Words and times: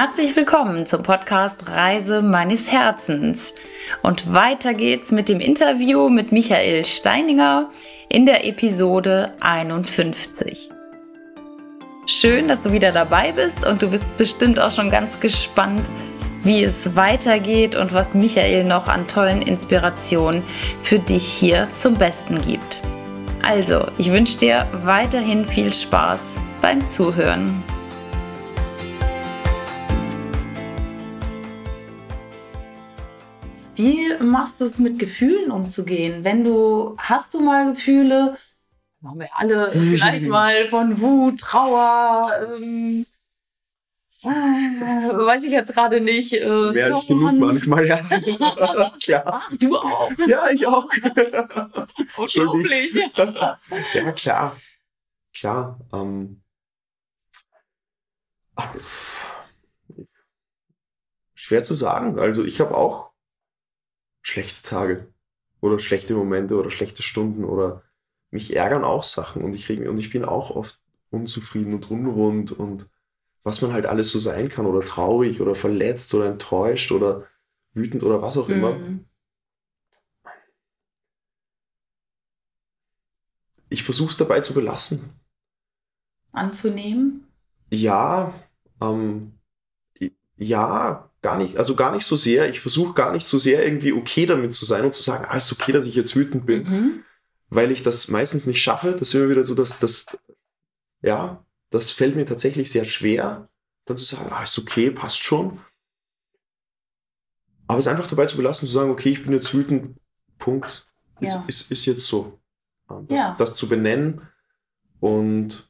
Herzlich 0.00 0.36
willkommen 0.36 0.86
zum 0.86 1.02
Podcast 1.02 1.68
Reise 1.68 2.22
meines 2.22 2.70
Herzens. 2.70 3.52
Und 4.00 4.32
weiter 4.32 4.72
geht's 4.72 5.10
mit 5.10 5.28
dem 5.28 5.40
Interview 5.40 6.08
mit 6.08 6.30
Michael 6.30 6.84
Steininger 6.84 7.68
in 8.08 8.24
der 8.24 8.46
Episode 8.46 9.32
51. 9.40 10.70
Schön, 12.06 12.46
dass 12.46 12.60
du 12.60 12.70
wieder 12.70 12.92
dabei 12.92 13.32
bist 13.32 13.66
und 13.66 13.82
du 13.82 13.90
bist 13.90 14.04
bestimmt 14.16 14.60
auch 14.60 14.70
schon 14.70 14.88
ganz 14.88 15.18
gespannt, 15.18 15.82
wie 16.44 16.62
es 16.62 16.94
weitergeht 16.94 17.74
und 17.74 17.92
was 17.92 18.14
Michael 18.14 18.62
noch 18.62 18.86
an 18.86 19.08
tollen 19.08 19.42
Inspirationen 19.42 20.44
für 20.80 21.00
dich 21.00 21.26
hier 21.26 21.66
zum 21.74 21.94
Besten 21.94 22.40
gibt. 22.42 22.82
Also, 23.42 23.84
ich 23.98 24.12
wünsche 24.12 24.38
dir 24.38 24.64
weiterhin 24.84 25.44
viel 25.44 25.72
Spaß 25.72 26.34
beim 26.62 26.86
Zuhören. 26.86 27.64
Wie 33.78 34.12
machst 34.20 34.60
du 34.60 34.64
es 34.64 34.80
mit 34.80 34.98
Gefühlen 34.98 35.52
umzugehen? 35.52 36.24
Wenn 36.24 36.42
du, 36.42 36.96
hast 36.98 37.32
du 37.32 37.40
mal 37.40 37.70
Gefühle, 37.70 38.36
haben 39.04 39.20
wir 39.20 39.28
alle 39.32 39.70
vielleicht 39.72 40.26
mal 40.26 40.66
von 40.66 41.00
Wut, 41.00 41.38
Trauer, 41.38 42.32
ähm, 42.56 43.06
äh, 44.24 44.26
weiß 44.26 45.44
ich 45.44 45.52
jetzt 45.52 45.74
gerade 45.74 46.00
nicht. 46.00 46.32
Äh, 46.32 46.72
Mehr 46.72 46.92
als 46.92 47.06
genug 47.06 47.34
manchmal, 47.34 47.86
ja. 47.86 48.00
ja. 49.06 49.22
Ach, 49.24 49.48
du 49.60 49.76
auch. 49.76 50.10
Ja, 50.26 50.50
ich 50.50 50.66
auch. 50.66 50.90
Unglaublich. 52.16 52.94
ja, 53.94 54.12
klar. 54.12 54.56
Klar. 55.32 55.78
Ähm, 55.92 56.42
schwer 61.36 61.62
zu 61.62 61.76
sagen. 61.76 62.18
Also 62.18 62.42
ich 62.42 62.58
habe 62.60 62.76
auch 62.76 63.12
schlechte 64.22 64.62
Tage 64.62 65.12
oder 65.60 65.78
schlechte 65.78 66.14
Momente 66.14 66.56
oder 66.56 66.70
schlechte 66.70 67.02
Stunden 67.02 67.44
oder 67.44 67.82
mich 68.30 68.54
ärgern 68.54 68.84
auch 68.84 69.02
Sachen 69.02 69.42
und 69.42 69.54
ich 69.54 69.68
reg 69.68 69.80
mich 69.80 69.88
und 69.88 69.98
ich 69.98 70.10
bin 70.10 70.24
auch 70.24 70.50
oft 70.50 70.80
unzufrieden 71.10 71.74
und 71.74 71.90
unrund 71.90 72.52
und 72.52 72.88
was 73.42 73.62
man 73.62 73.72
halt 73.72 73.86
alles 73.86 74.10
so 74.10 74.18
sein 74.18 74.48
kann 74.48 74.66
oder 74.66 74.84
traurig 74.84 75.40
oder 75.40 75.54
verletzt 75.54 76.12
oder 76.14 76.26
enttäuscht 76.26 76.92
oder 76.92 77.26
wütend 77.72 78.02
oder 78.02 78.20
was 78.20 78.36
auch 78.36 78.48
immer. 78.48 78.74
Mhm. 78.74 79.06
Ich 83.70 83.82
versuche 83.82 84.10
es 84.10 84.16
dabei 84.16 84.40
zu 84.40 84.54
belassen. 84.54 85.12
Anzunehmen? 86.32 87.26
Ja, 87.70 88.34
ähm, 88.80 89.38
ja, 90.36 91.07
gar 91.22 91.36
nicht, 91.36 91.56
also 91.56 91.74
gar 91.74 91.92
nicht 91.92 92.04
so 92.04 92.16
sehr. 92.16 92.48
Ich 92.48 92.60
versuche 92.60 92.94
gar 92.94 93.12
nicht 93.12 93.26
so 93.26 93.38
sehr 93.38 93.64
irgendwie 93.64 93.92
okay 93.92 94.26
damit 94.26 94.54
zu 94.54 94.64
sein 94.64 94.84
und 94.84 94.94
zu 94.94 95.02
sagen, 95.02 95.24
ah, 95.28 95.36
ist 95.36 95.52
okay, 95.52 95.72
dass 95.72 95.86
ich 95.86 95.94
jetzt 95.94 96.14
wütend 96.16 96.46
bin, 96.46 96.62
Mhm. 96.64 97.04
weil 97.48 97.70
ich 97.72 97.82
das 97.82 98.08
meistens 98.08 98.46
nicht 98.46 98.62
schaffe. 98.62 98.92
Das 98.92 99.02
ist 99.08 99.14
immer 99.14 99.28
wieder 99.28 99.44
so, 99.44 99.54
dass 99.54 99.80
das, 99.80 100.06
ja, 101.02 101.44
das 101.70 101.90
fällt 101.90 102.16
mir 102.16 102.24
tatsächlich 102.26 102.70
sehr 102.70 102.84
schwer, 102.84 103.48
dann 103.84 103.96
zu 103.96 104.04
sagen, 104.04 104.30
ah, 104.30 104.42
ist 104.42 104.58
okay, 104.58 104.90
passt 104.90 105.22
schon. 105.24 105.60
Aber 107.66 107.78
es 107.78 107.86
einfach 107.86 108.06
dabei 108.06 108.26
zu 108.26 108.36
belassen, 108.36 108.66
zu 108.66 108.72
sagen, 108.74 108.90
okay, 108.90 109.10
ich 109.10 109.22
bin 109.24 109.32
jetzt 109.32 109.52
wütend, 109.54 109.98
Punkt. 110.38 110.86
Ist, 111.20 111.34
Ja. 111.34 111.44
ist, 111.48 111.70
ist 111.72 111.84
jetzt 111.86 112.06
so. 112.06 112.38
Das, 113.08 113.18
Ja. 113.20 113.34
das 113.38 113.56
zu 113.56 113.68
benennen 113.68 114.22
und 115.00 115.68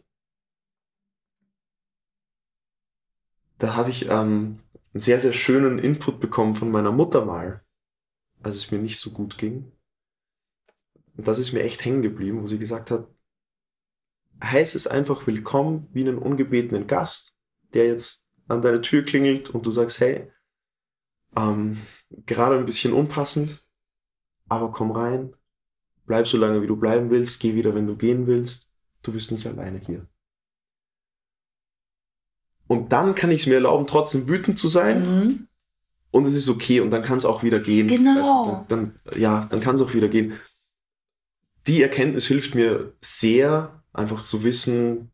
da 3.58 3.74
habe 3.74 3.90
ich 3.90 4.08
ähm, 4.08 4.60
einen 4.98 5.02
sehr, 5.02 5.20
sehr 5.20 5.32
schönen 5.32 5.78
Input 5.78 6.18
bekommen 6.18 6.56
von 6.56 6.72
meiner 6.72 6.90
Mutter 6.90 7.24
mal, 7.24 7.62
als 8.42 8.56
es 8.56 8.72
mir 8.72 8.80
nicht 8.80 8.98
so 8.98 9.12
gut 9.12 9.38
ging. 9.38 9.70
Und 11.16 11.28
das 11.28 11.38
ist 11.38 11.52
mir 11.52 11.62
echt 11.62 11.84
hängen 11.84 12.02
geblieben, 12.02 12.42
wo 12.42 12.48
sie 12.48 12.58
gesagt 12.58 12.90
hat, 12.90 13.06
heiß 14.42 14.74
es 14.74 14.88
einfach 14.88 15.28
willkommen 15.28 15.86
wie 15.92 16.00
einen 16.00 16.18
ungebetenen 16.18 16.88
Gast, 16.88 17.36
der 17.74 17.86
jetzt 17.86 18.26
an 18.48 18.60
deine 18.60 18.80
Tür 18.80 19.04
klingelt 19.04 19.50
und 19.50 19.66
du 19.66 19.70
sagst, 19.70 20.00
hey, 20.00 20.32
ähm, 21.36 21.78
gerade 22.26 22.58
ein 22.58 22.66
bisschen 22.66 22.92
unpassend, 22.92 23.64
aber 24.48 24.72
komm 24.72 24.90
rein, 24.90 25.32
bleib 26.06 26.26
so 26.26 26.38
lange, 26.38 26.60
wie 26.60 26.66
du 26.66 26.74
bleiben 26.74 27.08
willst, 27.10 27.38
geh 27.38 27.54
wieder, 27.54 27.72
wenn 27.72 27.86
du 27.86 27.94
gehen 27.94 28.26
willst, 28.26 28.72
du 29.02 29.12
bist 29.12 29.30
nicht 29.30 29.46
alleine 29.46 29.78
hier. 29.78 30.08
Und 32.68 32.92
dann 32.92 33.14
kann 33.16 33.30
ich 33.32 33.40
es 33.42 33.46
mir 33.46 33.54
erlauben, 33.54 33.86
trotzdem 33.86 34.28
wütend 34.28 34.58
zu 34.58 34.68
sein 34.68 35.00
Mhm. 35.00 35.46
und 36.12 36.26
es 36.26 36.34
ist 36.34 36.48
okay 36.48 36.80
und 36.80 36.90
dann 36.90 37.02
kann 37.02 37.18
es 37.18 37.24
auch 37.24 37.42
wieder 37.42 37.58
gehen. 37.58 37.88
Genau. 37.88 38.20
Weißt 38.20 38.70
dann, 38.70 38.92
dann, 39.10 39.18
ja, 39.20 39.46
dann 39.50 39.60
kann 39.60 39.74
es 39.74 39.80
auch 39.80 39.94
wieder 39.94 40.08
gehen. 40.08 40.34
Die 41.66 41.82
Erkenntnis 41.82 42.26
hilft 42.26 42.54
mir 42.54 42.92
sehr, 43.00 43.82
einfach 43.92 44.22
zu 44.24 44.44
wissen, 44.44 45.10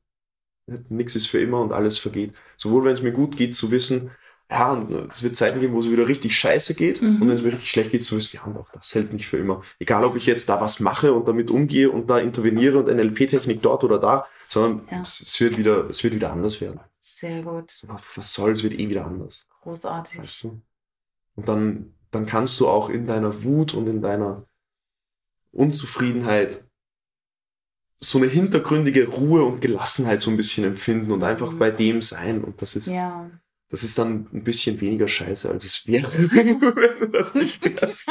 nichts 0.89 1.15
ist 1.17 1.27
für 1.27 1.41
immer 1.41 1.61
und 1.61 1.73
alles 1.73 1.99
vergeht. 1.99 2.33
Sowohl 2.57 2.85
wenn 2.85 2.93
es 2.95 3.03
mir 3.03 3.13
gut 3.13 3.37
geht, 3.37 3.55
zu 3.57 3.71
wissen, 3.71 4.11
ja, 4.51 4.87
es 5.11 5.23
wird 5.23 5.37
Zeiten 5.37 5.61
geben, 5.61 5.73
wo 5.75 5.81
es 5.81 5.91
wieder 5.91 6.07
richtig 6.07 6.37
scheiße 6.37 6.75
geht 6.75 7.03
Mhm. 7.03 7.23
und 7.23 7.29
wenn 7.29 7.37
es 7.37 7.43
mir 7.43 7.53
richtig 7.53 7.71
schlecht 7.71 7.91
geht, 7.91 8.05
zu 8.05 8.17
wissen, 8.17 8.37
ja, 8.37 8.45
auch 8.45 8.69
das 8.73 8.95
hält 8.95 9.13
nicht 9.13 9.27
für 9.27 9.39
immer. 9.39 9.63
Egal, 9.79 10.05
ob 10.05 10.17
ich 10.17 10.27
jetzt 10.27 10.49
da 10.49 10.61
was 10.61 10.81
mache 10.81 11.13
und 11.13 11.27
damit 11.29 11.51
umgehe 11.51 11.91
und 11.91 12.09
da 12.11 12.19
interveniere 12.19 12.79
und 12.79 12.89
NLP-Technik 12.89 13.63
dort 13.63 13.85
oder 13.85 13.99
da, 13.99 14.27
sondern 14.49 14.87
Ja. 14.91 15.01
es, 15.03 15.21
es, 15.21 15.41
wird 15.41 15.57
wieder, 15.57 15.89
es 15.89 16.05
wird 16.05 16.15
wieder 16.15 16.31
anders 16.33 16.61
werden. 16.61 16.81
Sehr 17.17 17.43
gut. 17.43 17.85
Was 17.87 18.33
soll, 18.35 18.53
es 18.53 18.63
wird 18.63 18.75
eh 18.75 18.89
wieder 18.89 19.07
anders. 19.07 19.47
Großartig. 19.63 20.19
Weißt 20.19 20.45
du? 20.45 20.61
Und 21.37 21.49
dann, 21.49 21.95
dann 22.11 22.27
kannst 22.27 22.59
du 22.61 22.69
auch 22.69 22.89
in 22.89 23.07
deiner 23.07 23.45
Wut 23.45 23.73
und 23.75 23.87
in 23.87 24.03
deiner 24.03 24.47
Unzufriedenheit 25.53 26.65
so 28.01 28.19
eine 28.19 28.27
hintergründige 28.27 29.09
Ruhe 29.09 29.45
und 29.45 29.61
Gelassenheit 29.61 30.21
so 30.21 30.31
ein 30.31 30.37
bisschen 30.37 30.65
empfinden 30.65 31.13
und 31.13 31.23
einfach 31.23 31.53
Mhm. 31.53 31.59
bei 31.59 31.71
dem 31.71 32.03
sein. 32.03 32.43
Und 32.45 32.61
das 32.61 32.77
ist, 32.77 32.89
Ja. 32.89 33.31
das 33.71 33.83
ist 33.85 33.97
dann 33.99 34.29
ein 34.33 34.45
bisschen 34.45 34.81
weniger 34.81 35.09
scheiße, 35.09 35.49
als 35.49 35.65
es 35.65 35.87
wäre, 35.87 36.11
wenn 36.35 36.61
du 36.61 37.09
das 37.09 37.35
nicht 37.35 37.65
wärst. 37.65 38.09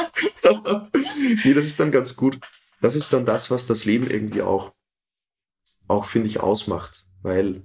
nee, 1.44 1.52
das 1.54 1.66
ist 1.66 1.78
dann 1.78 1.92
ganz 1.92 2.16
gut. 2.16 2.40
Das 2.80 2.96
ist 2.96 3.12
dann 3.12 3.26
das, 3.26 3.50
was 3.50 3.66
das 3.66 3.84
Leben 3.84 4.08
irgendwie 4.10 4.42
auch, 4.42 4.72
auch 5.88 6.06
finde 6.06 6.28
ich, 6.28 6.40
ausmacht. 6.40 7.06
Weil 7.22 7.62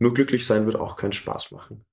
nur 0.00 0.12
glücklich 0.14 0.44
sein 0.46 0.66
wird 0.66 0.74
auch 0.76 0.96
keinen 0.96 1.12
Spaß 1.12 1.52
machen. 1.52 1.84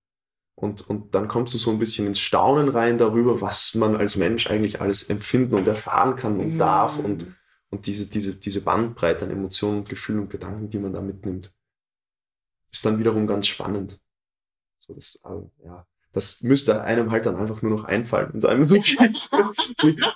Und, 0.55 0.89
und 0.89 1.13
dann 1.13 1.27
kommst 1.27 1.53
du 1.53 1.59
so 1.59 1.69
ein 1.69 1.77
bisschen 1.77 2.07
ins 2.07 2.19
Staunen 2.19 2.69
rein 2.69 2.97
darüber, 2.97 3.41
was 3.41 3.75
man 3.75 3.95
als 3.95 4.15
Mensch 4.15 4.47
eigentlich 4.47 4.81
alles 4.81 5.03
empfinden 5.09 5.53
und 5.53 5.67
erfahren 5.67 6.15
kann 6.15 6.39
und 6.39 6.55
Mhm. 6.55 6.57
darf 6.57 6.97
und, 6.97 7.27
und 7.69 7.85
diese, 7.85 8.07
diese, 8.07 8.33
diese 8.33 8.61
Bandbreite 8.61 9.25
an 9.25 9.31
Emotionen, 9.31 9.83
Gefühlen 9.85 10.21
und 10.21 10.29
Gedanken, 10.31 10.71
die 10.71 10.79
man 10.79 10.93
da 10.93 11.01
mitnimmt, 11.01 11.53
ist 12.71 12.83
dann 12.85 12.97
wiederum 12.97 13.27
ganz 13.27 13.45
spannend. 13.47 13.99
So, 14.79 14.93
das, 14.95 15.19
äh, 15.25 15.65
ja, 15.65 15.85
das 16.13 16.41
müsste 16.41 16.81
einem 16.81 17.11
halt 17.11 17.27
dann 17.27 17.35
einfach 17.35 17.61
nur 17.61 17.71
noch 17.77 17.83
einfallen, 17.83 18.29
wenn 18.31 18.39
es 18.39 18.45
einem 18.45 18.63
so 18.63 18.75
geht. 18.81 19.29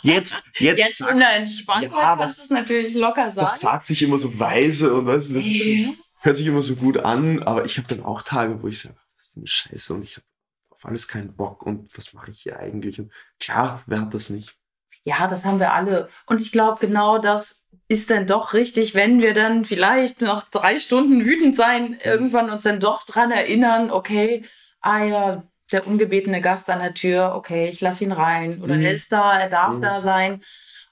jetzt, 0.02 0.44
jetzt, 0.59 0.79
Jetzt 0.79 0.97
sag- 0.97 1.12
in 1.12 1.19
der 1.19 1.35
Entspanntheit 1.35 1.91
Ja, 1.91 2.16
kannst 2.16 2.40
das- 2.40 2.47
du 2.47 2.53
es 2.56 2.59
natürlich 2.62 2.96
locker 2.96 3.29
sagen. 3.29 3.46
das 3.47 3.59
sagt 3.59 3.85
sich 3.85 4.02
immer 4.02 4.18
so 4.18 4.40
weise 4.40 4.94
und 4.94 5.06
weißt 5.06 5.29
du, 5.29 5.34
das 5.35 5.46
ist, 5.46 5.66
Ja. 5.66 5.90
Hört 6.22 6.38
sich 6.38 6.48
immer 6.48 6.62
so 6.62 6.76
gut 6.76 6.98
an, 6.98 7.44
aber 7.44 7.66
ich 7.66 7.78
habe 7.78 7.88
dann 7.88 8.04
auch 8.04 8.22
Tage, 8.22 8.62
wo 8.62 8.68
ich 8.68 8.80
sage, 8.82 8.96
was 9.18 9.28
für 9.28 9.38
eine 9.38 9.48
Scheiße 9.48 9.94
und 9.94 10.04
ich 10.04 10.16
habe 10.18 10.26
auf 10.70 10.86
alles 10.86 11.08
keinen 11.08 11.36
Bock 11.36 11.64
und 11.66 11.96
was 11.98 12.14
mache 12.14 12.32
ich 12.32 12.42
hier 12.42 12.58
eigentlich? 12.59 13.00
Und 13.00 13.12
klar, 13.40 13.84
wer 13.86 14.02
hat 14.02 14.14
das 14.14 14.30
nicht? 14.30 14.56
Ja, 15.04 15.28
das 15.28 15.46
haben 15.46 15.59
wir 15.59 15.74
alle. 15.74 16.09
Und 16.28 16.42
ich 16.42 16.52
glaube, 16.52 16.80
genau 16.80 17.18
das 17.18 17.66
ist 17.88 18.09
dann 18.09 18.28
doch 18.28 18.54
richtig, 18.54 18.94
wenn 18.94 19.22
wir 19.22 19.34
dann 19.34 19.66
vielleicht 19.66 20.22
nach 20.22 20.50
drei 20.50 20.78
Stunden 20.80 21.26
wütend 21.26 21.56
sein, 21.56 21.98
irgendwann 22.04 22.50
uns 22.52 22.64
dann 22.64 22.80
doch 22.80 23.03
dran 23.03 23.32
erinnern, 23.32 23.90
okay, 23.92 24.46
ah 24.80 25.03
ja, 25.03 25.44
der 25.72 25.88
ungebetene 25.88 26.41
Gast 26.41 26.70
an 26.70 26.79
der 26.79 26.94
Tür, 26.94 27.34
okay, 27.35 27.70
ich 27.70 27.82
lasse 27.82 28.03
ihn 28.03 28.12
rein. 28.12 28.62
Oder 28.62 28.76
Mhm. 28.76 28.82
er 28.84 28.91
ist 28.91 29.12
da, 29.12 29.40
er 29.40 29.50
darf 29.50 29.76
Mhm. 29.76 29.82
da 29.82 30.00
sein. 30.00 30.41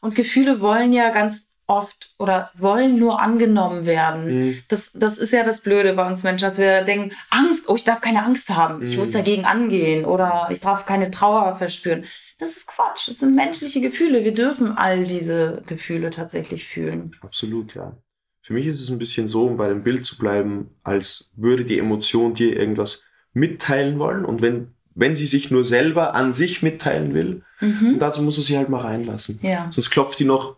Und 0.02 0.16
Gefühle 0.16 0.62
wollen 0.62 0.92
ja 0.94 1.10
ganz 1.10 1.49
oft 1.70 2.14
oder 2.18 2.50
wollen 2.58 2.96
nur 2.98 3.22
angenommen 3.22 3.86
werden. 3.86 4.62
Das, 4.68 4.92
das 4.94 5.18
ist 5.18 5.32
ja 5.32 5.44
das 5.44 5.62
Blöde 5.62 5.94
bei 5.94 6.08
uns 6.08 6.24
Menschen, 6.24 6.46
dass 6.46 6.58
wir 6.58 6.82
denken, 6.84 7.12
Angst, 7.30 7.70
oh, 7.70 7.76
ich 7.76 7.84
darf 7.84 8.02
keine 8.02 8.24
Angst 8.26 8.50
haben, 8.50 8.82
ich 8.82 8.94
Mhm. 8.94 8.98
muss 9.00 9.12
dagegen 9.12 9.46
angehen 9.46 10.04
oder 10.04 10.50
ich 10.52 10.60
darf 10.60 10.86
keine 10.86 11.12
Trauer 11.12 11.56
verspüren. 11.58 12.04
Das 12.40 12.50
ist 12.50 12.68
Quatsch, 12.68 13.08
das 13.08 13.20
sind 13.20 13.36
menschliche 13.36 13.82
Gefühle. 13.82 14.24
Wir 14.24 14.34
dürfen 14.34 14.78
all 14.78 15.06
diese 15.06 15.62
Gefühle 15.68 16.10
tatsächlich 16.10 16.66
fühlen. 16.66 17.12
Absolut, 17.22 17.76
ja. 17.76 17.96
Für 18.42 18.54
mich 18.54 18.66
ist 18.66 18.82
es 18.82 18.90
ein 18.90 18.98
bisschen 18.98 19.28
so, 19.28 19.46
um 19.46 19.58
bei 19.58 19.68
dem 19.70 19.84
Bild 19.84 20.06
zu 20.06 20.18
bleiben, 20.18 20.72
als 20.84 21.32
würde 21.36 21.66
die 21.66 21.78
Emotion 21.78 22.34
dir 22.34 22.58
irgendwas 22.58 23.04
mitteilen 23.34 24.00
wollen 24.00 24.26
und 24.26 24.42
wenn, 24.42 24.74
wenn 24.96 25.16
sie 25.16 25.28
sich 25.28 25.52
nur 25.52 25.64
selber 25.64 26.16
an 26.16 26.34
sich 26.34 26.64
mitteilen 26.64 27.14
will, 27.14 27.44
und 27.62 27.82
Mhm. 27.82 28.00
dazu 28.00 28.22
musst 28.24 28.38
du 28.38 28.42
sie 28.42 28.58
halt 28.58 28.70
mal 28.70 28.82
reinlassen. 28.82 29.40
Ja, 29.44 29.68
Sonst 29.70 29.90
klopft 29.92 30.18
die 30.20 30.26
noch 30.26 30.56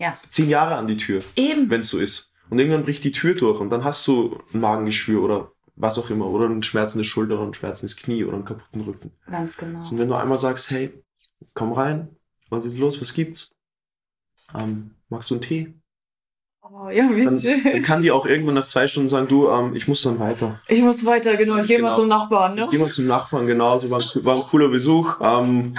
Ja. 0.00 0.18
zehn 0.28 0.48
Jahre 0.48 0.76
an 0.76 0.86
die 0.86 0.96
Tür. 0.96 1.22
eben. 1.36 1.68
wenn 1.70 1.80
es 1.80 1.88
so 1.88 1.98
ist. 1.98 2.34
Und 2.50 2.58
irgendwann 2.58 2.84
bricht 2.84 3.04
die 3.04 3.12
Tür 3.12 3.34
durch 3.34 3.60
und 3.60 3.70
dann 3.70 3.84
hast 3.84 4.06
du 4.06 4.38
ein 4.54 4.60
Magengeschwür 4.60 5.22
oder 5.22 5.52
was 5.76 5.98
auch 5.98 6.10
immer, 6.10 6.26
oder 6.26 6.46
ein 6.48 6.62
schmerzendes 6.62 7.06
Schulter 7.06 7.34
oder 7.34 7.44
ein 7.46 7.54
schmerzendes 7.54 7.96
Knie 7.96 8.24
oder 8.24 8.34
einen 8.36 8.44
kaputten 8.44 8.80
Rücken. 8.80 9.12
Ganz 9.30 9.56
genau. 9.56 9.88
Und 9.88 9.98
wenn 9.98 10.08
du 10.08 10.14
einmal 10.14 10.38
sagst, 10.38 10.70
hey, 10.70 10.92
komm 11.54 11.72
rein, 11.72 12.16
was 12.50 12.64
ist 12.64 12.76
los, 12.78 13.00
was 13.00 13.12
gibt's? 13.12 13.54
Ähm, 14.54 14.94
magst 15.08 15.30
du 15.30 15.34
einen 15.34 15.42
Tee? 15.42 15.74
Oh, 16.62 16.88
ja, 16.90 17.08
wie 17.14 17.24
Dann, 17.24 17.40
schön. 17.40 17.62
dann 17.64 17.82
kann 17.82 18.02
die 18.02 18.10
auch 18.10 18.26
irgendwann 18.26 18.54
nach 18.54 18.66
zwei 18.66 18.88
Stunden 18.88 19.08
sagen, 19.08 19.28
du, 19.28 19.48
ähm, 19.48 19.74
ich 19.74 19.86
muss 19.88 20.02
dann 20.02 20.18
weiter. 20.18 20.60
Ich 20.68 20.80
muss 20.80 21.04
weiter, 21.04 21.36
genau. 21.36 21.56
Ich 21.58 21.66
gehe 21.68 21.78
mal 21.80 21.88
Genau. 21.88 21.96
zum 22.00 22.08
Nachbarn, 22.08 22.54
ne? 22.56 22.68
Geh 22.70 22.78
mal 22.78 22.88
zum 22.90 23.06
Nachbarn, 23.06 23.46
genau, 23.46 23.78
so 23.78 23.88
war, 23.90 24.00
ein- 24.00 24.24
war 24.24 24.36
ein 24.36 24.42
cooler 24.42 24.68
Besuch. 24.68 25.18
Ähm, 25.20 25.78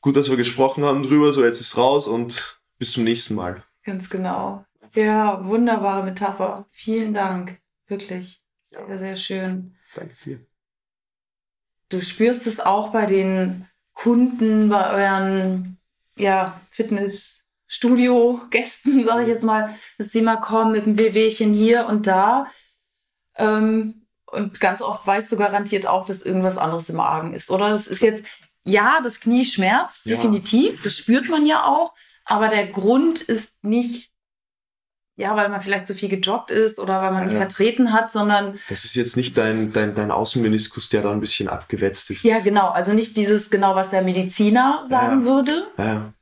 gut, 0.00 0.16
dass 0.16 0.28
wir 0.30 0.36
gesprochen 0.36 0.84
haben 0.84 1.02
drüber, 1.02 1.32
so 1.32 1.44
jetzt 1.44 1.60
ist 1.60 1.76
raus 1.76 2.08
und 2.08 2.60
bis 2.78 2.92
zum 2.92 3.04
nächsten 3.04 3.34
Mal. 3.34 3.62
Ganz 3.84 4.10
genau. 4.10 4.64
Ja, 4.94 5.44
wunderbare 5.44 6.04
Metapher. 6.04 6.66
Vielen 6.70 7.14
Dank. 7.14 7.58
Wirklich. 7.86 8.42
Sehr, 8.62 8.98
sehr 8.98 9.16
schön. 9.16 9.76
Danke 9.94 10.14
dir. 10.24 10.40
Du 11.88 12.00
spürst 12.00 12.46
es 12.46 12.60
auch 12.60 12.90
bei 12.90 13.06
den 13.06 13.68
Kunden, 13.92 14.68
bei 14.68 14.90
euren 14.90 15.78
ja, 16.16 16.60
Fitnessstudio-Gästen, 16.70 19.04
sage 19.04 19.22
ich 19.22 19.28
jetzt 19.28 19.44
mal, 19.44 19.74
dass 19.98 20.12
sie 20.12 20.22
mal 20.22 20.40
kommen 20.40 20.72
mit 20.72 20.84
einem 20.84 20.98
Wehwehchen 20.98 21.54
hier 21.54 21.86
und 21.86 22.06
da. 22.06 22.48
Ähm, 23.36 24.06
und 24.26 24.60
ganz 24.60 24.82
oft 24.82 25.06
weißt 25.06 25.30
du 25.30 25.36
garantiert 25.36 25.86
auch, 25.86 26.04
dass 26.04 26.22
irgendwas 26.22 26.58
anderes 26.58 26.88
im 26.88 27.00
Argen 27.00 27.34
ist, 27.34 27.50
oder? 27.50 27.70
Das 27.70 27.86
ist 27.86 28.02
jetzt, 28.02 28.24
ja, 28.64 29.00
das 29.02 29.20
Knie 29.20 29.44
schmerzt, 29.44 30.06
Ja. 30.06 30.16
definitiv. 30.16 30.82
Das 30.82 30.96
spürt 30.96 31.28
man 31.28 31.46
ja 31.46 31.64
auch. 31.64 31.94
Aber 32.26 32.48
der 32.48 32.66
Grund 32.66 33.22
ist 33.22 33.62
nicht, 33.64 34.12
ja, 35.16 35.34
weil 35.36 35.48
man 35.48 35.60
vielleicht 35.62 35.86
zu 35.86 35.94
viel 35.94 36.08
gejoggt 36.08 36.50
ist 36.50 36.78
oder 36.78 37.00
weil 37.00 37.12
man 37.12 37.24
sich 37.24 37.32
Ja. 37.32 37.38
vertreten 37.38 37.92
hat, 37.92 38.10
sondern 38.12 38.58
Das 38.68 38.84
ist 38.84 38.96
jetzt 38.96 39.16
nicht 39.16 39.36
dein, 39.38 39.72
dein, 39.72 39.94
dein 39.94 40.10
Außenmeniskus, 40.10 40.88
der 40.90 41.02
da 41.02 41.12
ein 41.12 41.20
bisschen 41.20 41.48
abgewetzt 41.48 42.10
ist. 42.10 42.24
Ja, 42.24 42.38
genau. 42.40 42.68
Also 42.68 42.92
nicht 42.92 43.16
dieses 43.16 43.48
genau, 43.48 43.74
was 43.76 43.90
der 43.90 44.02
Mediziner 44.02 44.84
sagen 44.88 45.20
Ja. 45.20 45.26
würde. 45.26 45.68
Ja, 45.78 45.84
ja. 45.86 46.12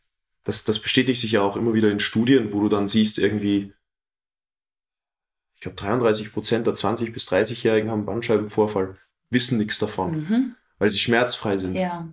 Das, 0.44 0.62
das 0.64 0.78
bestätigt 0.78 1.20
sich 1.20 1.32
ja 1.32 1.40
auch 1.40 1.56
immer 1.56 1.72
wieder 1.74 1.90
in 1.90 2.00
Studien, 2.00 2.52
wo 2.52 2.60
du 2.60 2.68
dann 2.68 2.86
siehst, 2.86 3.18
irgendwie, 3.18 3.72
ich 5.54 5.60
glaube, 5.62 5.76
33 5.76 6.32
Prozent 6.32 6.66
der 6.66 6.74
20- 6.74 7.12
bis 7.12 7.24
30-Jährigen 7.26 7.90
haben 7.90 8.04
Bandscheibenvorfall, 8.04 8.98
wissen 9.30 9.56
nichts 9.58 9.78
davon, 9.78 10.20
Mhm. 10.28 10.54
weil 10.78 10.90
sie 10.90 10.98
schmerzfrei 10.98 11.56
sind. 11.58 11.74
Ja. 11.74 12.08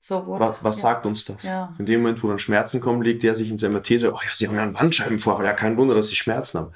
So 0.00 0.26
what? 0.26 0.40
Was, 0.40 0.56
was 0.62 0.76
ja. 0.76 0.82
sagt 0.82 1.06
uns 1.06 1.24
das? 1.24 1.44
Ja. 1.44 1.74
In 1.78 1.86
dem 1.86 2.02
Moment, 2.02 2.22
wo 2.22 2.28
dann 2.28 2.38
Schmerzen 2.38 2.80
kommen, 2.80 3.02
legt 3.02 3.22
der 3.22 3.34
sich 3.34 3.50
ins 3.50 3.62
MRT 3.62 4.00
sagt, 4.00 4.14
oh 4.14 4.20
ja, 4.22 4.30
sie 4.32 4.46
haben 4.46 4.56
ja 4.56 4.62
einen 4.62 4.72
Bandscheibenvorfall, 4.72 5.44
ja, 5.44 5.52
kein 5.52 5.76
Wunder, 5.76 5.94
dass 5.94 6.08
sie 6.08 6.16
Schmerzen 6.16 6.58
haben. 6.58 6.72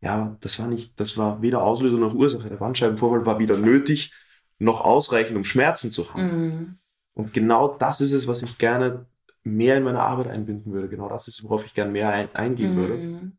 Ja, 0.00 0.14
aber 0.14 0.36
das 0.40 0.58
war 0.58 0.66
nicht, 0.66 0.98
das 0.98 1.16
war 1.16 1.40
weder 1.42 1.62
Auslöser 1.62 1.96
noch 1.96 2.14
Ursache. 2.14 2.48
Der 2.48 2.56
Bandscheibenvorfall 2.56 3.24
war 3.24 3.38
weder 3.38 3.56
nötig 3.56 4.12
noch 4.58 4.80
ausreichend, 4.80 5.36
um 5.36 5.44
Schmerzen 5.44 5.90
zu 5.90 6.12
haben. 6.12 6.22
Mhm. 6.22 6.78
Und 7.14 7.32
genau 7.32 7.68
das 7.68 8.00
ist 8.00 8.12
es, 8.12 8.26
was 8.26 8.42
ich 8.42 8.58
gerne 8.58 9.06
mehr 9.44 9.76
in 9.76 9.84
meine 9.84 10.00
Arbeit 10.00 10.28
einbinden 10.28 10.72
würde. 10.72 10.88
Genau 10.88 11.08
das 11.08 11.28
ist, 11.28 11.42
worauf 11.44 11.64
ich 11.64 11.74
gerne 11.74 11.90
mehr 11.90 12.08
ein, 12.08 12.34
eingehen 12.34 12.76
würde. 12.76 12.94
Mhm. 12.94 13.32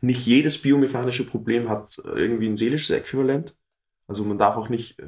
Nicht 0.00 0.26
jedes 0.26 0.60
biomechanische 0.60 1.24
Problem 1.24 1.68
hat 1.68 1.98
äh, 2.04 2.08
irgendwie 2.10 2.48
ein 2.48 2.56
seelisches 2.56 2.90
Äquivalent. 2.90 3.56
Also 4.06 4.24
man 4.24 4.38
darf 4.38 4.56
auch 4.56 4.68
nicht, 4.68 4.98
äh, 5.00 5.06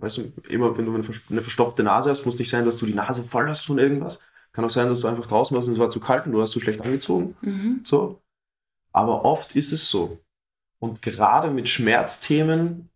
weißt 0.00 0.18
du, 0.18 0.32
immer 0.48 0.76
wenn 0.76 0.86
du 0.86 0.94
eine 0.94 1.02
vers- 1.02 1.20
eine 1.30 1.42
verstopfte 1.42 1.82
Nase 1.82 2.10
hast, 2.10 2.26
muss 2.26 2.38
nicht 2.38 2.50
sein, 2.50 2.64
dass 2.64 2.76
du 2.76 2.86
die 2.86 2.94
Nase 2.94 3.24
voll 3.24 3.48
hast 3.48 3.66
von 3.66 3.78
irgendwas. 3.78 4.20
Kann 4.52 4.64
auch 4.64 4.70
sein, 4.70 4.88
dass 4.88 5.00
du 5.02 5.08
einfach 5.08 5.26
draußen 5.26 5.54
warst 5.54 5.68
und 5.68 5.74
es 5.74 5.80
war 5.80 5.90
zu 5.90 6.00
kalt 6.00 6.26
und 6.26 6.32
du 6.32 6.42
hast 6.42 6.50
zu 6.50 6.60
schlecht 6.60 6.80
angezogen. 6.80 7.36
Mhm. 7.40 7.82
So. 7.84 8.20
Aber 8.92 9.24
oft 9.24 9.54
ist 9.54 9.72
es 9.72 9.88
so. 9.88 10.18
Und 10.80 11.02
gerade 11.02 11.50
mit 11.50 11.68
Schmerzthemen 11.68 12.88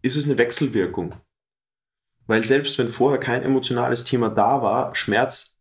ist 0.00 0.16
es 0.16 0.24
eine 0.24 0.38
Wechselwirkung. 0.38 1.14
Weil 2.26 2.44
selbst 2.44 2.78
wenn 2.78 2.88
vorher 2.88 3.18
kein 3.18 3.42
emotionales 3.42 4.04
Thema 4.04 4.30
da 4.30 4.62
war, 4.62 4.94
Schmerz 4.94 5.58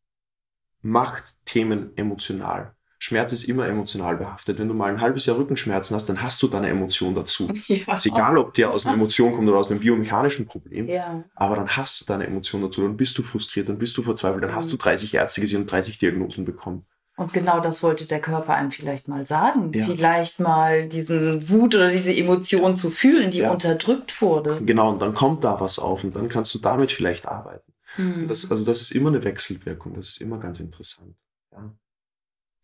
macht 0.82 1.36
Themen 1.46 1.98
emotional. 1.98 2.77
Schmerz 3.00 3.32
ist 3.32 3.44
immer 3.44 3.68
emotional 3.68 4.18
behaftet. 4.18 4.58
Wenn 4.58 4.68
du 4.68 4.74
mal 4.74 4.90
ein 4.92 5.00
halbes 5.02 5.26
Jahr 5.28 5.38
Rückenschmerzen 5.38 5.96
hast, 5.96 6.08
dann 6.10 6.22
hast 6.24 6.42
du 6.42 6.48
da 6.48 6.58
eine 6.58 6.70
Emotion 6.70 7.14
dazu. 7.16 7.48
Ja. 7.68 7.96
Ist 7.98 8.06
egal, 8.08 8.38
ob 8.38 8.54
der 8.56 8.72
aus 8.72 8.86
einer 8.86 8.96
Emotion 8.96 9.36
kommt 9.36 9.48
oder 9.48 9.58
aus 9.60 9.70
einem 9.70 9.80
biomechanischen 9.80 10.46
Problem. 10.48 10.88
Ja. 10.88 11.24
Aber 11.36 11.56
dann 11.56 11.68
hast 11.78 12.02
du 12.02 12.06
da 12.06 12.16
eine 12.16 12.26
Emotion 12.28 12.62
dazu, 12.62 12.82
dann 12.82 12.98
bist 12.98 13.18
du 13.18 13.24
frustriert, 13.24 13.70
dann 13.70 13.78
bist 13.78 13.98
du 13.98 14.04
verzweifelt, 14.04 14.44
dann 14.44 14.56
hast 14.56 14.68
Mhm. 14.68 14.72
du 14.72 14.78
30 14.78 15.14
Ärzte 15.14 15.42
gesehen 15.42 15.62
und 15.62 15.72
30 15.72 16.00
Diagnosen 16.00 16.44
bekommen. 16.46 16.86
Und 17.18 17.34
genau 17.34 17.60
das 17.60 17.82
wollte 17.82 18.06
der 18.08 18.20
Körper 18.22 18.54
einem 18.54 18.70
vielleicht 18.72 19.08
mal 19.08 19.26
sagen. 19.26 19.72
Ja. 19.74 19.86
Vielleicht 19.86 20.40
mal 20.40 20.88
diesen 20.88 21.50
Wut 21.50 21.74
oder 21.76 21.90
diese 21.92 22.16
Emotion 22.16 22.78
zu 22.78 22.90
fühlen, 22.92 23.32
die 23.32 23.40
Ja. 23.40 23.52
unterdrückt 23.52 24.22
wurde. 24.22 24.60
Genau, 24.64 24.92
und 24.92 25.02
dann 25.02 25.14
kommt 25.16 25.44
da 25.44 25.60
was 25.60 25.80
auf 25.80 26.04
und 26.04 26.16
dann 26.16 26.30
kannst 26.30 26.54
du 26.54 26.60
damit 26.60 26.92
vielleicht 26.92 27.28
arbeiten. 27.28 27.74
Mhm. 27.98 28.28
Das, 28.28 28.50
also 28.52 28.64
das 28.64 28.82
ist 28.82 28.92
immer 28.92 29.10
eine 29.10 29.24
Wechselwirkung, 29.24 29.96
das 29.96 30.10
ist 30.10 30.22
immer 30.22 30.38
ganz 30.38 30.60
interessant. 30.60 31.16
Ja. 31.52 31.72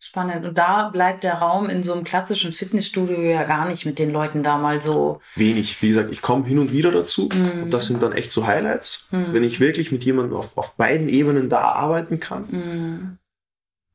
Spannend. 0.04 0.44
Und 0.44 0.58
da 0.58 0.90
bleibt 0.90 1.24
der 1.24 1.34
Raum 1.34 1.68
in 1.70 1.82
so 1.82 1.92
einem 1.94 2.04
klassischen 2.04 2.52
Fitnessstudio 2.52 3.18
ja 3.20 3.44
gar 3.44 3.66
nicht 3.68 3.86
mit 3.86 3.98
den 3.98 4.12
Leuten 4.12 4.42
da 4.42 4.58
mal 4.58 4.80
so. 4.82 5.20
Wenig, 5.34 5.80
wie 5.82 5.88
gesagt, 5.88 6.10
ich 6.10 6.20
komme 6.20 6.44
hin 6.46 6.58
und 6.58 6.72
wieder 6.72 6.90
dazu 6.92 7.28
Mhm. 7.32 7.62
und 7.64 7.70
das 7.70 7.86
sind 7.86 8.02
dann 8.02 8.12
echt 8.12 8.30
so 8.30 8.46
Highlights, 8.46 9.08
Mhm. 9.10 9.32
wenn 9.32 9.44
ich 9.44 9.60
wirklich 9.60 9.92
mit 9.92 10.04
jemandem 10.04 10.36
auf, 10.36 10.56
auf 10.58 10.74
beiden 10.76 11.08
Ebenen 11.08 11.48
da 11.48 11.62
arbeiten 11.62 12.20
kann, 12.20 12.46
Mhm. 12.50 13.18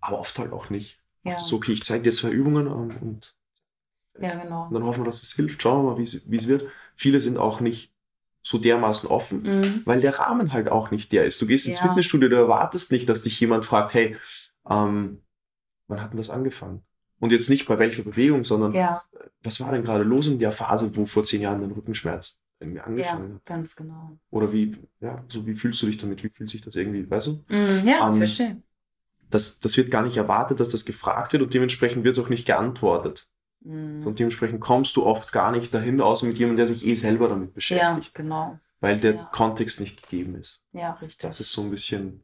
aber 0.02 0.20
oft 0.20 0.38
halt 0.40 0.52
auch 0.52 0.70
nicht. 0.70 1.00
Ja. 1.24 1.36
Oft 1.36 1.46
so, 1.46 1.58
okay, 1.58 1.74
ich 1.74 1.84
zeige 1.84 2.04
dir 2.04 2.12
zwei 2.14 2.30
Übungen 2.30 2.66
ähm, 2.68 2.98
und 3.02 3.36
ja, 4.20 4.36
genau. 4.36 4.66
Und 4.68 4.74
dann 4.74 4.84
hoffen 4.84 5.02
wir, 5.02 5.06
dass 5.06 5.22
es 5.24 5.34
hilft. 5.34 5.62
Schauen 5.62 5.86
wir 5.86 5.92
mal, 5.92 5.98
wie 6.00 6.04
es 6.04 6.30
wie 6.30 6.38
es 6.38 6.48
wird. 6.48 6.64
Viele 6.96 7.22
sind 7.22 7.38
auch 7.38 7.60
nicht 7.62 7.94
so 8.42 8.58
dermaßen 8.58 9.08
offen, 9.10 9.44
Mhm. 9.44 9.82
weil 9.86 10.02
der 10.02 10.18
Rahmen 10.18 10.54
halt 10.54 10.70
auch 10.70 10.92
nicht 10.92 11.12
der 11.12 11.26
ist. 11.26 11.42
Du 11.42 11.46
gehst 11.46 11.68
ins 11.68 11.80
Ja. 11.82 11.88
Fitnessstudio, 11.88 12.30
du 12.30 12.36
erwartest 12.36 12.92
nicht, 12.92 13.08
dass 13.08 13.22
dich 13.22 13.40
jemand 13.40 13.66
fragt, 13.66 13.94
hey, 13.94 14.18
ähm, 14.70 15.22
wann 15.90 16.02
hat 16.02 16.12
denn 16.14 16.18
das 16.18 16.30
angefangen? 16.30 16.84
Und 17.20 17.32
jetzt 17.34 17.50
nicht 17.50 17.68
bei 17.68 17.78
welcher 17.78 18.04
Bewegung, 18.04 18.46
sondern 18.46 18.74
Ja, 18.74 19.04
was 19.44 19.60
war 19.60 19.72
denn 19.74 19.84
gerade 19.84 20.04
los 20.06 20.28
in 20.28 20.40
der 20.40 20.54
Phase, 20.54 20.90
wo 20.96 21.06
vor 21.06 21.26
zehn 21.26 21.42
Jahren 21.42 21.60
dein 21.62 21.72
Rückenschmerz 21.72 22.42
irgendwie 22.62 22.78
ja, 22.78 22.84
angefangen 22.86 23.36
hat? 23.36 23.46
ganz 23.46 23.76
genau. 23.76 24.18
Oder 24.30 24.54
wie, 24.54 24.78
ja, 25.02 25.24
so 25.28 25.46
wie 25.46 25.54
fühlst 25.56 25.82
du 25.82 25.88
dich 25.88 25.98
damit? 25.98 26.24
Wie 26.24 26.30
fühlt 26.30 26.50
sich 26.50 26.62
das 26.62 26.76
irgendwie, 26.78 27.10
weißt 27.10 27.28
du? 27.28 27.44
Mhm. 27.50 27.82
Ja, 27.86 28.08
Ähm, 28.10 28.18
verstehe. 28.18 28.62
Das, 29.30 29.60
das 29.60 29.78
wird 29.78 29.92
gar 29.92 30.02
nicht 30.04 30.18
erwartet, 30.18 30.60
dass 30.60 30.70
das 30.70 30.86
gefragt 30.86 31.34
wird 31.34 31.44
und 31.44 31.54
dementsprechend 31.54 32.04
wird 32.04 32.18
es 32.18 32.24
auch 32.24 32.30
nicht 32.30 32.48
geantwortet. 32.48 33.30
Mhm. 33.62 34.08
Und 34.08 34.18
dementsprechend 34.20 34.60
kommst 34.62 34.96
du 34.96 35.06
oft 35.06 35.32
gar 35.32 35.52
nicht 35.52 35.74
dahin, 35.74 36.00
außer 36.02 36.26
mit 36.26 36.38
jemandem, 36.40 36.66
der 36.66 36.68
sich 36.76 36.86
eh 36.88 36.96
selber 36.96 37.28
damit 37.28 37.50
Ja, 37.50 37.54
beschäftigt. 37.54 38.16
genau. 38.16 38.60
weil 38.80 38.98
der 39.00 39.16
Ja. 39.16 39.24
Kontext 39.34 39.82
nicht 39.82 40.02
gegeben 40.02 40.36
ist. 40.36 40.64
Ja, 40.72 40.94
richtig. 40.94 41.22
Das 41.22 41.40
ist 41.42 41.52
so 41.52 41.62
ein 41.62 41.70
bisschen, 41.70 42.24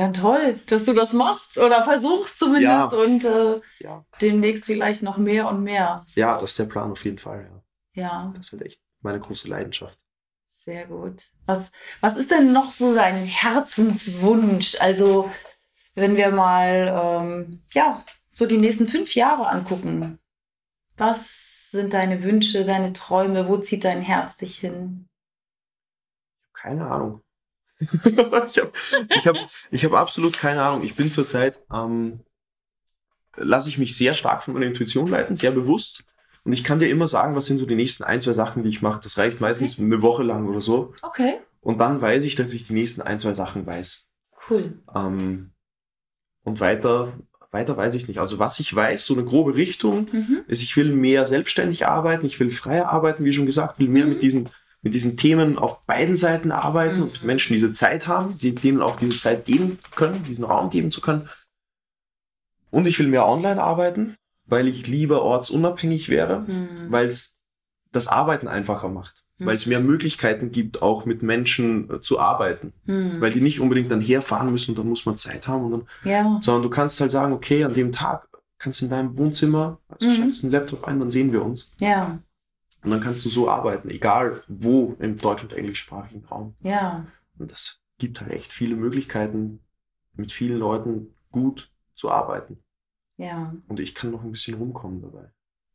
Ja, 0.00 0.08
toll, 0.12 0.58
dass 0.68 0.84
du 0.84 0.94
das 0.94 1.12
machst 1.12 1.58
oder 1.58 1.84
versuchst 1.84 2.38
zumindest 2.38 2.92
Ja. 2.92 2.98
und 2.98 3.24
äh, 3.24 3.60
ja, 3.80 4.04
demnächst 4.22 4.64
vielleicht 4.64 5.02
noch 5.02 5.18
mehr 5.18 5.48
und 5.48 5.62
mehr. 5.62 6.04
ja, 6.14 6.34
das 6.38 6.50
ist 6.52 6.58
der 6.58 6.64
Plan 6.64 6.90
auf 6.92 7.04
jeden 7.04 7.18
Fall. 7.18 7.50
Ja. 7.94 8.02
Ja, 8.02 8.32
Das 8.34 8.46
ist 8.46 8.52
halt 8.52 8.62
echt 8.62 8.80
meine 9.02 9.20
große 9.20 9.48
Leidenschaft. 9.48 9.98
sehr 10.46 10.86
gut. 10.86 11.30
Was, 11.46 11.72
was 12.00 12.16
ist 12.16 12.30
denn 12.30 12.52
noch 12.52 12.70
so 12.70 12.94
dein 12.94 13.24
Herzenswunsch? 13.24 14.76
Also, 14.80 15.30
wenn 15.94 16.16
wir 16.16 16.30
mal, 16.30 17.20
ähm, 17.22 17.62
ja, 17.72 18.02
so 18.32 18.46
die 18.46 18.58
nächsten 18.58 18.86
fünf 18.86 19.14
Jahre 19.14 19.48
angucken. 19.48 20.18
Was 20.96 21.70
sind 21.72 21.92
deine 21.92 22.22
Wünsche, 22.22 22.64
deine 22.64 22.92
Träume? 22.92 23.48
Wo 23.48 23.58
zieht 23.58 23.84
dein 23.84 24.00
Herz 24.02 24.36
dich 24.38 24.56
hin? 24.58 25.08
Keine 26.52 26.86
Ahnung. 26.90 27.22
ich 28.04 28.18
habe 28.18 28.72
ich 29.16 29.26
hab, 29.26 29.36
ich 29.70 29.84
hab 29.84 29.92
absolut 29.94 30.36
keine 30.38 30.62
Ahnung. 30.62 30.82
Ich 30.84 30.94
bin 30.94 31.10
zurzeit, 31.10 31.58
ähm, 31.72 32.20
lasse 33.36 33.68
ich 33.68 33.78
mich 33.78 33.96
sehr 33.96 34.14
stark 34.14 34.42
von 34.42 34.54
meiner 34.54 34.66
Intuition 34.66 35.06
leiten, 35.08 35.36
sehr 35.36 35.50
bewusst. 35.50 36.04
Und 36.44 36.52
ich 36.52 36.64
kann 36.64 36.78
dir 36.78 36.88
immer 36.88 37.06
sagen, 37.08 37.34
was 37.36 37.46
sind 37.46 37.58
so 37.58 37.66
die 37.66 37.74
nächsten 37.74 38.02
ein, 38.04 38.20
zwei 38.20 38.32
Sachen, 38.32 38.62
die 38.62 38.68
ich 38.70 38.82
mache. 38.82 39.00
Das 39.02 39.18
reicht 39.18 39.40
meistens 39.40 39.78
eine 39.78 40.02
Woche 40.02 40.22
lang 40.22 40.48
oder 40.48 40.60
so. 40.60 40.94
Okay, 41.02 41.34
Und 41.60 41.78
dann 41.78 42.00
weiß 42.00 42.22
ich, 42.22 42.34
dass 42.34 42.52
ich 42.54 42.66
die 42.66 42.72
nächsten 42.72 43.02
ein, 43.02 43.20
zwei 43.20 43.34
Sachen 43.34 43.66
weiß. 43.66 44.08
cool. 44.48 44.78
Ähm, 44.94 45.50
und 46.42 46.60
weiter, 46.60 47.12
weiter 47.50 47.76
weiß 47.76 47.94
ich 47.94 48.08
nicht. 48.08 48.18
Also 48.20 48.38
was 48.38 48.58
ich 48.58 48.74
weiß, 48.74 49.04
so 49.04 49.12
eine 49.14 49.24
grobe 49.24 49.54
Richtung, 49.54 50.08
Mhm. 50.10 50.44
ist, 50.48 50.62
ich 50.62 50.74
will 50.78 50.92
mehr 50.94 51.26
selbstständig 51.26 51.86
arbeiten, 51.86 52.24
ich 52.24 52.40
will 52.40 52.50
freier 52.50 52.88
arbeiten, 52.88 53.24
wie 53.24 53.32
schon 53.34 53.44
gesagt, 53.44 53.78
will 53.78 53.88
mehr 53.88 54.04
Mhm. 54.06 54.12
mit 54.12 54.22
diesen, 54.22 54.48
mit 54.82 54.94
diesen 54.94 55.16
Themen 55.16 55.58
auf 55.58 55.84
beiden 55.86 56.16
Seiten 56.16 56.52
arbeiten 56.52 56.96
Mhm. 56.96 57.02
und 57.02 57.12
mit 57.12 57.24
Menschen 57.24 57.52
diese 57.52 57.72
Zeit 57.74 58.06
haben, 58.08 58.38
die, 58.38 58.54
denen 58.54 58.80
auch 58.80 58.96
diese 58.96 59.18
Zeit 59.18 59.44
geben 59.44 59.78
können, 59.94 60.24
diesen 60.24 60.44
Raum 60.44 60.70
geben 60.70 60.90
zu 60.90 61.00
können. 61.00 61.28
Und 62.70 62.86
ich 62.86 62.98
will 62.98 63.08
mehr 63.08 63.26
online 63.26 63.62
arbeiten, 63.62 64.16
weil 64.46 64.68
ich 64.68 64.86
lieber 64.86 65.22
ortsunabhängig 65.22 66.08
wäre, 66.08 66.40
Mhm. 66.40 66.86
weil 66.90 67.06
es 67.06 67.36
das 67.92 68.08
Arbeiten 68.08 68.48
einfacher 68.48 68.88
macht. 68.88 69.24
Mhm. 69.38 69.46
Weil 69.46 69.56
es 69.56 69.66
mehr 69.66 69.80
Möglichkeiten 69.80 70.52
gibt, 70.52 70.80
auch 70.80 71.04
mit 71.04 71.22
Menschen 71.22 71.90
äh, 71.90 72.00
zu 72.00 72.20
arbeiten. 72.20 72.72
Mhm. 72.86 73.20
Weil 73.20 73.32
die 73.32 73.40
nicht 73.40 73.60
unbedingt 73.60 73.90
dann 73.90 74.00
herfahren 74.00 74.50
müssen, 74.50 74.74
dann 74.74 74.88
muss 74.88 75.04
man 75.06 75.16
Zeit 75.16 75.48
haben 75.48 75.64
und 75.64 75.70
dann 75.72 75.88
ja. 76.04 76.38
sondern 76.40 76.62
du 76.62 76.70
kannst 76.70 77.00
halt 77.00 77.10
sagen, 77.10 77.32
okay, 77.32 77.64
an 77.64 77.74
dem 77.74 77.90
Tag 77.92 78.28
kannst 78.58 78.82
in 78.82 78.90
deinem 78.90 79.16
Wohnzimmer, 79.16 79.78
also 79.88 80.06
Mhm. 80.06 80.12
schaltest 80.12 80.44
einen 80.44 80.52
Laptop 80.52 80.84
ein, 80.84 81.00
dann 81.00 81.10
sehen 81.10 81.32
wir 81.32 81.42
uns. 81.44 81.70
Ja, 81.78 82.18
Und 82.82 82.90
dann 82.90 83.00
kannst 83.00 83.24
du 83.24 83.28
so 83.28 83.48
arbeiten, 83.48 83.90
egal 83.90 84.42
wo 84.48 84.96
im 85.00 85.18
deutsch- 85.18 85.42
und 85.42 85.52
englischsprachigen 85.52 86.24
Raum. 86.24 86.54
ja, 86.62 87.06
Und 87.38 87.50
das 87.52 87.80
gibt 87.98 88.20
halt 88.20 88.30
echt 88.32 88.52
viele 88.52 88.74
Möglichkeiten, 88.76 89.60
mit 90.14 90.32
vielen 90.32 90.58
Leuten 90.58 91.14
gut 91.30 91.70
zu 91.94 92.10
arbeiten. 92.10 92.62
ja. 93.18 93.54
Und 93.68 93.80
ich 93.80 93.94
kann 93.94 94.10
noch 94.10 94.22
ein 94.22 94.32
bisschen 94.32 94.56
rumkommen 94.56 95.02
dabei. 95.02 95.30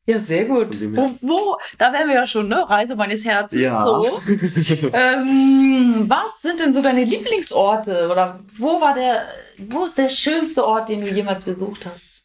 Ja, 0.07 0.19
sehr 0.19 0.45
gut. 0.45 0.79
Wo, 0.95 1.15
wo, 1.21 1.57
da 1.79 1.91
wären 1.91 2.07
wir 2.09 2.15
ja 2.15 2.27
schon, 2.27 2.47
ne? 2.47 2.69
Reise 2.69 2.95
meines 2.95 3.25
Herzens. 3.25 3.59
Ja. 3.59 3.83
So. 3.85 4.19
Ähm, 4.93 6.05
was 6.07 6.41
sind 6.43 6.59
denn 6.59 6.73
so 6.75 6.81
deine 6.83 7.03
Lieblingsorte? 7.03 8.09
Oder 8.11 8.39
wo 8.55 8.79
war 8.81 8.93
der, 8.93 9.25
wo 9.57 9.83
ist 9.83 9.97
der 9.97 10.09
schönste 10.09 10.63
Ort, 10.65 10.89
den 10.89 11.01
du 11.01 11.09
jemals 11.11 11.45
besucht 11.45 11.87
hast? 11.87 12.23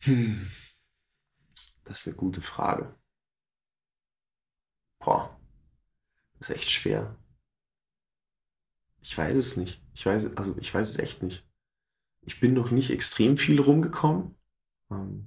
Hm. 0.00 0.50
Das 1.84 2.00
ist 2.00 2.06
eine 2.06 2.16
gute 2.16 2.40
Frage. 2.40 2.94
Boah, 5.04 5.36
das 6.38 6.50
ist 6.50 6.56
echt 6.56 6.70
schwer. 6.70 7.16
Ich 9.02 9.16
weiß 9.16 9.34
es 9.36 9.56
nicht. 9.56 9.82
Ich 9.94 10.04
weiß, 10.04 10.36
also 10.36 10.54
ich 10.58 10.72
weiß 10.74 10.88
es 10.90 10.98
echt 10.98 11.22
nicht. 11.22 11.46
Ich 12.22 12.38
bin 12.40 12.52
noch 12.52 12.70
nicht 12.70 12.90
extrem 12.90 13.36
viel 13.36 13.60
rumgekommen. 13.60 14.34
Ähm, 14.90 15.26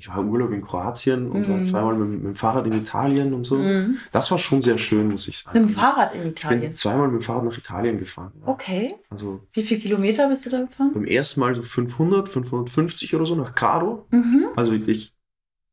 Ich 0.00 0.08
war 0.08 0.18
im 0.18 0.28
Urlaub 0.30 0.52
in 0.52 0.62
Kroatien 0.62 1.28
und 1.28 1.48
war 1.48 1.56
Mhm. 1.56 1.64
zweimal 1.64 1.94
mit, 1.96 2.08
mit 2.22 2.24
dem 2.24 2.34
Fahrrad 2.36 2.66
in 2.68 2.72
Italien 2.72 3.34
und 3.34 3.42
so. 3.42 3.58
Mhm. 3.58 3.98
Das 4.12 4.30
war 4.30 4.38
schon 4.38 4.62
sehr 4.62 4.78
schön, 4.78 5.08
muss 5.08 5.26
ich 5.26 5.38
sagen. 5.38 5.58
Mit 5.60 5.68
dem 5.70 5.74
Fahrrad 5.74 6.12
in 6.14 6.18
Ich 6.20 6.22
bin 6.26 6.30
Italien. 6.30 6.74
zweimal 6.74 7.08
mit 7.08 7.20
dem 7.20 7.24
Fahrrad 7.24 7.44
nach 7.44 7.58
Italien 7.58 7.98
gefahren. 7.98 8.32
ja. 8.40 8.46
Okay. 8.46 8.94
Also 9.10 9.44
Wie 9.52 9.62
viele 9.62 9.80
Kilometer 9.80 10.28
bist 10.28 10.46
du 10.46 10.50
da 10.50 10.60
gefahren? 10.60 10.92
beim 10.94 11.04
ersten 11.04 11.40
Mal 11.40 11.52
so 11.56 11.62
500, 11.62 12.28
550 12.28 13.16
oder 13.16 13.26
so 13.26 13.34
nach 13.34 13.56
Grado. 13.56 14.06
Mhm. 14.12 14.50
Also 14.54 14.72
ich 14.72 15.16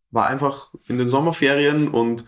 war 0.09 0.25
einfach 0.25 0.73
in 0.87 0.97
den 0.97 1.07
Sommerferien 1.07 1.87
und 1.87 2.25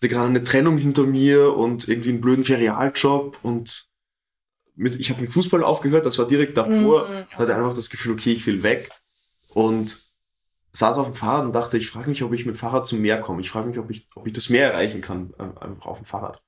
hatte 0.00 0.08
gerade 0.08 0.28
eine 0.28 0.42
Trennung 0.42 0.78
hinter 0.78 1.04
mir 1.04 1.54
und 1.54 1.86
irgendwie 1.86 2.08
einen 2.08 2.22
blöden 2.22 2.42
Ferialjob 2.42 3.38
und 3.42 3.86
mit, 4.74 4.98
ich 4.98 5.10
habe 5.10 5.20
mit 5.20 5.30
Fußball 5.30 5.62
aufgehört, 5.62 6.06
das 6.06 6.18
war 6.18 6.26
direkt 6.26 6.56
davor. 6.56 7.06
Mhm. 7.06 7.26
Da 7.32 7.36
hatte 7.36 7.54
einfach 7.54 7.74
das 7.74 7.90
Gefühl, 7.90 8.12
okay, 8.12 8.32
ich 8.32 8.46
will 8.46 8.62
weg 8.62 8.90
und 9.50 10.00
saß 10.72 10.96
auf 10.96 11.06
dem 11.06 11.14
Fahrrad 11.14 11.44
und 11.44 11.52
dachte, 11.52 11.76
ich 11.76 11.90
frage 11.90 12.08
mich, 12.08 12.22
ob 12.22 12.32
ich 12.32 12.46
mit 12.46 12.54
dem 12.54 12.58
Fahrrad 12.58 12.86
zum 12.86 13.02
Meer 13.02 13.20
komme. 13.20 13.42
Ich 13.42 13.50
frage 13.50 13.68
mich, 13.68 13.78
ob 13.78 13.90
ich, 13.90 14.08
ob 14.14 14.26
ich 14.26 14.32
das 14.32 14.48
Meer 14.48 14.72
erreichen 14.72 15.02
kann, 15.02 15.34
äh, 15.38 15.42
einfach 15.42 15.86
auf 15.86 15.98
dem 15.98 16.06
Fahrrad. 16.06 16.40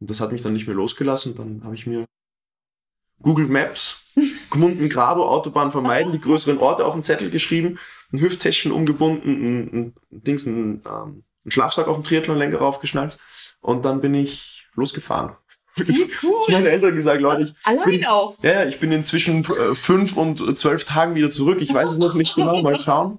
Und 0.00 0.10
das 0.10 0.20
hat 0.20 0.32
mich 0.32 0.42
dann 0.42 0.54
nicht 0.54 0.66
mehr 0.66 0.74
losgelassen. 0.74 1.36
Dann 1.36 1.62
habe 1.62 1.76
ich 1.76 1.86
mir 1.86 2.04
Google 3.22 3.46
Maps, 3.46 4.12
Gmunden, 4.50 4.88
Grado, 4.88 5.24
Autobahn 5.28 5.70
vermeiden, 5.70 6.10
die 6.10 6.20
größeren 6.20 6.58
Orte 6.58 6.84
auf 6.84 6.94
den 6.94 7.04
Zettel 7.04 7.30
geschrieben, 7.30 7.78
ein 8.12 8.18
Hüfttäschchen 8.18 8.72
umgebunden, 8.72 9.28
ein, 9.28 9.68
ein, 9.68 9.94
ein 10.10 10.22
Dings, 10.24 10.46
ein, 10.46 10.82
ähm, 10.84 11.24
ein 11.48 11.50
Schlafsack 11.50 11.88
auf 11.88 11.96
den 11.96 12.04
Triathlonlenker 12.04 12.58
raufgeschnallt 12.58 13.18
und 13.60 13.84
dann 13.84 14.00
bin 14.00 14.14
ich 14.14 14.66
losgefahren. 14.74 15.34
Wie 15.76 15.84
Zu 15.92 16.02
cool. 16.22 16.52
meinen 16.54 16.66
Eltern 16.66 16.94
gesagt, 16.94 17.20
Leute, 17.20 17.42
ich 17.44 17.54
Allein 17.64 17.84
bin, 17.84 18.04
auch. 18.06 18.36
ja, 18.42 18.62
ja, 18.62 18.64
ich 18.66 18.80
bin 18.80 18.90
inzwischen 18.92 19.44
äh, 19.44 19.74
fünf 19.74 20.16
und 20.16 20.58
zwölf 20.58 20.84
Tagen 20.84 21.14
wieder 21.14 21.30
zurück. 21.30 21.58
Ich 21.60 21.72
weiß 21.72 21.92
es 21.92 21.98
noch 21.98 22.14
nicht 22.14 22.34
genau, 22.34 22.62
mal 22.62 22.78
schauen. 22.78 23.18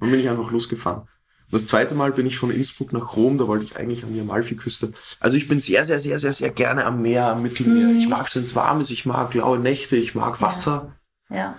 Dann 0.00 0.10
bin 0.10 0.18
ich 0.20 0.28
einfach 0.28 0.50
losgefahren. 0.50 1.02
Und 1.02 1.52
das 1.60 1.66
zweite 1.66 1.94
Mal 1.94 2.12
bin 2.12 2.26
ich 2.26 2.38
von 2.38 2.50
Innsbruck 2.50 2.92
nach 2.92 3.14
Rom, 3.14 3.38
da 3.38 3.46
wollte 3.46 3.64
ich 3.64 3.76
eigentlich 3.76 4.02
an 4.04 4.12
die 4.12 4.20
Amalfiküste. 4.20 4.92
Also 5.20 5.36
ich 5.36 5.46
bin 5.48 5.60
sehr, 5.60 5.84
sehr, 5.84 6.00
sehr, 6.00 6.18
sehr, 6.18 6.32
sehr 6.32 6.50
gerne 6.50 6.84
am 6.86 7.02
Meer, 7.02 7.26
am 7.26 7.42
Mittelmeer. 7.42 7.88
Mhm. 7.88 7.98
Ich 7.98 8.08
mag 8.08 8.26
es, 8.26 8.34
wenn 8.34 8.42
es 8.42 8.54
warm 8.56 8.80
ist, 8.80 8.90
ich 8.90 9.06
mag 9.06 9.32
laue 9.34 9.58
Nächte, 9.58 9.96
ich 9.96 10.14
mag 10.14 10.40
Ja. 10.40 10.46
Wasser. 10.46 10.96
Ja, 11.30 11.58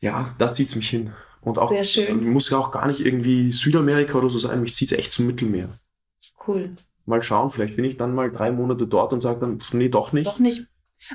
Ja, 0.00 0.34
da 0.38 0.50
zieht's 0.50 0.74
mich 0.74 0.88
hin. 0.90 1.12
Und 1.42 1.58
auch, 1.58 1.70
sehr 1.70 1.84
schön. 1.84 2.28
muss 2.30 2.50
ja 2.50 2.58
auch 2.58 2.70
gar 2.70 2.86
nicht 2.86 3.00
irgendwie 3.00 3.50
Südamerika 3.52 4.18
oder 4.18 4.28
so 4.28 4.38
sein, 4.38 4.60
mich 4.60 4.74
zieht's 4.74 4.92
echt 4.92 5.12
zum 5.12 5.26
Mittelmeer. 5.26 5.70
Cool. 6.46 6.76
Mal 7.06 7.22
schauen, 7.22 7.50
vielleicht 7.50 7.76
bin 7.76 7.84
ich 7.84 7.96
dann 7.96 8.14
mal 8.14 8.30
drei 8.30 8.50
Monate 8.50 8.86
dort 8.86 9.12
und 9.12 9.20
sage 9.20 9.40
dann, 9.40 9.60
pff, 9.60 9.72
nee, 9.72 9.88
doch 9.88 10.12
nicht. 10.12 10.26
Doch 10.28 10.38
nicht. 10.38 10.66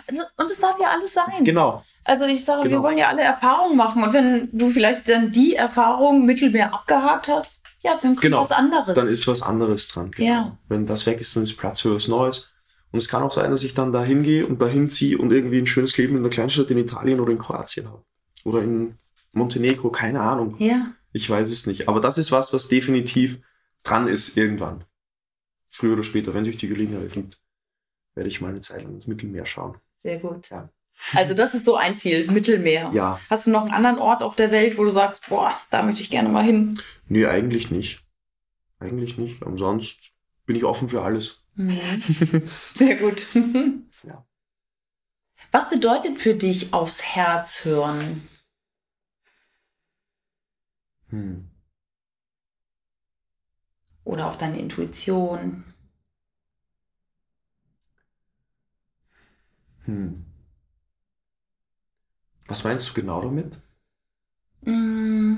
Also, 0.07 0.23
Und 0.37 0.49
es 0.49 0.59
darf 0.59 0.79
ja 0.79 0.89
alles 0.89 1.13
sein. 1.13 1.43
Genau, 1.43 1.83
Also 2.05 2.25
ich 2.25 2.43
sage, 2.43 2.63
wir 2.63 2.69
Genau. 2.71 2.83
wollen 2.83 2.97
ja 2.97 3.07
alle 3.09 3.21
Erfahrungen 3.21 3.77
machen. 3.77 4.03
Und 4.03 4.13
wenn 4.13 4.49
du 4.51 4.69
vielleicht 4.71 5.07
dann 5.07 5.31
die 5.31 5.53
Erfahrung 5.55 6.25
Mittelmeer 6.25 6.73
abgehakt 6.73 7.27
hast, 7.27 7.59
ja, 7.83 7.91
dann 8.01 8.13
kommt 8.15 8.21
Genau. 8.21 8.41
was 8.41 8.51
anderes. 8.51 8.95
dann 8.95 9.07
ist 9.07 9.27
was 9.27 9.43
anderes 9.43 9.87
dran. 9.89 10.09
Genau. 10.11 10.27
Ja. 10.27 10.57
Wenn 10.69 10.87
das 10.87 11.05
weg 11.05 11.21
ist, 11.21 11.35
dann 11.35 11.43
ist 11.43 11.55
Platz 11.55 11.81
für 11.81 11.93
was 11.93 12.07
Neues. 12.07 12.49
Und 12.91 12.97
es 12.97 13.07
kann 13.07 13.21
auch 13.21 13.31
sein, 13.31 13.51
dass 13.51 13.63
ich 13.63 13.75
dann 13.75 13.93
da 13.93 14.03
hingehe 14.03 14.47
und 14.47 14.59
dahin 14.59 14.89
ziehe 14.89 15.17
und 15.19 15.31
irgendwie 15.31 15.59
ein 15.59 15.67
schönes 15.67 15.95
Leben 15.97 16.13
in 16.15 16.21
einer 16.23 16.29
Kleinstadt 16.29 16.71
in 16.71 16.79
Italien 16.79 17.19
oder 17.19 17.31
in 17.31 17.37
Kroatien 17.37 17.87
habe. 17.87 18.01
Oder 18.43 18.63
in 18.63 18.97
Montenegro, 19.35 19.89
keine 19.89 20.21
Ahnung. 20.21 20.55
ja, 20.59 20.93
Ich 21.11 21.29
weiß 21.29 21.49
es 21.51 21.67
nicht. 21.67 21.87
Aber 21.87 21.99
das 22.01 22.17
ist 22.17 22.31
was, 22.31 22.53
was 22.53 22.67
definitiv 22.67 23.39
dran 23.83 24.07
ist 24.07 24.35
irgendwann. 24.37 24.83
Früher 25.69 25.93
oder 25.93 26.03
später, 26.03 26.33
wenn 26.33 26.45
sich 26.45 26.57
die 26.57 26.67
Gelegenheit 26.67 27.03
ergibt, 27.03 27.39
werde 28.15 28.29
ich 28.29 28.41
mal 28.41 28.49
eine 28.49 28.61
Zeit 28.61 28.83
lang 28.83 28.93
ins 28.93 29.07
Mittelmeer 29.07 29.45
schauen. 29.45 29.75
sehr 29.97 30.19
gut. 30.19 30.49
Ja. 30.49 30.69
Also 31.13 31.33
das 31.33 31.53
ist 31.53 31.65
so 31.65 31.75
ein 31.75 31.97
Ziel, 31.97 32.31
Mittelmeer. 32.31 32.89
Ja, 32.93 33.19
Hast 33.29 33.47
du 33.47 33.51
noch 33.51 33.63
einen 33.63 33.71
anderen 33.73 33.99
Ort 33.99 34.23
auf 34.23 34.35
der 34.37 34.51
Welt, 34.51 34.77
wo 34.77 34.85
du 34.85 34.89
sagst, 34.89 35.27
boah, 35.27 35.53
da 35.69 35.83
möchte 35.83 36.01
ich 36.01 36.09
gerne 36.09 36.29
mal 36.29 36.43
hin? 36.43 36.79
nee, 37.07 37.25
eigentlich 37.25 37.69
nicht. 37.69 38.01
Eigentlich 38.79 39.17
nicht. 39.17 39.43
Ansonsten 39.43 40.01
bin 40.45 40.55
ich 40.55 40.63
offen 40.63 40.87
für 40.87 41.01
alles. 41.01 41.45
Mhm. 41.55 42.01
Sehr 42.73 42.95
gut. 42.97 43.27
Ja. 44.03 44.23
Was 45.51 45.69
bedeutet 45.69 46.19
für 46.19 46.35
dich 46.35 46.73
aufs 46.73 47.01
Herz 47.01 47.65
hören? 47.65 48.27
Hm. 51.09 51.49
Oder 54.05 54.27
auf 54.27 54.37
deine 54.37 54.57
Intuition? 54.59 55.65
Hm. 59.85 60.25
Was 62.47 62.63
meinst 62.63 62.89
du 62.89 62.93
genau 62.95 63.21
damit? 63.21 63.59
Mm. 64.65 65.37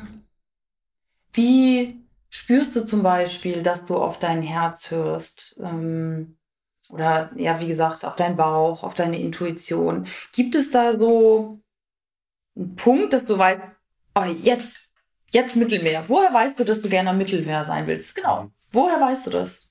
Wie 1.33 2.03
spürst 2.29 2.75
du 2.75 2.85
zum 2.85 3.03
Beispiel, 3.03 3.63
dass 3.63 3.85
du 3.85 3.97
auf 3.97 4.19
dein 4.19 4.41
Herz 4.41 4.91
hörst? 4.91 5.57
Ähm, 5.61 6.37
Oder 6.89 7.31
ja, 7.37 7.59
wie 7.61 7.67
gesagt, 7.69 8.05
auf 8.05 8.17
deinen 8.17 8.37
Bauch, 8.37 8.83
auf 8.83 8.95
deine 8.95 9.19
Intuition. 9.19 10.07
Gibt 10.33 10.55
es 10.55 10.71
da 10.71 10.93
so 10.93 11.61
einen 12.55 12.75
Punkt, 12.75 13.13
dass 13.13 13.25
du 13.25 13.37
weißt, 13.37 13.61
oh, 14.15 14.23
jetzt, 14.23 14.86
jetzt 15.31 15.55
Mittelmeer. 15.55 16.05
Woher 16.07 16.33
weißt 16.33 16.59
du, 16.59 16.63
dass 16.63 16.81
du 16.81 16.89
gerne 16.89 17.11
am 17.11 17.17
Mittelmeer 17.17 17.65
sein 17.65 17.87
willst? 17.87 18.15
Genau. 18.15 18.51
Woher 18.71 18.99
weißt 18.99 19.27
du 19.27 19.31
das? 19.31 19.69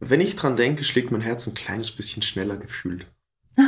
Wenn 0.00 0.20
ich 0.20 0.36
dran 0.36 0.56
denke, 0.56 0.84
schlägt 0.84 1.10
mein 1.10 1.20
Herz 1.20 1.46
ein 1.46 1.54
kleines 1.54 1.90
bisschen 1.90 2.22
schneller 2.22 2.56
gefühlt. 2.56 3.06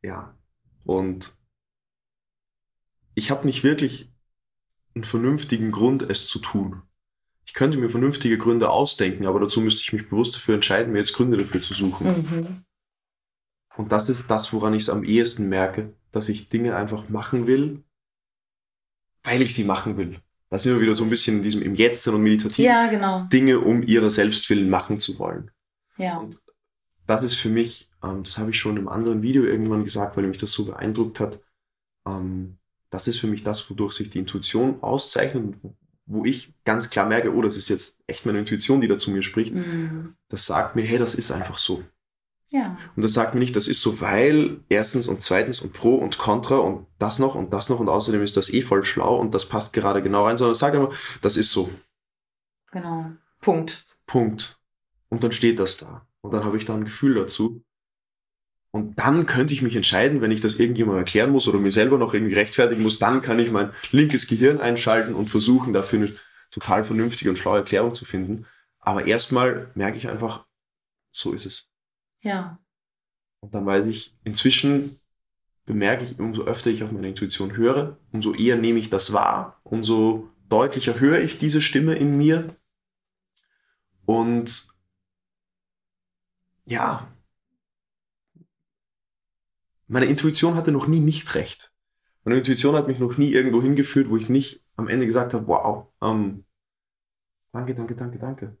Ja. 0.00 0.38
Und 0.84 1.36
ich 3.14 3.32
habe 3.32 3.46
nicht 3.46 3.64
wirklich 3.64 4.12
einen 4.94 5.02
vernünftigen 5.04 5.72
Grund, 5.72 6.02
es 6.02 6.28
zu 6.28 6.38
tun. 6.38 6.82
Ich 7.44 7.54
könnte 7.54 7.78
mir 7.78 7.90
vernünftige 7.90 8.38
Gründe 8.38 8.70
ausdenken, 8.70 9.26
aber 9.26 9.40
dazu 9.40 9.60
müsste 9.60 9.82
ich 9.82 9.92
mich 9.92 10.08
bewusst 10.08 10.34
dafür 10.36 10.54
entscheiden, 10.54 10.92
mir 10.92 10.98
jetzt 10.98 11.14
Gründe 11.14 11.36
dafür 11.36 11.60
zu 11.60 11.74
suchen. 11.74 12.06
Mhm. 12.06 12.64
Und 13.76 13.90
das 13.90 14.08
ist 14.08 14.30
das, 14.30 14.52
woran 14.52 14.74
ich 14.74 14.82
es 14.82 14.88
am 14.88 15.04
ehesten 15.04 15.48
merke, 15.48 15.94
dass 16.18 16.28
ich 16.28 16.48
Dinge 16.48 16.74
einfach 16.74 17.08
machen 17.08 17.46
will, 17.46 17.84
weil 19.22 19.40
ich 19.40 19.54
sie 19.54 19.64
machen 19.64 19.96
will. 19.96 20.20
Da 20.50 20.58
sind 20.58 20.72
wir 20.74 20.80
wieder 20.80 20.94
so 20.94 21.04
ein 21.04 21.10
bisschen 21.10 21.38
in 21.38 21.42
diesem 21.44 21.62
im 21.62 21.74
Jetzt 21.74 22.08
und 22.08 22.22
meditativ. 22.22 22.64
Ja, 22.64 22.88
genau. 22.88 23.24
Dinge 23.32 23.60
um 23.60 23.82
ihrer 23.82 24.10
Selbstwillen 24.10 24.68
machen 24.68 24.98
zu 24.98 25.18
wollen. 25.18 25.50
Ja. 25.96 26.18
Und 26.18 26.40
das 27.06 27.22
ist 27.22 27.34
für 27.34 27.50
mich, 27.50 27.88
ähm, 28.02 28.24
das 28.24 28.36
habe 28.36 28.50
ich 28.50 28.58
schon 28.58 28.76
im 28.76 28.88
anderen 28.88 29.22
Video 29.22 29.44
irgendwann 29.44 29.84
gesagt, 29.84 30.16
weil 30.16 30.26
mich 30.26 30.38
das 30.38 30.52
so 30.52 30.64
beeindruckt 30.64 31.20
hat. 31.20 31.40
Ähm, 32.06 32.58
das 32.90 33.06
ist 33.06 33.20
für 33.20 33.28
mich 33.28 33.44
das, 33.44 33.70
wodurch 33.70 33.92
sich 33.92 34.10
die 34.10 34.18
Intuition 34.18 34.82
auszeichnet, 34.82 35.54
wo 36.06 36.24
ich 36.24 36.54
ganz 36.64 36.90
klar 36.90 37.06
merke, 37.06 37.32
oh, 37.32 37.42
das 37.42 37.56
ist 37.56 37.68
jetzt 37.68 38.02
echt 38.06 38.26
meine 38.26 38.38
Intuition, 38.38 38.80
die 38.80 38.88
da 38.88 38.98
zu 38.98 39.10
mir 39.10 39.22
spricht. 39.22 39.54
Mhm. 39.54 40.14
Das 40.28 40.46
sagt 40.46 40.74
mir, 40.74 40.82
hey, 40.82 40.98
das 40.98 41.14
ist 41.14 41.30
einfach 41.30 41.58
so. 41.58 41.84
Ja. 42.50 42.78
Und 42.96 43.04
das 43.04 43.12
sagt 43.12 43.34
mir 43.34 43.40
nicht, 43.40 43.56
das 43.56 43.68
ist 43.68 43.82
so, 43.82 44.00
weil 44.00 44.60
erstens 44.68 45.06
und 45.06 45.20
zweitens 45.20 45.60
und 45.60 45.74
pro 45.74 45.96
und 45.96 46.18
contra 46.18 46.56
und 46.56 46.86
das 46.98 47.18
noch 47.18 47.34
und 47.34 47.52
das 47.52 47.68
noch 47.68 47.78
und 47.78 47.88
außerdem 47.88 48.22
ist 48.22 48.36
das 48.36 48.52
eh 48.52 48.62
voll 48.62 48.84
schlau 48.84 49.18
und 49.18 49.34
das 49.34 49.46
passt 49.46 49.72
gerade 49.74 50.02
genau 50.02 50.24
rein, 50.24 50.38
sondern 50.38 50.52
es 50.52 50.58
sagt 50.58 50.74
einfach, 50.74 50.96
das 51.20 51.36
ist 51.36 51.52
so. 51.52 51.70
Genau. 52.70 53.12
Punkt. 53.40 53.86
Punkt. 54.06 54.58
Und 55.10 55.22
dann 55.24 55.32
steht 55.32 55.58
das 55.58 55.76
da. 55.76 56.06
Und 56.20 56.32
dann 56.32 56.44
habe 56.44 56.56
ich 56.56 56.64
da 56.64 56.74
ein 56.74 56.84
Gefühl 56.84 57.14
dazu. 57.14 57.62
Und 58.70 58.98
dann 58.98 59.26
könnte 59.26 59.54
ich 59.54 59.62
mich 59.62 59.76
entscheiden, 59.76 60.20
wenn 60.20 60.30
ich 60.30 60.40
das 60.40 60.56
irgendjemandem 60.56 61.00
erklären 61.00 61.30
muss 61.30 61.48
oder 61.48 61.58
mir 61.58 61.72
selber 61.72 61.96
noch 61.96 62.12
irgendwie 62.12 62.34
rechtfertigen 62.34 62.82
muss, 62.82 62.98
dann 62.98 63.22
kann 63.22 63.38
ich 63.38 63.50
mein 63.50 63.72
linkes 63.92 64.26
Gehirn 64.26 64.60
einschalten 64.60 65.14
und 65.14 65.30
versuchen, 65.30 65.72
dafür 65.72 66.00
eine 66.00 66.12
total 66.50 66.84
vernünftige 66.84 67.30
und 67.30 67.38
schlaue 67.38 67.58
Erklärung 67.58 67.94
zu 67.94 68.04
finden. 68.04 68.46
Aber 68.78 69.06
erstmal 69.06 69.70
merke 69.74 69.96
ich 69.96 70.08
einfach, 70.08 70.46
so 71.10 71.32
ist 71.32 71.46
es. 71.46 71.70
Ja. 72.28 72.60
Und 73.40 73.54
dann 73.54 73.64
weiß 73.64 73.86
ich, 73.86 74.14
inzwischen 74.24 75.00
bemerke 75.64 76.04
ich, 76.04 76.18
umso 76.18 76.42
öfter 76.42 76.68
ich 76.68 76.82
auf 76.82 76.92
meine 76.92 77.08
Intuition 77.08 77.56
höre, 77.56 77.96
umso 78.12 78.34
eher 78.34 78.56
nehme 78.56 78.78
ich 78.78 78.90
das 78.90 79.14
wahr, 79.14 79.58
umso 79.64 80.28
deutlicher 80.50 81.00
höre 81.00 81.20
ich 81.20 81.38
diese 81.38 81.62
Stimme 81.62 81.94
in 81.94 82.18
mir. 82.18 82.54
Und 84.04 84.68
ja, 86.66 87.10
meine 89.86 90.06
Intuition 90.06 90.54
hatte 90.54 90.70
noch 90.70 90.86
nie 90.86 91.00
nicht 91.00 91.34
recht. 91.34 91.72
Meine 92.24 92.36
Intuition 92.36 92.74
hat 92.74 92.88
mich 92.88 92.98
noch 92.98 93.16
nie 93.16 93.32
irgendwo 93.32 93.62
hingeführt, 93.62 94.10
wo 94.10 94.18
ich 94.18 94.28
nicht 94.28 94.62
am 94.76 94.88
Ende 94.88 95.06
gesagt 95.06 95.32
habe, 95.32 95.46
wow, 95.46 95.86
ähm, 96.02 96.44
danke, 97.52 97.74
danke, 97.74 97.94
danke, 97.94 98.18
danke. 98.18 98.56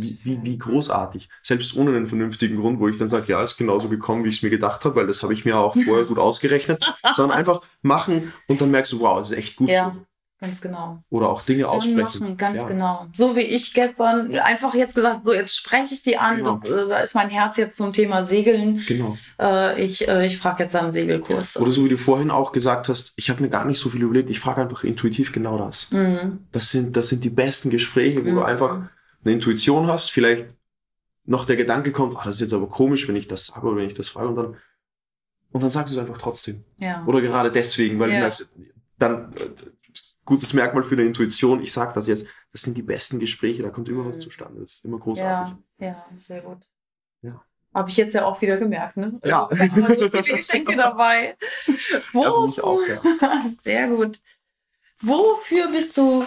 Wie, 0.00 0.18
wie, 0.24 0.38
wie 0.42 0.58
großartig. 0.58 1.28
Selbst 1.42 1.76
ohne 1.76 1.90
einen 1.96 2.06
vernünftigen 2.06 2.56
Grund, 2.60 2.80
wo 2.80 2.88
ich 2.88 2.98
dann 2.98 3.08
sage, 3.08 3.26
ja, 3.28 3.42
ist 3.42 3.56
genauso 3.56 3.88
gekommen, 3.88 4.24
wie 4.24 4.28
ich 4.28 4.36
es 4.36 4.42
mir 4.42 4.50
gedacht 4.50 4.84
habe, 4.84 4.96
weil 4.96 5.06
das 5.06 5.22
habe 5.22 5.32
ich 5.32 5.44
mir 5.44 5.56
auch 5.58 5.74
vorher 5.74 6.04
gut 6.04 6.18
ausgerechnet, 6.18 6.82
sondern 7.14 7.36
einfach 7.38 7.62
machen 7.82 8.32
und 8.48 8.60
dann 8.60 8.70
merkst 8.70 8.92
du, 8.92 9.00
wow, 9.00 9.18
das 9.18 9.30
ist 9.32 9.38
echt 9.38 9.56
gut 9.56 9.68
Ja, 9.70 9.92
so. 9.94 10.02
ganz 10.40 10.60
genau. 10.60 11.02
Oder 11.08 11.28
auch 11.30 11.42
Dinge 11.42 11.66
aussprechen. 11.68 12.00
machen, 12.02 12.36
ganz 12.36 12.58
ja. 12.62 12.66
genau. 12.68 13.06
So 13.14 13.34
wie 13.36 13.40
ich 13.40 13.72
gestern 13.72 14.34
einfach 14.38 14.74
jetzt 14.74 14.94
gesagt, 14.94 15.24
so 15.24 15.32
jetzt 15.32 15.56
spreche 15.56 15.94
ich 15.94 16.02
die 16.02 16.18
an. 16.18 16.36
Genau. 16.38 16.58
Das, 16.62 16.70
äh, 16.70 16.88
da 16.88 16.98
ist 16.98 17.14
mein 17.14 17.30
Herz 17.30 17.56
jetzt 17.56 17.76
zum 17.76 17.92
Thema 17.92 18.24
Segeln. 18.26 18.82
Genau. 18.86 19.16
Äh, 19.40 19.82
ich 19.82 20.06
äh, 20.08 20.26
ich 20.26 20.36
frage 20.38 20.64
jetzt 20.64 20.76
am 20.76 20.90
Segelkurs. 20.92 21.56
Oder 21.58 21.72
so 21.72 21.84
wie 21.84 21.88
du 21.88 21.96
vorhin 21.98 22.30
auch 22.30 22.52
gesagt 22.52 22.88
hast, 22.88 23.14
ich 23.16 23.30
habe 23.30 23.42
mir 23.42 23.48
gar 23.48 23.64
nicht 23.64 23.78
so 23.80 23.88
viel 23.88 24.02
überlegt, 24.02 24.28
ich 24.30 24.40
frage 24.40 24.60
einfach 24.60 24.84
intuitiv 24.84 25.32
genau 25.32 25.56
das. 25.58 25.90
Mhm. 25.90 26.40
Das 26.52 26.70
sind, 26.70 26.96
das 26.96 27.08
sind 27.08 27.24
die 27.24 27.30
besten 27.30 27.70
Gespräche, 27.70 28.24
wo 28.24 28.30
Mhm. 28.30 28.34
du 28.34 28.42
einfach 28.42 28.80
eine 29.26 29.34
Intuition 29.34 29.86
hast, 29.88 30.10
vielleicht 30.10 30.54
noch 31.24 31.44
der 31.44 31.56
Gedanke 31.56 31.90
kommt, 31.92 32.16
ah, 32.16 32.22
das 32.24 32.36
ist 32.36 32.40
jetzt 32.42 32.52
aber 32.54 32.68
komisch, 32.68 33.08
wenn 33.08 33.16
ich 33.16 33.26
das 33.28 33.46
sage 33.46 33.66
oder 33.66 33.76
wenn 33.76 33.88
ich 33.88 33.94
das 33.94 34.08
frage 34.08 34.28
und 34.28 34.36
dann, 34.36 34.56
und 35.52 35.60
dann 35.62 35.70
sagst 35.70 35.94
du 35.94 35.98
es 36.00 36.06
einfach 36.06 36.20
trotzdem. 36.20 36.64
Ja. 36.78 37.04
Oder 37.06 37.20
gerade 37.20 37.50
deswegen, 37.50 37.98
weil 37.98 38.10
Ja. 38.10 38.14
du 38.16 38.20
merkst, 38.22 38.52
dann, 38.98 39.32
äh, 39.36 39.50
gutes 40.24 40.52
Merkmal 40.52 40.82
für 40.84 40.94
eine 40.94 41.04
Intuition, 41.04 41.60
ich 41.60 41.72
sag 41.72 41.94
das 41.94 42.06
jetzt, 42.06 42.26
das 42.52 42.62
sind 42.62 42.76
die 42.76 42.82
besten 42.82 43.18
Gespräche, 43.18 43.62
da 43.62 43.70
kommt 43.70 43.88
immer 43.88 44.04
was 44.06 44.16
Mhm. 44.16 44.20
zustande, 44.20 44.60
das 44.60 44.74
ist 44.74 44.84
immer 44.84 44.98
großartig. 44.98 45.56
Ja, 45.78 45.86
ja, 45.86 46.06
sehr 46.18 46.40
gut. 46.42 46.58
Ja. 47.22 47.42
Habe 47.74 47.90
ich 47.90 47.96
jetzt 47.96 48.14
ja 48.14 48.24
auch 48.24 48.40
wieder 48.40 48.56
gemerkt, 48.58 48.96
ne? 48.96 49.18
Ja. 49.24 49.48
Da 49.50 49.58
waren 49.58 49.98
so 49.98 50.08
viele 50.08 50.22
Geschenke 50.36 50.76
dabei. 50.76 51.36
Wo, 52.12 52.22
Ja, 52.22 52.32
für 52.32 52.46
mich 52.46 52.60
auch, 52.62 52.80
ja. 52.86 53.44
Sehr 53.60 53.88
gut. 53.88 54.18
Wofür 55.00 55.68
bist 55.70 55.96
du 55.96 56.24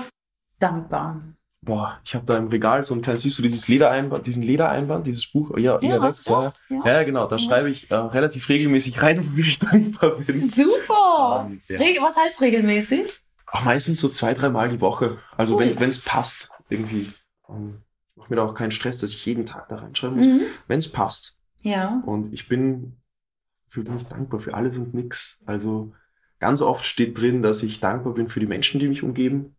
dankbar? 0.59 1.21
Boah, 1.61 1.99
ich 2.05 2.15
habe 2.15 2.25
da 2.25 2.37
im 2.37 2.47
Regal 2.47 2.85
so 2.85 2.95
ein 2.95 3.01
kleines, 3.01 3.23
siehst 3.23 3.37
du 3.37 3.43
dieses 3.43 3.67
Ledereinband, 3.67 4.25
diesen 4.25 4.43
Ledereinband, 4.43 5.05
dieses 5.07 5.27
Buch? 5.29 5.57
Ja, 5.57 5.77
ja, 5.81 5.97
rechts, 5.97 6.25
ja. 6.25 6.51
ja. 6.85 7.03
Genau, 7.03 7.27
da 7.27 7.35
Ja. 7.35 7.39
schreibe 7.39 7.69
ich 7.69 7.91
äh, 7.91 7.95
relativ 7.95 8.47
regelmäßig 8.47 9.01
rein, 9.01 9.17
wofür 9.25 9.43
ich 9.43 9.59
dankbar 9.59 10.11
bin. 10.11 10.47
Super. 10.49 11.49
Ähm, 11.49 11.61
ja. 11.67 12.01
Was 12.01 12.17
heißt 12.17 12.39
regelmäßig? 12.41 13.21
Auch 13.47 13.63
meistens 13.63 13.99
so 13.99 14.07
zwei, 14.07 14.33
dreimal 14.33 14.69
die 14.69 14.79
Woche. 14.79 15.17
Also 15.35 15.57
Ui. 15.57 15.75
wenn 15.77 15.89
es 15.89 15.99
passt, 15.99 16.49
irgendwie. 16.69 17.11
Ähm, 17.49 17.81
mach 18.15 18.29
mir 18.29 18.37
da 18.37 18.43
auch 18.43 18.53
keinen 18.53 18.71
Stress, 18.71 18.99
dass 18.99 19.11
ich 19.11 19.25
jeden 19.25 19.45
Tag 19.45 19.67
da 19.69 19.77
reinschreiben 19.77 20.15
muss. 20.17 20.27
Mhm. 20.27 20.41
Wenn 20.67 20.79
es 20.79 20.89
passt. 20.89 21.37
Ja. 21.61 22.01
Und 22.05 22.31
ich 22.33 22.47
bin 22.47 22.97
für 23.67 23.83
mich 23.83 24.05
dankbar 24.05 24.39
für 24.39 24.53
alles 24.53 24.77
und 24.77 24.93
nix. 24.93 25.41
Also 25.45 25.91
ganz 26.39 26.61
oft 26.61 26.85
steht 26.85 27.17
drin, 27.17 27.41
dass 27.41 27.63
ich 27.63 27.79
dankbar 27.81 28.13
bin 28.13 28.29
für 28.29 28.39
die 28.39 28.45
Menschen, 28.47 28.79
die 28.79 28.87
mich 28.87 29.03
umgeben. 29.03 29.55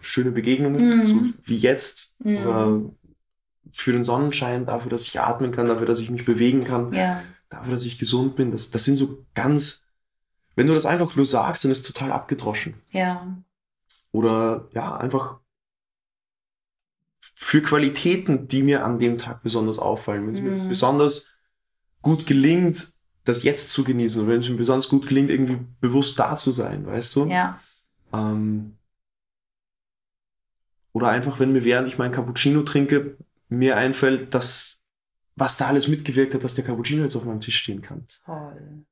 Schöne 0.00 0.30
Begegnungen, 0.32 0.98
Mhm. 1.00 1.06
so 1.06 1.20
wie 1.44 1.56
jetzt. 1.56 2.14
Mhm. 2.24 2.36
Oder 2.38 2.80
für 3.72 3.92
den 3.92 4.04
Sonnenschein, 4.04 4.66
dafür, 4.66 4.90
dass 4.90 5.06
ich 5.06 5.20
atmen 5.20 5.52
kann, 5.52 5.68
dafür, 5.68 5.86
dass 5.86 6.00
ich 6.00 6.10
mich 6.10 6.24
bewegen 6.24 6.64
kann, 6.64 6.92
Ja. 6.92 7.22
dafür, 7.48 7.72
dass 7.72 7.84
ich 7.86 7.98
gesund 7.98 8.36
bin. 8.36 8.50
Das, 8.52 8.70
das 8.70 8.84
sind 8.84 8.96
so 8.96 9.24
ganz, 9.34 9.84
wenn 10.56 10.66
du 10.66 10.74
das 10.74 10.86
einfach 10.86 11.14
nur 11.16 11.26
sagst, 11.26 11.64
dann 11.64 11.70
ist 11.72 11.86
es 11.86 11.92
total 11.92 12.10
abgedroschen. 12.12 12.74
Ja. 12.90 13.36
Oder 14.12 14.68
ja, 14.74 14.96
einfach 14.96 15.38
für 17.20 17.62
Qualitäten, 17.62 18.48
die 18.48 18.62
mir 18.62 18.84
an 18.84 18.98
dem 18.98 19.18
Tag 19.18 19.42
besonders 19.42 19.78
auffallen. 19.78 20.26
Wenn 20.26 20.34
es 20.34 20.40
mir 20.40 20.50
Mhm. 20.64 20.68
besonders 20.68 21.30
gut 22.02 22.26
gelingt, 22.26 22.88
das 23.24 23.42
jetzt 23.44 23.70
zu 23.70 23.84
genießen, 23.84 24.26
wenn 24.26 24.40
es 24.40 24.48
mir 24.48 24.56
besonders 24.56 24.88
gut 24.88 25.06
gelingt, 25.06 25.30
irgendwie 25.30 25.58
bewusst 25.80 26.18
da 26.18 26.36
zu 26.36 26.50
sein, 26.50 26.86
weißt 26.86 27.16
du? 27.16 27.26
Ja. 27.26 27.60
Ähm, 28.12 28.76
oder 30.92 31.08
einfach, 31.08 31.38
wenn 31.38 31.52
mir 31.52 31.64
während 31.64 31.88
ich 31.88 31.98
meinen 31.98 32.12
Cappuccino 32.12 32.62
trinke, 32.62 33.16
mir 33.48 33.76
einfällt, 33.76 34.34
dass 34.34 34.80
was 35.36 35.56
da 35.56 35.68
alles 35.68 35.88
mitgewirkt 35.88 36.34
hat, 36.34 36.44
dass 36.44 36.54
der 36.54 36.64
Cappuccino 36.64 37.02
jetzt 37.02 37.16
auf 37.16 37.24
meinem 37.24 37.40
Tisch 37.40 37.56
stehen 37.56 37.80
kann. 37.80 38.06
Toll. 38.26 38.84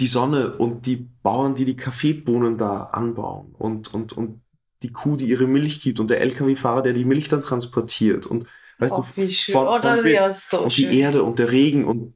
Die 0.00 0.06
Sonne 0.06 0.56
und 0.58 0.86
die 0.86 0.96
Bauern, 0.96 1.54
die 1.54 1.64
die 1.64 1.76
Kaffeebohnen 1.76 2.58
da 2.58 2.84
anbauen 2.84 3.54
und, 3.58 3.94
und, 3.94 4.12
und 4.12 4.42
die 4.82 4.92
Kuh, 4.92 5.16
die 5.16 5.26
ihre 5.26 5.46
Milch 5.46 5.80
gibt 5.80 6.00
und 6.00 6.10
der 6.10 6.20
LKW-Fahrer, 6.20 6.82
der 6.82 6.92
die 6.92 7.06
Milch 7.06 7.28
dann 7.28 7.42
transportiert 7.42 8.26
und 8.26 8.46
weißt 8.78 8.92
oh, 8.92 8.96
du, 8.96 9.02
von, 9.02 9.66
oh, 9.66 9.78
von 9.78 10.06
ja, 10.06 10.30
so 10.30 10.64
und 10.64 10.72
schön. 10.72 10.90
die 10.90 10.98
Erde 10.98 11.22
und 11.22 11.38
der 11.38 11.50
Regen 11.50 11.86
und, 11.86 12.12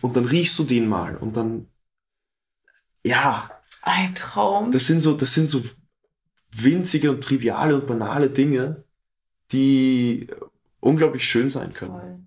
und 0.00 0.16
dann 0.16 0.24
riechst 0.24 0.58
du 0.58 0.64
den 0.64 0.88
mal 0.88 1.16
und 1.16 1.36
dann, 1.36 1.68
ja, 3.04 3.48
Ein 3.82 4.14
Traum. 4.16 4.72
das 4.72 4.86
sind 4.86 5.02
so, 5.02 5.12
das 5.14 5.34
sind 5.34 5.50
so 5.50 5.62
winzige 6.64 7.10
und 7.10 7.22
triviale 7.22 7.74
und 7.74 7.86
banale 7.86 8.30
Dinge, 8.30 8.84
die 9.52 10.28
unglaublich 10.80 11.24
schön 11.24 11.48
sein 11.48 11.72
können. 11.72 11.92
Toll. 11.92 12.18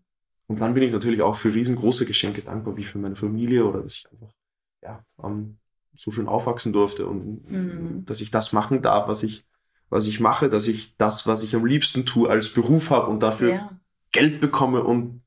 Und 0.47 0.59
dann 0.59 0.73
bin 0.73 0.83
ich 0.83 0.91
natürlich 0.91 1.21
auch 1.21 1.35
für 1.35 1.53
riesengroße 1.53 2.05
Geschenke 2.05 2.41
dankbar, 2.41 2.75
wie 2.75 2.83
für 2.83 2.97
meine 2.97 3.15
Familie 3.15 3.65
oder 3.65 3.81
dass 3.81 3.95
ich 3.97 4.11
einfach, 4.11 4.33
ja, 4.81 5.05
ähm, 5.23 5.57
so 5.95 6.11
schön 6.11 6.27
aufwachsen 6.27 6.73
durfte 6.73 7.05
und 7.07 7.49
Mhm. 7.49 8.05
dass 8.05 8.21
ich 8.21 8.31
das 8.31 8.51
machen 8.53 8.81
darf, 8.81 9.07
was 9.07 9.23
ich, 9.23 9.45
was 9.89 10.07
ich 10.07 10.19
mache, 10.19 10.49
dass 10.49 10.67
ich 10.67 10.97
das, 10.97 11.27
was 11.27 11.43
ich 11.43 11.55
am 11.55 11.65
liebsten 11.65 12.05
tue, 12.05 12.29
als 12.29 12.49
Beruf 12.53 12.89
habe 12.89 13.07
und 13.07 13.21
dafür 13.21 13.49
Ja. 13.53 13.79
Geld 14.11 14.41
bekomme 14.41 14.83
und 14.83 15.20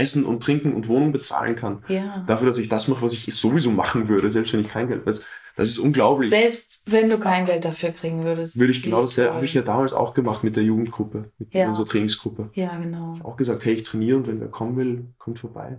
Essen 0.00 0.24
und 0.24 0.42
Trinken 0.42 0.72
und 0.72 0.88
Wohnung 0.88 1.12
bezahlen 1.12 1.56
kann. 1.56 1.84
Ja. 1.88 2.24
Dafür, 2.26 2.46
dass 2.48 2.58
ich 2.58 2.68
das 2.68 2.88
mache, 2.88 3.02
was 3.02 3.12
ich 3.12 3.26
sowieso 3.34 3.70
machen 3.70 4.08
würde, 4.08 4.30
selbst 4.30 4.52
wenn 4.52 4.60
ich 4.60 4.68
kein 4.68 4.88
Geld 4.88 5.04
weiß. 5.06 5.22
Das 5.56 5.68
ist 5.68 5.78
unglaublich. 5.78 6.30
Selbst 6.30 6.82
wenn 6.86 7.10
du 7.10 7.18
kein 7.18 7.44
Geld 7.44 7.64
dafür 7.64 7.90
kriegen 7.90 8.24
würdest. 8.24 8.58
Würde 8.58 8.72
ich 8.72 8.82
genau 8.82 9.04
toll. 9.06 9.30
habe 9.30 9.44
ich 9.44 9.52
ja 9.54 9.62
damals 9.62 9.92
auch 9.92 10.14
gemacht 10.14 10.42
mit 10.42 10.56
der 10.56 10.62
Jugendgruppe, 10.62 11.30
mit 11.38 11.52
Ja. 11.54 11.68
unserer 11.68 11.86
Trainingsgruppe. 11.86 12.50
Ja, 12.54 12.76
genau. 12.78 13.18
Auch 13.22 13.36
gesagt, 13.36 13.64
hey, 13.64 13.74
ich 13.74 13.82
trainiere 13.82 14.16
und 14.18 14.26
wenn 14.26 14.40
wer 14.40 14.48
kommen 14.48 14.76
will, 14.76 15.06
kommt 15.18 15.38
vorbei. 15.38 15.78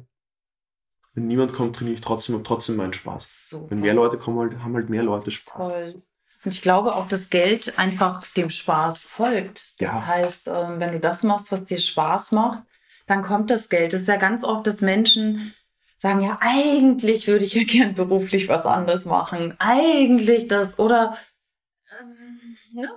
Wenn 1.13 1.27
niemand 1.27 1.53
kommt, 1.53 1.75
trainiere 1.75 1.95
ich 1.95 2.01
trotzdem 2.01 2.36
und 2.36 2.45
trotzdem 2.47 2.75
meinen 2.77 2.93
Spaß. 2.93 3.49
Super. 3.49 3.71
Wenn 3.71 3.79
mehr 3.81 3.93
Leute 3.93 4.17
kommen, 4.17 4.39
halt, 4.39 4.63
haben 4.63 4.75
halt 4.75 4.89
mehr 4.89 5.03
Leute 5.03 5.31
Spaß. 5.31 5.67
Toll. 5.67 6.01
Und 6.43 6.53
ich 6.53 6.62
glaube 6.62 6.95
auch, 6.95 7.07
dass 7.07 7.29
Geld 7.29 7.77
einfach 7.77 8.25
dem 8.34 8.49
Spaß 8.49 9.03
folgt. 9.03 9.79
Das 9.81 9.93
Ja. 9.93 10.05
heißt, 10.07 10.47
ähm, 10.47 10.79
wenn 10.79 10.93
du 10.93 10.99
das 10.99 11.23
machst, 11.23 11.51
was 11.51 11.65
dir 11.65 11.77
Spaß 11.77 12.31
macht, 12.31 12.63
dann 13.12 13.21
kommt 13.21 13.52
das 13.52 13.69
Geld. 13.69 13.93
Es 13.93 14.02
ist 14.04 14.08
ja 14.08 14.15
ganz 14.17 14.43
oft, 14.43 14.65
dass 14.65 14.82
Menschen 14.82 15.54
sagen, 15.97 16.21
ja, 16.21 16.38
eigentlich 16.41 17.28
würde 17.28 17.45
ich 17.45 17.54
ja 17.54 17.63
gern 17.67 17.93
beruflich 17.93 18.50
was 18.50 18.65
anderes 18.65 19.06
machen. 19.06 19.54
Eigentlich 19.60 20.47
das 20.47 20.80
oder 20.80 21.17
ähm, 22.00 22.58
ne? 22.74 22.89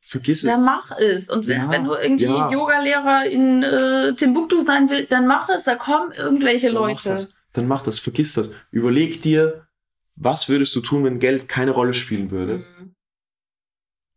Vergiss 0.00 0.42
Dann 0.42 0.60
es. 0.60 0.66
mach 0.66 0.98
es. 0.98 1.30
Und 1.30 1.46
wenn, 1.46 1.62
Ja, 1.62 1.70
wenn 1.70 1.84
du 1.84 1.94
irgendwie 1.94 2.24
ja. 2.24 2.50
Yogalehrer 2.50 3.26
in 3.26 3.62
äh, 3.62 4.12
Timbuktu 4.14 4.62
sein 4.62 4.90
willst, 4.90 5.12
dann 5.12 5.28
mach 5.28 5.48
es. 5.48 5.62
Da 5.64 5.76
kommen 5.76 6.10
irgendwelche 6.12 6.66
Dann 6.66 6.74
mach 6.74 6.88
Leute. 6.88 7.08
das. 7.10 7.32
Dann 7.52 7.68
mach 7.68 7.82
das, 7.84 8.00
vergiss 8.00 8.34
das. 8.34 8.50
Überleg 8.72 9.22
dir, 9.22 9.68
was 10.16 10.48
würdest 10.48 10.74
du 10.74 10.80
tun, 10.80 11.04
wenn 11.04 11.20
Geld 11.20 11.48
keine 11.48 11.70
Rolle 11.70 11.94
spielen 11.94 12.32
würde? 12.32 12.58
Mhm. 12.58 12.94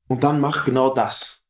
Und 0.08 0.24
dann 0.24 0.42
mach 0.42 0.66
genau 0.66 0.94
das. 0.94 1.43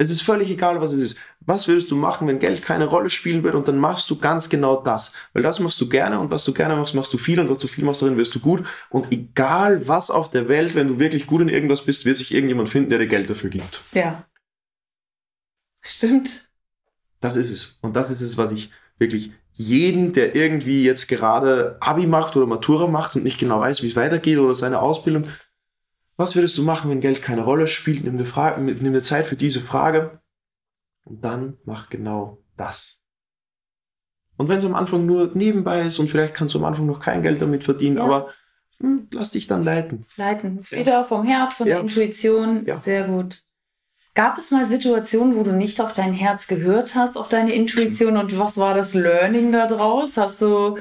Es 0.00 0.08
ist 0.08 0.22
völlig 0.22 0.48
egal, 0.48 0.80
was 0.80 0.94
es 0.94 1.02
ist. 1.02 1.20
Was 1.40 1.68
würdest 1.68 1.90
du 1.90 1.94
machen, 1.94 2.26
wenn 2.26 2.38
Geld 2.38 2.62
keine 2.62 2.86
Rolle 2.86 3.10
spielen 3.10 3.42
würde? 3.42 3.58
Und 3.58 3.68
dann 3.68 3.76
machst 3.76 4.08
du 4.08 4.16
ganz 4.18 4.48
genau 4.48 4.80
das. 4.80 5.14
Weil 5.34 5.42
das 5.42 5.60
machst 5.60 5.78
du 5.78 5.90
gerne 5.90 6.18
und 6.18 6.30
was 6.30 6.42
du 6.46 6.54
gerne 6.54 6.74
machst, 6.74 6.94
machst 6.94 7.12
du 7.12 7.18
viel 7.18 7.38
und 7.38 7.50
was 7.50 7.58
du 7.58 7.68
viel 7.68 7.84
machst, 7.84 8.00
darin 8.00 8.16
wirst 8.16 8.34
du 8.34 8.40
gut. 8.40 8.66
Und 8.88 9.12
egal 9.12 9.86
was 9.88 10.10
auf 10.10 10.30
der 10.30 10.48
Welt, 10.48 10.74
wenn 10.74 10.88
du 10.88 10.98
wirklich 10.98 11.26
gut 11.26 11.42
in 11.42 11.50
irgendwas 11.50 11.84
bist, 11.84 12.06
wird 12.06 12.16
sich 12.16 12.32
irgendjemand 12.32 12.70
finden, 12.70 12.88
der 12.88 12.98
dir 12.98 13.08
Geld 13.08 13.28
dafür 13.28 13.50
gibt. 13.50 13.82
Ja. 13.92 14.24
Stimmt. 15.82 16.48
Das 17.20 17.36
ist 17.36 17.50
es. 17.50 17.78
Und 17.82 17.94
das 17.94 18.10
ist 18.10 18.22
es, 18.22 18.38
was 18.38 18.52
ich 18.52 18.70
wirklich 18.96 19.32
jeden, 19.52 20.14
der 20.14 20.34
irgendwie 20.34 20.82
jetzt 20.82 21.08
gerade 21.08 21.76
Abi 21.80 22.06
macht 22.06 22.38
oder 22.38 22.46
Matura 22.46 22.86
macht 22.86 23.16
und 23.16 23.22
nicht 23.22 23.38
genau 23.38 23.60
weiß, 23.60 23.82
wie 23.82 23.86
es 23.88 23.96
weitergeht 23.96 24.38
oder 24.38 24.54
seine 24.54 24.80
Ausbildung, 24.80 25.26
was 26.20 26.36
würdest 26.36 26.56
du 26.58 26.62
machen, 26.62 26.90
wenn 26.90 27.00
Geld 27.00 27.22
keine 27.22 27.42
Rolle 27.42 27.66
spielt? 27.66 28.04
Nimm 28.04 28.16
dir, 28.18 28.24
Frage, 28.24 28.60
nimm 28.60 28.92
dir 28.92 29.02
Zeit 29.02 29.26
für 29.26 29.36
diese 29.36 29.60
Frage 29.60 30.20
und 31.04 31.24
dann 31.24 31.58
mach 31.64 31.88
genau 31.90 32.38
das. 32.56 33.02
Und 34.36 34.48
wenn 34.48 34.58
es 34.58 34.64
am 34.64 34.74
Anfang 34.74 35.04
nur 35.06 35.30
nebenbei 35.34 35.80
ist 35.82 35.98
und 35.98 36.08
vielleicht 36.08 36.34
kannst 36.34 36.54
du 36.54 36.58
am 36.58 36.64
Anfang 36.64 36.86
noch 36.86 37.00
kein 37.00 37.22
Geld 37.22 37.42
damit 37.42 37.64
verdienen, 37.64 37.96
Ja. 37.98 38.04
aber 38.04 38.30
hm, 38.78 39.08
lass 39.12 39.32
dich 39.32 39.46
dann 39.46 39.64
leiten. 39.64 40.06
Leiten. 40.16 40.60
Wieder 40.70 41.04
vom 41.04 41.26
Herz, 41.26 41.56
von 41.58 41.66
Ja. 41.66 41.74
der 41.74 41.82
Intuition. 41.82 42.64
Ja. 42.64 42.78
Sehr 42.78 43.06
gut. 43.06 43.42
Gab 44.14 44.38
es 44.38 44.50
mal 44.50 44.68
Situationen, 44.68 45.36
wo 45.36 45.42
du 45.42 45.52
nicht 45.52 45.80
auf 45.80 45.92
dein 45.92 46.12
Herz 46.14 46.46
gehört 46.46 46.94
hast, 46.94 47.16
auf 47.16 47.28
deine 47.28 47.52
Intuition 47.54 48.16
und 48.16 48.38
was 48.38 48.56
war 48.58 48.74
das 48.74 48.94
Learning 48.94 49.52
daraus? 49.52 50.16
Hast 50.16 50.40
du 50.42 50.78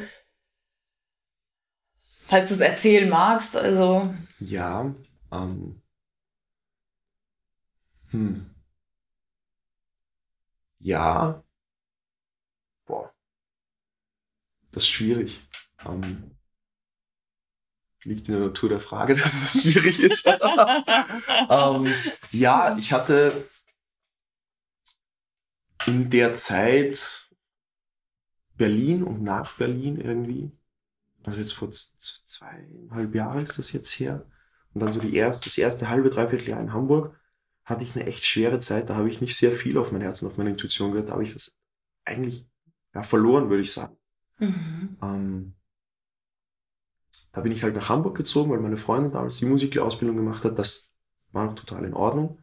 Falls 2.28 2.49
du 2.49 2.54
es 2.56 2.62
erzählen 2.62 3.10
magst, 3.10 3.58
also. 3.58 4.13
Ja, 4.39 4.93
ähm. 5.32 5.82
Hm. 8.12 8.56
Ja. 10.80 11.44
Boah. 12.86 13.13
Das 14.72 14.84
ist 14.84 14.89
schwierig. 14.89 15.42
Ähm, 15.86 16.39
liegt 18.04 18.28
in 18.28 18.36
der 18.36 18.48
Natur 18.48 18.70
der 18.70 18.80
Frage, 18.80 19.13
dass 19.15 19.34
es 19.34 19.62
schwierig 19.62 20.00
ist. 20.00 20.26
ähm, 21.50 21.94
ja, 22.32 22.78
ich 22.78 22.94
hatte 22.94 23.48
in 25.86 26.10
der 26.10 26.36
Zeit 26.36 27.30
Berlin 28.56 29.04
und 29.04 29.24
nach 29.24 29.58
Berlin 29.58 30.00
irgendwie, 30.00 30.52
also 31.24 31.39
jetzt 31.39 31.54
vor 31.54 31.72
zweieinhalb 31.72 33.15
Jahren 33.15 33.44
ist 33.44 33.58
das 33.58 33.72
jetzt 33.72 33.92
her, 34.00 34.26
und 34.73 34.82
dann 34.82 34.93
so 34.93 34.99
die 34.99 35.15
erste, 35.15 35.49
das 35.49 35.58
erste 35.58 35.89
halbe, 35.89 36.10
dreiviertel 36.10 36.49
Jahr 36.49 36.62
in 36.62 36.73
Hamburg, 36.73 37.15
hatte 37.65 37.84
ich 37.84 37.95
eine 37.95 38.05
echt 38.05 38.25
schwere 38.25 38.60
Zeit. 38.60 38.89
Da 38.89 38.95
habe 38.95 39.10
ich 39.10 39.21
nicht 39.21 39.38
sehr 39.38 39.51
viel 39.51 39.77
auf 39.77 39.91
mein 39.91 40.01
Herz 40.01 40.21
und 40.21 40.27
auf 40.27 40.38
meine 40.38 40.49
Intuition 40.51 40.91
gehört. 40.91 41.10
Da 41.10 41.13
habe 41.13 41.23
ich 41.23 41.34
das 41.34 41.55
eigentlich 42.05 42.47
ja, 42.93 43.03
verloren, 43.03 43.49
würde 43.49 43.62
ich 43.62 43.71
sagen. 43.71 43.97
Mhm. 44.39 44.97
Ähm, 45.01 45.55
da 47.32 47.41
bin 47.41 47.51
ich 47.51 47.63
halt 47.63 47.75
nach 47.75 47.89
Hamburg 47.89 48.17
gezogen, 48.17 48.51
weil 48.51 48.60
meine 48.60 48.77
Freundin 48.77 49.12
damals 49.12 49.38
die 49.38 49.45
Musiklehrerausbildung 49.45 50.17
gemacht 50.17 50.43
hat. 50.43 50.58
Das 50.58 50.91
war 51.32 51.45
noch 51.45 51.55
total 51.55 51.86
in 51.86 51.93
Ordnung. 51.93 52.39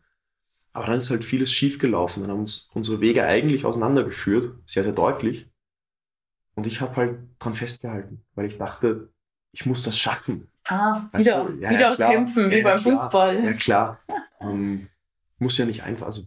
Aber 0.72 0.86
dann 0.86 0.98
ist 0.98 1.10
halt 1.10 1.24
vieles 1.24 1.52
schief 1.52 1.78
gelaufen. 1.78 2.20
Dann 2.20 2.30
haben 2.30 2.40
uns 2.40 2.70
unsere 2.74 3.00
Wege 3.00 3.24
eigentlich 3.24 3.64
auseinandergeführt, 3.64 4.58
sehr, 4.66 4.84
sehr 4.84 4.92
deutlich. 4.92 5.50
Und 6.54 6.66
ich 6.66 6.80
habe 6.80 6.96
halt 6.96 7.18
dran 7.38 7.54
festgehalten, 7.54 8.24
weil 8.34 8.46
ich 8.46 8.58
dachte, 8.58 9.12
ich 9.52 9.66
muss 9.66 9.82
das 9.82 9.98
schaffen. 9.98 10.48
Ah, 10.68 11.08
wieder, 11.12 11.48
ja, 11.60 11.70
wieder 11.70 11.94
ja, 11.96 12.10
kämpfen, 12.10 12.50
wie 12.50 12.58
ja, 12.58 12.64
beim. 12.64 12.78
Fußball. 12.78 13.44
Ja, 13.44 13.52
klar. 13.52 14.00
ähm, 14.40 14.88
muss 15.38 15.58
ja 15.58 15.64
nicht 15.64 15.82
einfach, 15.82 16.06
also 16.06 16.22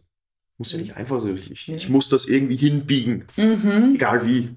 muss 0.58 0.72
ja 0.72 0.78
nicht 0.78 0.96
einfach 0.96 1.22
sein. 1.22 1.38
Ich, 1.38 1.70
ich 1.70 1.90
muss 1.90 2.10
das 2.10 2.28
irgendwie 2.28 2.58
hinbiegen. 2.58 3.26
Mhm. 3.38 3.96
Egal 3.96 4.26
wie. 4.26 4.56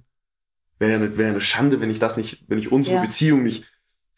Wäre 0.79 0.95
eine, 0.95 1.17
wär 1.17 1.29
eine 1.29 1.41
Schande, 1.41 1.81
wenn 1.81 1.91
ich 1.91 2.01
das 2.01 2.17
nicht, 2.17 2.45
wenn 2.49 2.59
ich 2.59 2.73
unsere 2.73 3.01
Beziehung 3.01 3.45
nicht 3.45 3.65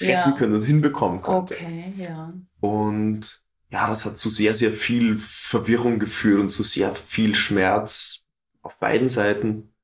retten 0.01 0.31
ja. 0.31 0.33
können 0.33 0.55
und 0.55 0.63
hinbekommen 0.63 1.21
konnte. 1.21 1.55
Okay, 1.55 1.93
ja. 1.99 2.33
Und 2.61 3.43
ja, 3.71 3.87
das 3.89 4.05
hat 4.05 4.19
zu 4.19 4.31
sehr, 4.31 4.55
sehr 4.55 4.73
viel 4.73 5.17
Verwirrung 5.19 5.99
geführt 5.99 6.41
und 6.41 6.51
zu 6.51 6.63
sehr 6.63 6.95
viel 6.95 7.35
Schmerz 7.35 8.23
auf 8.63 8.79
beiden 8.79 9.09
Seiten 9.09 9.75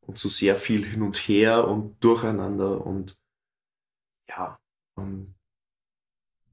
und 0.00 0.18
zu 0.18 0.28
sehr 0.28 0.56
viel 0.56 0.84
hin 0.84 1.02
und 1.02 1.16
her 1.16 1.66
und 1.66 1.96
durcheinander 2.04 2.84
und 2.84 3.12
um, 3.12 3.16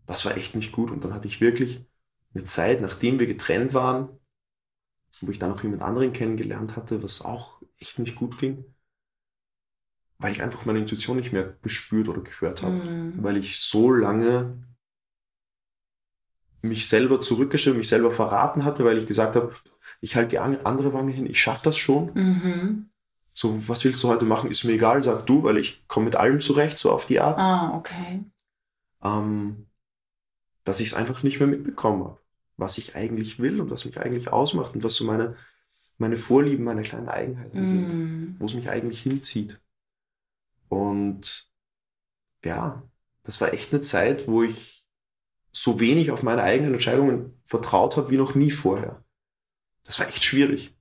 das 0.05 0.25
war 0.25 0.38
echt 0.38 0.55
nicht 0.55 0.71
gut. 0.71 0.91
Und 0.91 1.03
dann 1.03 1.13
hatte 1.13 1.27
ich 1.27 1.41
wirklich 1.41 1.86
eine 2.33 2.43
Zeit, 2.43 2.81
nachdem 2.81 3.19
wir 3.19 3.27
getrennt 3.27 3.73
waren, 3.73 4.10
wo 5.21 5.31
ich 5.31 5.39
dann 5.39 5.51
auch 5.51 5.63
jemand 5.63 5.81
anderen 5.81 6.13
kennengelernt 6.13 6.75
hatte, 6.75 7.01
was 7.01 7.21
auch 7.21 7.62
echt 7.79 7.99
nicht 7.99 8.15
gut 8.15 8.38
ging 8.38 8.65
weil 10.19 10.31
ich 10.31 10.41
einfach 10.41 10.65
meine 10.65 10.79
Intuition 10.79 11.17
nicht 11.17 11.31
mehr 11.31 11.53
gespürt 11.62 12.07
oder 12.07 12.21
gehört 12.21 12.63
habe. 12.63 12.75
Mhm. 12.75 13.13
Weil 13.17 13.38
ich 13.38 13.60
so 13.60 13.91
lange 13.91 14.57
mich 16.62 16.88
selber 16.89 17.21
zurückgestellt, 17.21 17.77
mich 17.77 17.88
selber 17.88 18.12
verraten 18.12 18.65
hatte, 18.65 18.83
weil 18.83 18.97
ich 18.97 19.05
gesagt 19.05 19.36
habe, 19.36 19.53
ich 20.01 20.15
halte 20.15 20.29
die 20.29 20.39
andere 20.39 20.93
Wange 20.93 21.12
hin, 21.12 21.27
ich 21.27 21.41
schaffe 21.41 21.65
das 21.65 21.77
schon. 21.77 22.12
Mhm. 22.13 22.89
So, 23.33 23.69
was 23.69 23.86
willst 23.86 24.03
du 24.03 24.07
heute 24.07 24.25
machen? 24.25 24.49
Ist 24.49 24.63
mir 24.63 24.73
egal, 24.73 25.03
sag 25.03 25.27
du, 25.27 25.43
weil 25.43 25.57
ich 25.57 25.88
komme 25.88 26.05
mit 26.05 26.15
allem 26.15 26.41
zurecht, 26.41 26.79
so 26.79 26.91
auf 26.91 27.05
die 27.05 27.19
Art. 27.19 27.38
Ah, 27.38 27.77
okay. 27.77 28.23
Ähm, 29.03 29.67
dass 30.63 30.79
ich 30.79 30.88
es 30.88 30.93
einfach 30.93 31.23
nicht 31.23 31.39
mehr 31.39 31.47
mitbekommen 31.47 32.03
habe, 32.03 32.19
was 32.57 32.77
ich 32.77 32.95
eigentlich 32.95 33.39
will 33.39 33.62
und 33.62 33.69
was 33.69 33.86
mich 33.86 33.99
eigentlich 33.99 34.29
ausmacht 34.29 34.75
und 34.75 34.83
was 34.83 34.95
so 34.95 35.05
meine, 35.05 35.36
meine 35.97 36.17
Vorlieben, 36.17 36.65
meine 36.65 36.81
kleinen 36.81 37.07
Eigenheiten 37.07 37.62
mhm. 37.62 37.67
sind, 37.67 38.36
wo 38.39 38.45
es 38.45 38.53
mich 38.53 38.69
eigentlich 38.69 39.01
hinzieht. 39.01 39.62
Und 40.67 41.49
ja, 42.43 42.83
das 43.23 43.39
war 43.39 43.53
echt 43.53 43.71
eine 43.71 43.81
Zeit, 43.81 44.27
wo 44.27 44.43
ich 44.43 44.88
so 45.51 45.79
wenig 45.79 46.12
auf 46.12 46.21
meine 46.21 46.43
eigenen 46.43 46.73
Entscheidungen 46.73 47.41
vertraut 47.45 47.97
habe 47.97 48.10
wie 48.12 48.17
noch 48.17 48.36
nie 48.36 48.51
vorher. 48.51 49.03
Das 49.83 49.99
war 49.99 50.07
echt 50.07 50.23
schwierig. 50.23 50.77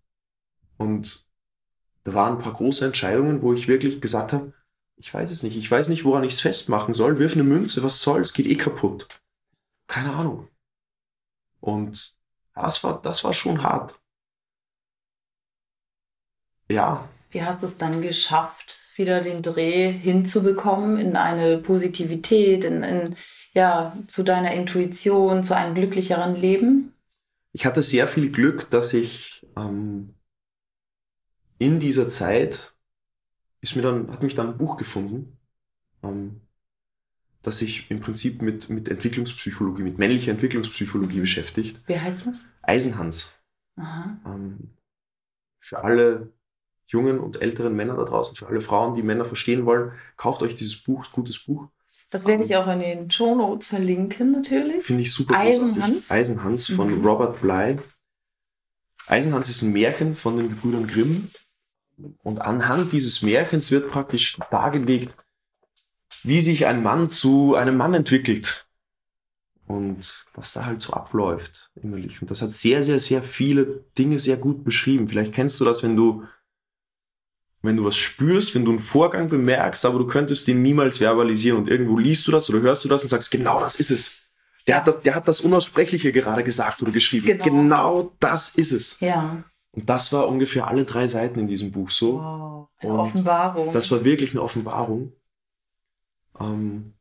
Und 0.77 1.27
da 2.05 2.13
waren 2.13 2.37
ein 2.37 2.43
paar 2.43 2.53
große 2.53 2.85
Entscheidungen, 2.85 3.41
wo 3.43 3.53
ich 3.53 3.69
wirklich 3.69 4.01
gesagt 4.01 4.33
habe, 4.33 4.53
ich 4.97 5.13
weiß 5.13 5.31
es 5.31 5.43
nicht. 5.43 5.57
Ich 5.57 5.71
weiß 5.71 5.89
nicht, 5.89 6.05
woran 6.05 6.25
ich 6.25 6.33
es 6.33 6.41
festmachen 6.41 6.95
soll. 6.95 7.19
Wirf 7.19 7.35
eine 7.35 7.45
Münze, 7.45 7.83
was 7.83 8.01
soll's? 8.01 8.33
Geht 8.33 8.47
eh 8.47 8.57
kaputt. 8.57 9.07
Keine 9.87 10.15
Ahnung. 10.15 10.49
Und 11.61 12.17
das 12.55 12.83
war, 12.83 13.01
das 13.03 13.23
war 13.25 13.35
schon 13.35 13.63
hart. 13.63 13.99
Ja. 16.69 17.09
Wie 17.31 17.43
hast 17.43 17.63
du 17.63 17.67
es 17.67 17.77
dann 17.77 18.01
geschafft, 18.01 18.81
wieder 18.97 19.21
den 19.21 19.43
Dreh 19.43 19.93
hinzubekommen 19.93 20.99
in 20.99 21.17
eine 21.17 21.59
Positivität, 21.59 22.65
in, 22.65 22.83
in, 22.83 23.17
ja, 23.53 23.97
zu 24.07 24.23
deiner 24.23 24.53
Intuition, 24.53 25.45
zu 25.45 25.55
einem 25.55 25.75
glücklicheren 25.75 26.35
Leben? 26.35 26.95
Ich 27.53 27.67
hatte 27.67 27.83
sehr 27.83 28.09
viel 28.09 28.31
Glück, 28.31 28.71
dass 28.71 28.95
ich 28.95 29.47
ähm, 29.57 30.15
in 31.59 31.79
dieser 31.79 32.09
Zeit 32.09 32.76
ist 33.67 33.77
mir 33.77 33.83
dann, 33.83 34.11
hat 34.13 34.23
mich 34.23 34.35
dann 34.35 34.49
ein 34.49 34.59
Buch 34.59 34.77
gefunden, 34.77 35.37
ähm, 36.03 36.41
das 37.43 37.59
sich 37.59 37.91
im 37.91 38.01
Prinzip 38.01 38.41
mit, 38.41 38.71
mit 38.71 38.89
Entwicklungspsychologie, 38.89 39.83
mit 39.83 39.99
männlicher 39.99 40.31
Entwicklungspsychologie 40.31 41.21
beschäftigt. 41.21 41.81
Wie 41.87 41.99
heißt 41.99 42.27
das? 42.27 42.47
Eisenhans. 42.63 43.35
Ähm, 43.77 44.71
für 45.59 45.83
alle 45.83 46.33
jungen 46.87 47.19
und 47.19 47.43
älteren 47.43 47.75
Männern 47.75 47.97
da 47.97 48.05
draußen, 48.05 48.37
für 48.37 48.47
alle 48.47 48.61
Frauen, 48.61 48.95
die 48.95 49.03
Männer 49.03 49.25
verstehen 49.25 49.67
wollen, 49.67 49.93
kauft 50.17 50.43
euch 50.43 50.55
dieses 50.55 50.77
Buch, 50.77 51.05
gutes 51.11 51.45
Buch. 51.45 51.69
Das 52.11 52.25
werde 52.25 52.45
ich 52.45 52.55
auch 52.55 52.69
in 52.69 52.79
den 52.79 53.11
Show 53.11 53.35
Notes 53.35 53.67
verlinken, 53.67 54.31
natürlich. 54.31 54.85
Finde 54.85 55.03
ich 55.03 55.13
super 55.13 55.37
Eisenhans. 55.37 55.77
Großartig. 55.77 56.11
Eisenhans 56.13 56.69
von 56.69 56.99
mhm. 56.99 57.05
Robert 57.05 57.41
Bly. 57.41 57.81
Eisenhans 59.09 59.49
ist 59.49 59.63
ein 59.63 59.73
Märchen 59.73 60.15
von 60.15 60.37
den 60.37 60.51
Gebrüdern 60.51 60.87
Grimm. 60.87 61.31
Und 62.23 62.41
anhand 62.41 62.93
dieses 62.93 63.23
Märchens 63.23 63.71
wird 63.71 63.91
praktisch 63.91 64.39
dargelegt, 64.51 65.17
wie 66.23 66.43
sich 66.43 66.67
ein 66.67 66.83
Mann 66.83 67.09
zu 67.11 67.55
einem 67.55 67.77
Mann 67.77 67.95
entwickelt. 67.95 68.67
Und 69.67 70.27
was 70.35 70.53
da 70.53 70.65
halt 70.65 70.81
so 70.81 70.93
abläuft 70.93 71.71
innerlich. 71.75 72.23
Und 72.23 72.31
das 72.31 72.41
hat 72.41 72.53
sehr, 72.53 72.85
sehr, 72.85 73.01
sehr 73.01 73.23
viele 73.23 73.85
Dinge 73.99 74.21
sehr 74.21 74.37
gut 74.37 74.63
beschrieben. 74.63 75.09
Vielleicht 75.09 75.33
kennst 75.33 75.59
du 75.61 75.65
das, 75.65 75.83
wenn 75.83 75.97
du 75.97 76.25
wenn 77.63 77.77
du 77.77 77.85
was 77.85 77.97
spürst, 77.97 78.55
wenn 78.55 78.65
du 78.65 78.71
einen 78.71 78.81
Vorgang 78.81 79.29
bemerkst, 79.29 79.85
aber 79.85 79.99
du 79.99 80.07
könntest 80.07 80.47
den 80.47 80.63
niemals 80.63 80.99
verbalisieren 80.99 81.59
und 81.59 81.69
irgendwo 81.69 81.99
liest 81.99 82.27
du 82.27 82.33
das 82.33 82.49
oder 82.49 82.61
hörst 82.61 82.85
du 82.85 82.89
das 82.89 83.03
und 83.03 83.09
sagst, 83.09 83.31
genau 83.31 83.61
das 83.61 83.77
ist 83.77 83.91
es. 83.91 84.19
Der 84.67 84.77
hat 84.77 84.89
das, 84.89 85.01
der 85.01 85.15
hat 85.15 85.29
das 85.29 85.41
Unaussprechliche 85.41 86.13
gerade 86.13 86.45
gesagt 86.45 86.83
oder 86.83 86.93
geschrieben. 86.93 87.27
Genau. 87.27 87.45
genau 87.45 88.17
das 88.21 88.55
ist 88.57 88.73
es. 88.73 89.01
Ja. 89.01 89.45
Und 89.77 89.91
das 89.91 90.11
war 90.13 90.27
ungefähr 90.27 90.67
alle 90.67 90.85
drei 90.85 91.07
Seiten 91.07 91.39
in 91.39 91.49
diesem 91.49 91.71
Buch 91.71 91.91
so. 91.91 92.15
Wow, 92.15 92.69
eine 92.79 92.93
und 92.93 92.99
Offenbarung. 92.99 93.73
Das 93.73 93.91
war 93.91 94.05
wirklich 94.05 94.31
eine 94.31 94.43
Offenbarung. 94.43 95.13
Ähm, 96.41 96.95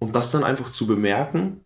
und 0.00 0.16
das 0.16 0.32
dann 0.32 0.42
einfach 0.42 0.72
zu 0.72 0.88
bemerken, 0.88 1.64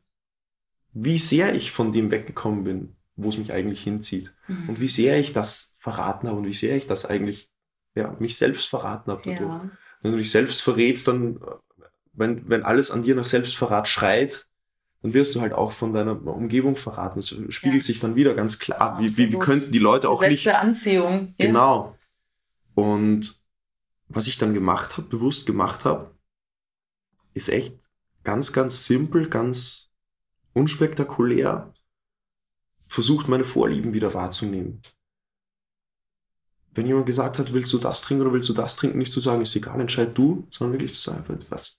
wie 0.92 1.18
sehr 1.18 1.54
ich 1.54 1.72
von 1.72 1.92
dem 1.92 2.10
weggekommen 2.10 2.64
bin, 2.64 2.96
wo 3.16 3.30
es 3.30 3.38
mich 3.38 3.50
eigentlich 3.50 3.82
hinzieht. 3.82 4.34
Mhm. 4.46 4.68
Und 4.68 4.80
wie 4.80 4.88
sehr 4.88 5.18
ich 5.18 5.32
das 5.32 5.74
verraten 5.78 6.28
habe 6.28 6.38
und 6.38 6.46
wie 6.46 6.54
sehr 6.54 6.76
ich 6.76 6.86
das 6.86 7.06
eigentlich, 7.06 7.50
ja, 7.94 8.14
mich 8.18 8.36
selbst 8.36 8.68
verraten 8.68 9.10
habe 9.10 9.22
dadurch. 9.24 9.40
Ja. 9.40 9.70
Wenn 10.02 10.12
du 10.12 10.18
dich 10.18 10.30
selbst 10.30 10.60
verrätst, 10.60 11.08
dann, 11.08 11.40
wenn, 12.12 12.46
wenn 12.46 12.62
alles 12.62 12.90
an 12.90 13.04
dir 13.04 13.14
nach 13.14 13.24
Selbstverrat 13.24 13.88
schreit, 13.88 14.45
dann 15.06 15.14
wirst 15.14 15.36
du 15.36 15.40
halt 15.40 15.52
auch 15.52 15.70
von 15.70 15.92
deiner 15.92 16.20
Umgebung 16.26 16.74
verraten. 16.74 17.20
Es 17.20 17.28
spiegelt 17.28 17.82
ja. 17.82 17.86
sich 17.86 18.00
dann 18.00 18.16
wieder 18.16 18.34
ganz 18.34 18.58
klar. 18.58 18.98
wie, 18.98 19.16
wie, 19.16 19.32
wie 19.32 19.38
könnten 19.38 19.70
die 19.70 19.78
Leute 19.78 20.08
auch 20.08 20.20
nicht. 20.20 20.48
Anziehung. 20.48 21.32
Genau. 21.38 21.96
Und 22.74 23.40
was 24.08 24.26
ich 24.26 24.38
dann 24.38 24.52
gemacht 24.52 24.96
habe, 24.96 25.06
bewusst 25.06 25.46
gemacht 25.46 25.84
habe, 25.84 26.10
ist 27.34 27.48
echt 27.48 27.78
ganz, 28.24 28.52
ganz 28.52 28.84
simpel, 28.84 29.28
ganz 29.28 29.92
unspektakulär 30.54 31.72
versucht, 32.88 33.28
meine 33.28 33.44
Vorlieben 33.44 33.92
wieder 33.92 34.12
wahrzunehmen. 34.12 34.82
Wenn 36.72 36.88
jemand 36.88 37.06
gesagt 37.06 37.38
hat, 37.38 37.52
willst 37.52 37.72
du 37.72 37.78
das 37.78 38.00
trinken 38.00 38.22
oder 38.22 38.32
willst 38.32 38.48
du 38.48 38.54
das 38.54 38.74
trinken, 38.74 38.98
nicht 38.98 39.12
zu 39.12 39.20
sagen, 39.20 39.40
ist 39.40 39.54
egal, 39.54 39.80
entscheid 39.80 40.18
du, 40.18 40.48
sondern 40.50 40.72
wirklich 40.72 40.94
zu 40.94 41.12
sagen, 41.12 41.38
was, 41.48 41.78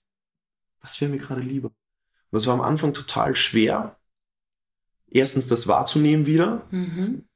was 0.80 0.98
wäre 1.02 1.10
mir 1.10 1.18
gerade 1.18 1.42
lieber? 1.42 1.70
Das 2.30 2.46
war 2.46 2.54
am 2.54 2.60
Anfang 2.60 2.92
total 2.92 3.34
schwer. 3.34 3.96
Erstens 5.10 5.46
das 5.48 5.66
wahrzunehmen 5.66 6.26
wieder, 6.26 6.66
mhm. 6.70 7.26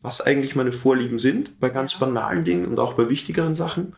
was 0.00 0.20
eigentlich 0.20 0.54
meine 0.54 0.70
Vorlieben 0.72 1.18
sind, 1.18 1.58
bei 1.58 1.70
ganz 1.70 1.98
banalen 1.98 2.44
Dingen 2.44 2.66
und 2.66 2.78
auch 2.78 2.94
bei 2.94 3.08
wichtigeren 3.08 3.54
Sachen. 3.54 3.96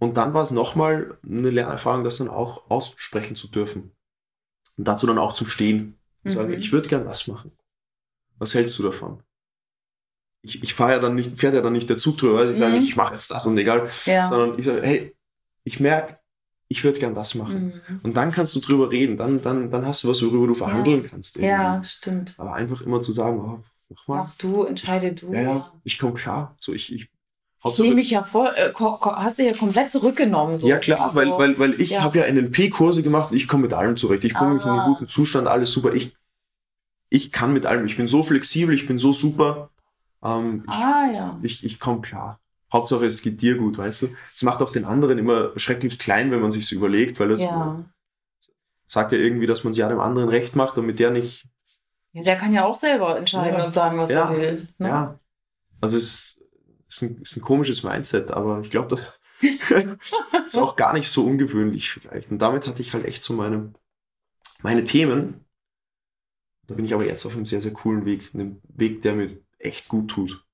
und 0.00 0.14
dann 0.16 0.32
war 0.32 0.44
es 0.44 0.52
nochmal 0.52 1.18
eine 1.24 1.50
Lernerfahrung, 1.50 2.04
das 2.04 2.18
dann 2.18 2.28
auch 2.28 2.70
aussprechen 2.70 3.34
zu 3.34 3.48
dürfen. 3.48 3.90
Und 4.76 4.86
dazu 4.86 5.08
dann 5.08 5.18
auch 5.18 5.32
zu 5.32 5.44
stehen. 5.44 5.98
Und 6.22 6.30
sagen, 6.30 6.50
Mhm. 6.50 6.58
ich 6.58 6.70
würde 6.70 6.88
gern 6.88 7.04
das 7.04 7.26
machen. 7.26 7.50
Was 8.38 8.54
hältst 8.54 8.78
du 8.78 8.84
davon? 8.84 9.24
Ich, 10.42 10.62
ich 10.62 10.72
fahre 10.72 10.92
ja 10.92 10.98
dann 11.00 11.16
nicht, 11.16 11.36
fährt 11.36 11.54
ja 11.54 11.62
dann 11.62 11.72
nicht 11.72 11.88
der 11.90 11.98
Zug 11.98 12.16
drüber, 12.16 12.34
weil 12.36 12.52
ich 12.52 12.58
sage, 12.58 12.76
Mhm. 12.76 12.80
ich 12.82 12.94
mache 12.94 13.14
jetzt 13.14 13.32
das 13.32 13.44
und 13.46 13.58
egal, 13.58 13.90
Ja. 14.06 14.24
sondern 14.26 14.56
ich 14.56 14.66
sage, 14.66 14.82
hey, 14.82 15.16
ich 15.64 15.80
merke, 15.80 16.17
ich 16.68 16.84
würde 16.84 17.00
gern 17.00 17.14
das 17.14 17.34
machen. 17.34 17.80
Mhm. 17.88 18.00
Und 18.02 18.16
dann 18.16 18.30
kannst 18.30 18.54
du 18.54 18.60
drüber 18.60 18.90
reden, 18.90 19.16
dann, 19.16 19.40
dann, 19.42 19.70
dann 19.70 19.86
hast 19.86 20.04
du 20.04 20.08
was, 20.08 20.22
worüber 20.22 20.46
du 20.46 20.54
verhandeln 20.54 21.02
kannst. 21.04 21.36
irgendwie. 21.36 21.48
Ja, 21.50 21.82
stimmt. 21.82 22.34
Aber 22.38 22.54
einfach 22.54 22.80
immer 22.82 23.00
zu 23.00 23.12
sagen, 23.12 23.40
oh, 23.40 23.60
mach 23.88 24.06
mal. 24.08 24.16
Mach 24.24 24.34
du, 24.36 24.64
entscheide 24.64 25.12
du. 25.12 25.32
Ja, 25.32 25.40
ja, 25.42 25.72
ich 25.84 25.98
komme 25.98 26.12
klar. 26.14 26.54
So, 26.60 26.72
ich, 26.74 26.92
ich, 26.92 27.08
Ich 27.64 27.78
nehme 27.78 27.94
mich 27.96 28.10
ja 28.10 28.22
voll, 28.22 28.50
äh, 28.54 28.70
hast 28.74 29.38
du 29.38 29.44
ja 29.46 29.54
komplett 29.54 29.90
zurückgenommen. 29.92 30.56
So. 30.58 30.68
ja 30.68 30.76
klar, 30.78 31.00
Also, 31.00 31.16
weil, 31.16 31.30
weil, 31.38 31.58
weil 31.58 31.80
ich 31.80 31.90
ja. 31.90 32.02
habe 32.02 32.18
ja 32.18 32.30
NLP-Kurse 32.30 33.02
gemacht 33.02 33.30
und 33.30 33.36
ich 33.38 33.48
komme 33.48 33.62
mit 33.62 33.72
allem 33.72 33.96
zurecht. 33.96 34.24
Ich 34.24 34.34
bringe 34.34 34.54
mich 34.54 34.64
in 34.64 34.70
einen 34.70 34.80
Ah. 34.80 34.86
guten 34.88 35.08
Zustand, 35.08 35.48
alles 35.48 35.72
super. 35.72 35.94
Ich, 35.94 36.14
ich 37.08 37.32
kann 37.32 37.54
mit 37.54 37.64
allem. 37.64 37.86
Ich 37.86 37.96
bin 37.96 38.06
so 38.06 38.22
flexibel, 38.22 38.74
ich 38.74 38.86
bin 38.86 38.98
so 38.98 39.14
super. 39.14 39.70
Ähm, 40.22 40.64
ich 40.66 40.72
Ah, 40.74 41.10
ja. 41.14 41.38
ich, 41.42 41.64
ich 41.64 41.80
komme 41.80 42.02
klar. 42.02 42.38
Hauptsache, 42.72 43.06
es 43.06 43.22
geht 43.22 43.40
dir 43.40 43.56
gut, 43.56 43.78
weißt 43.78 44.02
du? 44.02 44.08
Es 44.34 44.42
macht 44.42 44.60
auch 44.60 44.72
den 44.72 44.84
anderen 44.84 45.16
immer 45.18 45.52
schrecklich 45.58 45.98
klein, 45.98 46.30
wenn 46.30 46.40
man 46.40 46.52
sich 46.52 46.70
überlegt, 46.72 47.18
weil 47.18 47.28
das 47.28 47.40
Ja. 47.40 47.84
sagt 48.86 49.12
ja 49.12 49.18
irgendwie, 49.18 49.46
dass 49.46 49.64
man 49.64 49.70
es 49.70 49.76
ja 49.78 49.88
dem 49.88 50.00
anderen 50.00 50.28
recht 50.28 50.54
macht, 50.56 50.76
damit 50.76 50.98
der 50.98 51.10
nicht. 51.10 51.46
ja. 52.12 52.22
Der 52.22 52.36
kann 52.36 52.52
ja 52.52 52.64
auch 52.64 52.78
selber 52.78 53.16
entscheiden 53.18 53.58
Ja. 53.58 53.64
und 53.64 53.72
sagen, 53.72 53.98
was 53.98 54.10
er 54.10 54.30
will. 54.36 54.68
Ne? 54.78 54.88
Ja. 54.88 55.18
Also 55.80 55.96
es 55.96 56.40
ist 56.88 57.02
ein, 57.02 57.20
ist 57.22 57.36
ein 57.36 57.42
komisches 57.42 57.82
Mindset, 57.84 58.30
aber 58.30 58.60
ich 58.62 58.70
glaube, 58.70 58.88
das 58.88 59.20
ist 60.46 60.58
auch 60.58 60.74
gar 60.76 60.92
nicht 60.94 61.08
so 61.08 61.24
ungewöhnlich 61.24 61.90
vielleicht. 61.90 62.30
Und 62.30 62.38
damit 62.40 62.66
hatte 62.66 62.82
ich 62.82 62.92
halt 62.92 63.04
echt 63.04 63.22
so 63.22 63.32
meine, 63.34 63.72
meine 64.62 64.84
Themen. 64.84 65.44
Da 66.66 66.74
bin 66.74 66.84
ich 66.84 66.92
aber 66.92 67.06
jetzt 67.06 67.24
auf 67.24 67.34
einem 67.34 67.46
sehr, 67.46 67.62
sehr 67.62 67.72
coolen 67.72 68.04
Weg. 68.04 68.30
Einem 68.34 68.60
Weg, 68.64 69.00
der 69.02 69.14
mir 69.14 69.38
echt 69.58 69.88
gut 69.88 70.10
tut. 70.10 70.44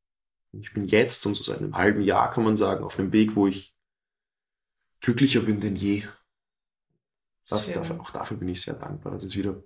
Ich 0.60 0.72
bin 0.72 0.84
jetzt 0.84 1.24
und 1.26 1.34
so 1.34 1.42
seit 1.44 1.58
einem 1.58 1.76
halben 1.76 2.02
Jahr, 2.02 2.30
kann 2.30 2.44
man 2.44 2.56
sagen, 2.56 2.84
auf 2.84 2.98
einem 2.98 3.12
Weg, 3.12 3.36
wo 3.36 3.46
ich 3.46 3.74
glücklicher 5.00 5.40
bin 5.40 5.60
denn 5.60 5.76
je. 5.76 6.04
Dafür, 7.48 7.74
dafür, 7.74 8.00
auch 8.00 8.10
dafür 8.10 8.36
bin 8.38 8.48
ich 8.48 8.62
sehr 8.62 8.74
dankbar, 8.74 9.12
dass 9.12 9.24
es 9.24 9.36
wieder 9.36 9.62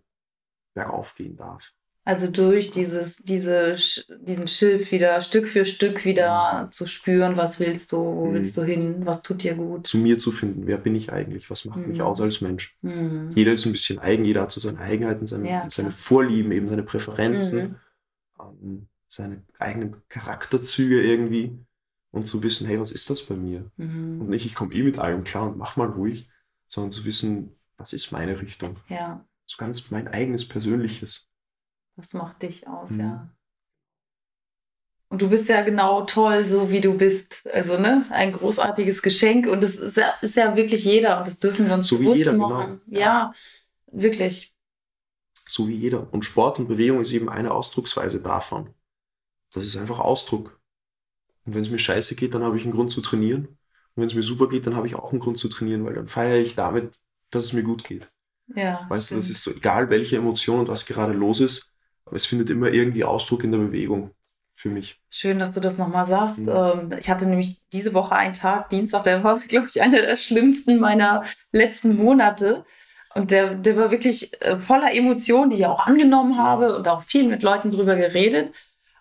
bergauf 0.74 1.14
gehen 1.14 1.37
darf. 1.37 1.72
Also 2.05 2.27
durch 2.27 2.70
dieses, 2.70 3.18
diese, 3.18 3.74
diesen 4.20 4.46
Schiff 4.46 4.90
wieder 4.92 5.20
Stück 5.20 5.46
für 5.46 5.64
Stück 5.66 6.05
wieder 6.07 6.68
zu 6.70 6.87
spüren, 6.87 7.37
was 7.37 7.61
willst 7.61 7.92
du, 7.92 7.98
wo 7.98 8.27
Mhm. 8.31 8.35
willst 8.35 8.57
du 8.57 8.62
hin, 8.64 9.05
was 9.07 9.20
tut 9.22 9.42
dir 9.42 9.55
gut. 9.55 9.87
Zu 9.87 9.98
mir 9.98 10.18
zu 10.18 10.33
finden, 10.33 10.66
wer 10.66 10.79
bin 10.79 10.94
ich 10.94 11.12
eigentlich, 11.12 11.51
was 11.51 11.66
macht 11.66 11.87
mich 11.87 11.98
Mhm. 11.98 12.05
aus 12.05 12.20
als 12.20 12.40
Mensch. 12.40 12.74
Mhm. 12.81 13.33
Jeder 13.35 13.53
ist 13.53 13.66
ein 13.66 13.72
bisschen 13.72 13.98
eigen, 13.98 14.24
jeder 14.24 14.40
hat 14.42 14.53
so 14.53 14.61
seine 14.61 14.79
Eigenheiten, 14.79 15.27
seine, 15.27 15.48
Ja, 15.51 15.66
seine. 15.70 15.92
Vorlieben, 15.92 16.51
eben 16.53 16.68
seine 16.68 16.83
Präferenzen, 16.83 17.59
Mhm. 17.61 17.77
ähm, 18.40 18.88
seine 19.08 19.44
eigenen 19.58 20.02
Charakterzüge 20.08 21.02
irgendwie 21.02 21.58
und 22.10 22.26
zu 22.28 22.42
wissen, 22.42 22.66
hey, 22.66 22.80
was 22.80 22.92
ist 22.92 23.10
das 23.10 23.24
bei 23.24 23.34
mir? 23.34 23.70
Und 23.78 24.18
Mhm. 24.18 24.28
nicht, 24.28 24.46
ich 24.46 24.54
komme 24.54 24.74
eh 24.74 24.82
mit 24.82 24.98
allem 24.98 25.24
klar 25.24 25.48
und 25.48 25.56
mach 25.58 25.76
mal 25.76 25.88
ruhig, 25.88 26.28
sondern 26.68 26.92
zu 26.92 27.04
wissen, 27.04 27.56
was 27.76 27.92
ist 27.92 28.12
meine 28.12 28.40
Richtung? 28.40 28.76
Ja, 28.88 29.24
So 29.46 29.56
ganz 29.58 29.90
mein 29.90 30.08
eigenes 30.08 30.46
Persönliches. 30.46 31.30
was 31.96 32.14
macht 32.14 32.42
dich 32.42 32.68
aus, 32.68 32.90
Mhm. 32.90 33.00
ja. 33.00 33.34
Und 35.10 35.22
du 35.22 35.30
bist 35.30 35.48
ja 35.48 35.62
genau 35.62 36.04
toll, 36.04 36.44
so 36.44 36.70
wie 36.70 36.82
du 36.82 36.96
bist. 36.96 37.46
Also, 37.52 37.78
ne, 37.78 38.04
ein 38.10 38.30
großartiges 38.32 39.00
Geschenk. 39.00 39.46
Und 39.46 39.64
das 39.64 39.76
ist 39.76 39.96
ja, 39.96 40.10
ist 40.20 40.36
ja 40.36 40.54
wirklich 40.54 40.84
jeder. 40.84 41.18
Und 41.18 41.26
das 41.26 41.38
dürfen 41.38 41.66
wir 41.66 41.74
uns 41.74 41.88
So 41.88 41.98
wie 41.98 42.04
bewusst 42.04 42.18
jeder, 42.18 42.34
machen. 42.34 42.82
genau. 42.86 43.00
Ja, 43.00 43.32
wirklich. 43.90 44.54
So 45.46 45.66
wie 45.66 45.76
jeder. 45.76 46.12
Und 46.12 46.26
Sport 46.26 46.58
und 46.58 46.68
Bewegung 46.68 47.00
ist 47.00 47.12
eben 47.12 47.30
eine 47.30 47.52
Ausdrucksweise 47.52 48.20
davon. 48.20 48.74
Das 49.52 49.64
ist 49.64 49.76
einfach 49.76 49.98
Ausdruck. 49.98 50.61
Und 51.44 51.54
wenn 51.54 51.62
es 51.62 51.70
mir 51.70 51.78
scheiße 51.78 52.14
geht, 52.14 52.34
dann 52.34 52.42
habe 52.42 52.56
ich 52.58 52.64
einen 52.64 52.74
Grund 52.74 52.92
zu 52.92 53.00
trainieren. 53.00 53.46
Und 53.46 54.02
wenn 54.02 54.06
es 54.06 54.14
mir 54.14 54.22
super 54.22 54.48
geht, 54.48 54.66
dann 54.66 54.76
habe 54.76 54.87
ich 54.87 54.94
auch 54.94 55.12
einen 55.12 55.20
Grund 55.20 55.38
zu 55.38 55.48
trainieren, 55.48 55.84
weil 55.84 55.94
dann 55.94 56.08
feiere 56.08 56.38
ich 56.38 56.54
damit, 56.54 56.98
dass 57.30 57.44
es 57.44 57.52
mir 57.52 57.62
gut 57.62 57.84
geht. 57.84 58.11
Ja. 58.54 58.87
Weißt 58.88 59.11
du, 59.11 59.16
das 59.16 59.26
stimmt. 59.26 59.37
ist 59.37 59.42
so 59.42 59.50
egal, 59.52 59.90
welche 59.90 60.16
Emotion 60.16 60.61
und 60.61 60.68
was 60.68 60.87
gerade 60.87 61.12
los 61.12 61.40
ist, 61.40 61.72
aber 62.04 62.16
es 62.16 62.26
findet 62.26 62.50
immer 62.50 62.68
irgendwie 62.68 63.04
Ausdruck 63.04 63.44
in 63.44 63.52
der 63.52 63.58
Bewegung 63.58 64.14
für 64.54 64.70
mich. 64.70 65.00
Schön, 65.11 65.38
dass 65.38 65.52
du 65.52 65.61
das 65.61 65.78
nochmal 65.78 66.06
sagst. 66.06 66.40
Mhm. 66.40 66.48
Ähm, 66.48 66.94
Ich 66.98 67.08
hatte 67.08 67.26
nämlich 67.26 67.61
diese 67.72 67.94
Woche 67.94 68.14
einen 68.14 68.32
Tag, 68.32 68.70
Dienstag, 68.70 69.04
der 69.04 69.22
war, 69.22 69.38
glaube 69.48 69.66
ich, 69.68 69.80
einer 69.80 70.00
der 70.00 70.16
schlimmsten 70.16 70.80
meiner 70.80 71.24
letzten 71.52 71.96
Monate. 71.96 72.64
Und 73.14 73.30
der, 73.30 73.54
der 73.54 73.76
war 73.76 73.90
wirklich 73.90 74.40
äh, 74.42 74.56
voller 74.56 74.94
Emotionen, 74.94 75.50
die 75.50 75.56
ich 75.56 75.66
auch 75.66 75.87
angenommen 75.87 76.38
habe 76.38 76.76
und 76.76 76.88
auch 76.88 77.02
viel 77.02 77.26
mit 77.26 77.42
Leuten 77.42 77.70
drüber 77.70 77.96
geredet. 77.96 78.52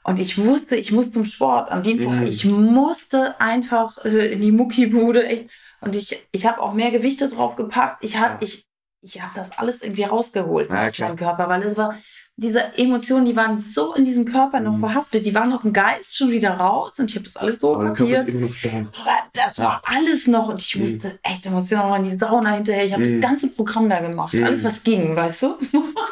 Und 0.07 0.19
ich 0.19 0.37
wusste, 0.37 0.77
ich 0.77 0.93
muss 0.93 1.11
zum 1.11 1.25
Sport 1.25 1.69
am 1.69 1.83
Dienstag. 1.83 2.21
Mhm. 2.21 2.27
Ich 2.27 2.45
musste 2.45 3.39
einfach 3.41 3.97
äh, 4.05 4.31
in 4.31 4.39
die 4.41 4.53
Muckibude, 4.53 5.25
echt. 5.27 5.49
Und 5.81 5.95
ich, 5.97 6.25
ich 6.31 6.45
habe 6.45 6.61
auch 6.61 6.73
mehr 6.73 6.91
Gewichte 6.91 7.27
drauf 7.27 7.57
gepackt. 7.57 8.03
Ich 8.05 8.17
habe 8.17 8.35
Ja. 8.35 8.37
ich, 8.41 8.65
ich 9.01 9.21
hab 9.21 9.35
das 9.35 9.57
alles 9.57 9.81
irgendwie 9.81 10.03
rausgeholt 10.03 10.69
Ja, 10.69 10.87
aus 10.87 10.97
meinem 10.99 11.17
Körper, 11.17 11.49
weil 11.49 11.61
es 11.63 11.75
war, 11.75 11.93
diese 12.37 12.61
Emotionen, 12.77 13.25
die 13.25 13.35
waren 13.35 13.59
so 13.59 13.95
in 13.95 14.05
diesem 14.05 14.23
Körper 14.23 14.61
noch 14.61 14.77
Mhm. 14.77 14.79
verhaftet, 14.79 15.25
die 15.25 15.35
waren 15.35 15.51
aus 15.51 15.63
dem 15.63 15.73
Geist 15.73 16.15
schon 16.15 16.31
wieder 16.31 16.51
raus 16.51 16.97
und 16.99 17.09
ich 17.09 17.15
habe 17.15 17.25
das 17.25 17.35
alles 17.35 17.59
so 17.59 17.75
Aber 17.75 17.91
kapiert. 17.93 18.27
Aber 18.29 19.17
das 19.33 19.59
war 19.59 19.81
alles 19.85 20.27
noch 20.27 20.47
und 20.47 20.61
ich 20.61 20.73
Mhm. 20.75 20.83
musste 20.83 21.19
echt, 21.21 21.45
da 21.45 21.49
musste 21.49 21.75
ich 21.75 21.81
noch 21.81 21.89
mal 21.89 21.97
in 21.97 22.03
die 22.03 22.15
Sauna 22.15 22.53
hinterher. 22.53 22.85
Ich 22.85 22.93
habe 22.93 23.03
Mhm. 23.05 23.11
das 23.11 23.29
ganze 23.29 23.47
Programm 23.49 23.89
da 23.89 23.99
gemacht, 23.99 24.33
Mhm. 24.35 24.45
alles 24.45 24.63
was 24.63 24.81
ging, 24.83 25.15
weißt 25.17 25.43
du? 25.43 25.55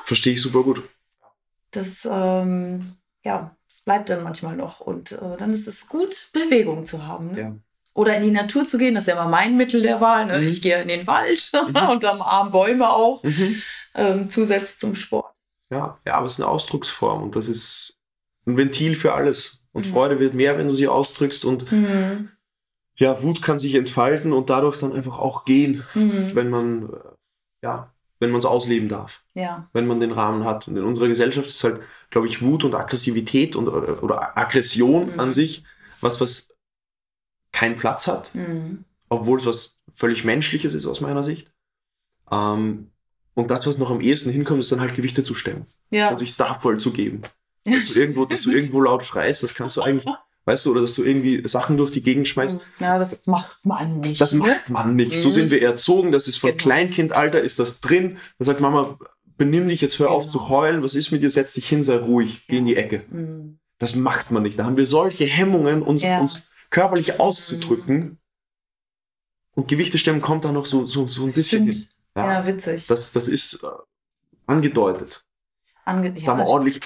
Verstehe 0.03 0.33
ich 0.33 0.41
super 0.41 0.63
gut. 0.63 0.83
Das, 1.71 2.05
ähm, 2.11 2.97
ja, 3.23 3.54
das 3.75 3.81
bleibt 3.83 4.09
dann 4.09 4.23
manchmal 4.23 4.55
noch 4.55 4.79
und 4.79 5.11
äh, 5.11 5.35
dann 5.37 5.51
ist 5.51 5.67
es 5.67 5.89
gut, 5.89 6.29
Bewegung 6.31 6.85
zu 6.85 7.05
haben. 7.05 7.31
Ne? 7.31 7.39
Ja. 7.41 7.55
Oder 7.93 8.15
in 8.15 8.23
die 8.23 8.31
Natur 8.31 8.65
zu 8.67 8.77
gehen, 8.77 8.95
das 8.95 9.03
ist 9.03 9.07
ja 9.13 9.19
immer 9.19 9.29
mein 9.29 9.57
Mittel 9.57 9.81
der 9.81 9.99
Wahl. 9.99 10.25
Ne? 10.27 10.39
Mhm. 10.39 10.47
Ich 10.47 10.61
gehe 10.61 10.81
in 10.81 10.87
den 10.87 11.05
Wald 11.07 11.51
Mhm. 11.67 11.89
und 11.89 12.05
am 12.05 12.21
Arm 12.21 12.51
Bäume 12.51 12.89
auch, 12.89 13.21
Mhm. 13.23 13.61
ähm, 13.95 14.29
zusätzlich 14.29 14.79
zum 14.79 14.95
Sport. 14.95 15.33
Ja, 15.69 15.99
ja, 16.05 16.13
aber 16.13 16.25
es 16.25 16.33
ist 16.33 16.39
eine 16.39 16.47
Ausdrucksform 16.49 17.23
und 17.23 17.35
das 17.35 17.49
ist 17.49 17.97
ein 18.45 18.55
Ventil 18.55 18.95
für 18.95 19.13
alles. 19.13 19.61
Und 19.73 19.85
Mhm. 19.87 19.91
Freude 19.91 20.19
wird 20.19 20.33
mehr, 20.35 20.57
wenn 20.57 20.67
du 20.69 20.73
sie 20.73 20.87
ausdrückst 20.87 21.43
und 21.43 21.69
Mhm. 21.69 22.29
ja, 22.97 23.21
Wut 23.23 23.41
kann 23.41 23.59
sich 23.59 23.75
entfalten 23.75 24.31
und 24.31 24.49
dadurch 24.49 24.79
dann 24.79 24.93
einfach 24.93 25.19
auch 25.19 25.43
gehen, 25.43 25.83
Mhm. 25.95 26.31
wenn 26.33 26.49
man, 26.49 26.93
äh, 26.93 26.97
ja, 27.63 27.93
wenn 28.25 28.31
man 28.31 28.39
es 28.39 28.45
ausleben 28.45 28.89
darf, 28.89 29.23
Ja. 29.35 29.69
wenn 29.73 29.87
man 29.87 29.99
den 29.99 30.11
Rahmen 30.11 30.43
hat. 30.43 30.67
Und 30.67 30.75
in 30.77 30.83
unserer 30.83 31.07
Gesellschaft 31.07 31.47
ist 31.47 31.63
halt, 31.63 31.81
glaube 32.09 32.27
ich, 32.27 32.41
Wut 32.41 32.63
und 32.63 32.75
Aggressivität 32.75 33.55
und, 33.55 33.67
oder, 33.69 34.37
Aggression 34.37 35.13
Mhm. 35.13 35.19
an 35.19 35.31
sich 35.33 35.63
was, 36.01 36.19
was 36.19 36.53
keinen 37.51 37.75
Platz 37.77 38.07
hat, 38.07 38.33
Mhm. 38.35 38.83
obwohl 39.09 39.37
es 39.39 39.45
was 39.45 39.79
völlig 39.93 40.25
Menschliches 40.25 40.73
ist 40.73 40.85
aus 40.87 40.99
meiner 41.01 41.23
Sicht. 41.23 41.51
Ähm, 42.31 42.91
und 43.33 43.51
das, 43.51 43.67
was 43.67 43.77
noch 43.77 43.91
am 43.91 44.01
ehesten 44.01 44.31
hinkommt, 44.31 44.59
ist 44.61 44.71
dann 44.71 44.81
halt 44.81 44.95
Gewichte 44.95 45.23
zu 45.23 45.35
stemmen 45.35 45.67
Ja. 45.91 46.09
und 46.09 46.17
sich 46.17 46.31
starvoll 46.31 46.79
zu 46.79 46.91
geben. 46.91 47.21
Dass 47.63 47.93
du 47.93 47.99
irgendwo, 47.99 48.25
dass 48.25 48.41
du 48.43 48.51
irgendwo 48.51 48.81
laut 48.81 49.05
schreist, 49.05 49.43
das 49.43 49.53
kannst 49.55 49.77
du 49.77 49.81
eigentlich, 49.83 50.05
weißt 50.45 50.65
du, 50.65 50.71
oder 50.71 50.81
dass 50.81 50.93
du 50.95 51.03
irgendwie 51.03 51.47
Sachen 51.47 51.75
durch 51.77 51.91
die 51.91 52.01
Gegend 52.01 52.27
schmeißt. 52.27 52.59
Ja, 52.79 52.97
das 52.99 53.25
macht 53.25 53.57
man 53.65 53.99
nicht. 53.99 54.21
Das 54.21 54.33
ne? 54.33 54.39
macht 54.39 54.69
man 54.69 54.95
nicht. 54.95 55.19
So 55.21 55.29
Mhm. 55.29 55.33
sind 55.33 55.51
wir 55.51 55.61
erzogen. 55.61 56.11
Das 56.11 56.27
ist 56.27 56.37
von 56.37 56.51
Genau. 56.51 56.61
Kleinkindalter 56.61 57.41
ist 57.41 57.59
das 57.59 57.81
drin. 57.81 58.17
Da 58.39 58.45
sagt 58.45 58.61
Mama, 58.61 58.97
benimm 59.37 59.67
dich 59.67 59.81
jetzt, 59.81 59.99
hör 59.99 60.11
auf 60.11 60.23
Genau. 60.23 60.31
zu 60.33 60.49
heulen. 60.49 60.83
Was 60.83 60.95
ist 60.95 61.11
mit 61.11 61.21
dir? 61.21 61.29
Setz 61.29 61.53
dich 61.55 61.67
hin, 61.67 61.83
sei 61.83 61.97
ruhig. 61.97 62.45
Geh 62.47 62.57
in 62.59 62.65
die 62.65 62.75
Ecke. 62.75 63.03
Mhm. 63.11 63.59
Das 63.79 63.95
macht 63.95 64.31
man 64.31 64.43
nicht. 64.43 64.57
Da 64.57 64.65
haben 64.65 64.77
wir 64.77 64.85
solche 64.85 65.25
Hemmungen, 65.25 65.81
uns, 65.81 66.01
Ja. 66.03 66.19
uns 66.21 66.47
körperlich 66.69 67.19
auszudrücken. 67.19 68.19
Und 69.55 69.67
Gewichte 69.67 69.97
stemmen 69.97 70.21
kommt 70.21 70.45
da 70.45 70.51
noch 70.51 70.65
so, 70.65 70.85
so, 70.85 71.07
so 71.07 71.23
ein 71.25 71.31
bisschen 71.31 71.71
Stimmt. 71.71 71.73
hin. 71.75 71.85
Ja, 72.17 72.33
Ja, 72.41 72.47
witzig. 72.47 72.87
Das, 72.87 73.11
das 73.13 73.27
ist 73.27 73.63
äh, 73.63 73.67
angedeutet. 74.47 75.25
Ange 75.87 76.11
Da 76.13 76.19
ja, 76.19 76.33
mal 76.33 76.39
das 76.39 76.49
ordentlich 76.49 76.83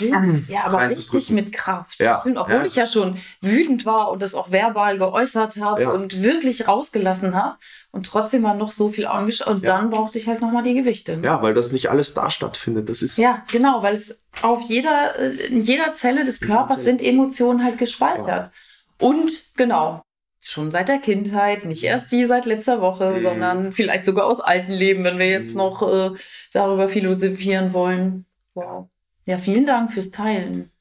ja, 0.49 0.65
aber 0.65 0.89
richtig 0.89 1.31
mit 1.31 1.53
Kraft. 1.53 1.99
Ja, 1.99 2.19
stimmt, 2.19 2.37
obwohl 2.37 2.55
ja. 2.57 2.65
ich 2.65 2.75
ja 2.75 2.85
schon 2.85 3.17
wütend 3.41 3.85
war 3.85 4.11
und 4.11 4.21
das 4.21 4.35
auch 4.35 4.51
verbal 4.51 4.97
geäußert 4.97 5.55
habe 5.61 5.83
Ja. 5.83 5.89
und 5.91 6.21
wirklich 6.21 6.67
rausgelassen 6.67 7.33
habe. 7.33 7.55
Und 7.91 8.05
trotzdem 8.05 8.43
war 8.43 8.55
noch 8.55 8.71
so 8.73 8.89
viel 8.89 9.07
angeschaut. 9.07 9.47
Und 9.47 9.63
Ja. 9.63 9.77
dann 9.77 9.89
brauchte 9.89 10.19
ich 10.19 10.27
halt 10.27 10.41
nochmal 10.41 10.63
die 10.63 10.73
Gewichte. 10.73 11.15
ne? 11.17 11.25
Ja, 11.25 11.41
weil 11.41 11.53
das 11.53 11.71
nicht 11.71 11.89
alles 11.89 12.13
da 12.13 12.29
stattfindet. 12.29 12.89
Das 12.89 13.01
ist 13.01 13.17
Ja, 13.17 13.43
genau, 13.51 13.81
weil 13.83 13.95
es 13.95 14.21
auf 14.41 14.63
jeder, 14.67 15.17
äh, 15.17 15.29
in 15.47 15.61
jeder 15.61 15.93
Zelle 15.93 16.25
des 16.25 16.41
Körpers 16.41 16.83
sind 16.83 17.01
Emotionen 17.01 17.63
halt 17.63 17.77
gespeichert. 17.77 18.51
Und 18.99 19.55
genau, 19.55 20.01
schon 20.43 20.71
seit 20.71 20.89
der 20.89 20.97
Kindheit, 20.97 21.63
nicht 21.65 21.83
erst 21.83 22.11
die 22.11 22.25
seit 22.25 22.45
letzter 22.45 22.81
Woche, 22.81 23.11
Mhm. 23.17 23.23
sondern 23.23 23.71
vielleicht 23.71 24.05
sogar 24.05 24.25
aus 24.25 24.39
alten 24.41 24.71
Leben, 24.71 25.03
wenn 25.03 25.19
wir 25.19 25.29
jetzt 25.29 25.51
Mhm. 25.51 25.57
noch 25.57 25.81
äh, 25.87 26.11
darüber 26.53 26.87
philosophieren 26.89 27.71
wollen. 27.73 28.25
Wow. 28.53 28.89
Ja, 29.25 29.37
vielen 29.37 29.65
Dank 29.65 29.91
fürs 29.91 30.11
Teilen. 30.11 30.71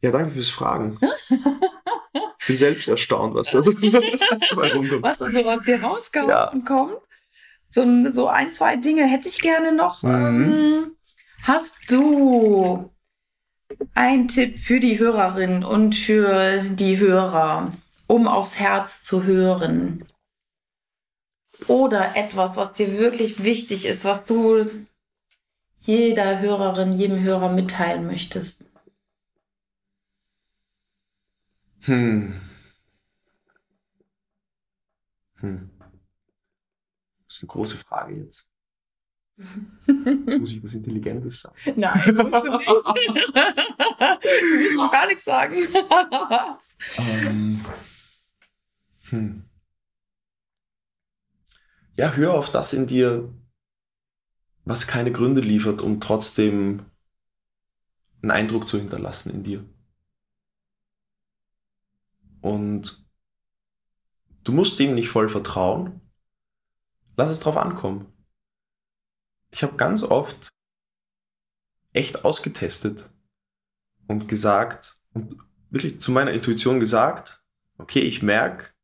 Ja, 0.00 0.10
danke 0.10 0.30
fürs 0.30 0.48
Fragen. 0.48 0.98
bin 2.48 2.56
selbst 2.56 2.88
erstaunt, 2.88 3.34
was 3.34 3.50
da 3.52 3.62
so 3.62 3.72
Was 5.02 5.22
also 5.22 5.44
aus 5.44 5.62
dir 5.62 5.82
rauskommt 5.82 6.28
ja. 6.28 6.52
kommt. 6.66 6.96
So, 7.68 8.10
so 8.10 8.26
ein, 8.26 8.50
zwei 8.50 8.76
Dinge 8.76 9.04
hätte 9.04 9.28
ich 9.28 9.40
gerne 9.40 9.72
noch. 9.72 10.02
Mhm. 10.02 10.14
Ähm, 10.14 10.96
hast 11.42 11.76
du 11.90 12.90
einen 13.94 14.28
Tipp 14.28 14.58
für 14.58 14.80
die 14.80 14.98
Hörerin 14.98 15.62
und 15.62 15.94
für 15.94 16.62
die 16.62 16.98
Hörer, 16.98 17.72
um 18.06 18.26
aufs 18.26 18.58
Herz 18.58 19.02
zu 19.02 19.24
hören? 19.24 20.06
Oder 21.66 22.16
etwas, 22.16 22.56
was 22.56 22.72
dir 22.72 22.96
wirklich 22.96 23.42
wichtig 23.44 23.84
ist, 23.84 24.04
was 24.04 24.24
du 24.24 24.66
jeder 25.78 26.40
Hörerin, 26.40 26.92
jedem 26.94 27.22
Hörer 27.22 27.50
mitteilen 27.52 28.06
möchtest? 28.06 28.64
Hm. 31.82 32.40
Hm. 35.36 35.70
Das 37.26 37.36
ist 37.36 37.42
eine 37.42 37.48
große 37.48 37.76
Frage 37.76 38.14
jetzt. 38.16 38.46
Jetzt 39.36 40.38
muss 40.38 40.52
ich 40.52 40.64
was 40.64 40.74
Intelligentes 40.74 41.42
sagen. 41.42 41.56
Nein, 41.76 42.14
musst 42.16 42.44
du 42.44 42.58
nicht. 42.58 42.68
du 42.68 43.42
willst 44.58 44.80
auch 44.80 44.90
gar 44.90 45.06
nichts 45.06 45.24
sagen. 45.24 45.56
ähm, 46.96 47.64
hm. 49.10 49.44
Ja, 51.96 52.12
hör 52.12 52.34
auf 52.34 52.50
das 52.50 52.72
in 52.72 52.86
dir, 52.86 53.32
was 54.68 54.86
keine 54.86 55.10
Gründe 55.10 55.40
liefert, 55.40 55.80
um 55.80 55.98
trotzdem 55.98 56.84
einen 58.20 58.30
Eindruck 58.30 58.68
zu 58.68 58.78
hinterlassen 58.78 59.30
in 59.30 59.42
dir. 59.42 59.64
Und 62.42 63.08
du 64.44 64.52
musst 64.52 64.78
ihm 64.80 64.94
nicht 64.94 65.08
voll 65.08 65.30
vertrauen. 65.30 66.02
Lass 67.16 67.30
es 67.30 67.40
drauf 67.40 67.56
ankommen. 67.56 68.12
Ich 69.50 69.62
habe 69.62 69.76
ganz 69.76 70.02
oft 70.02 70.50
echt 71.94 72.26
ausgetestet 72.26 73.08
und 74.06 74.28
gesagt 74.28 74.98
und 75.14 75.38
wirklich 75.70 75.98
zu 76.02 76.12
meiner 76.12 76.32
Intuition 76.32 76.78
gesagt, 76.78 77.42
okay, 77.78 78.00
ich 78.00 78.22
merke, 78.22 78.74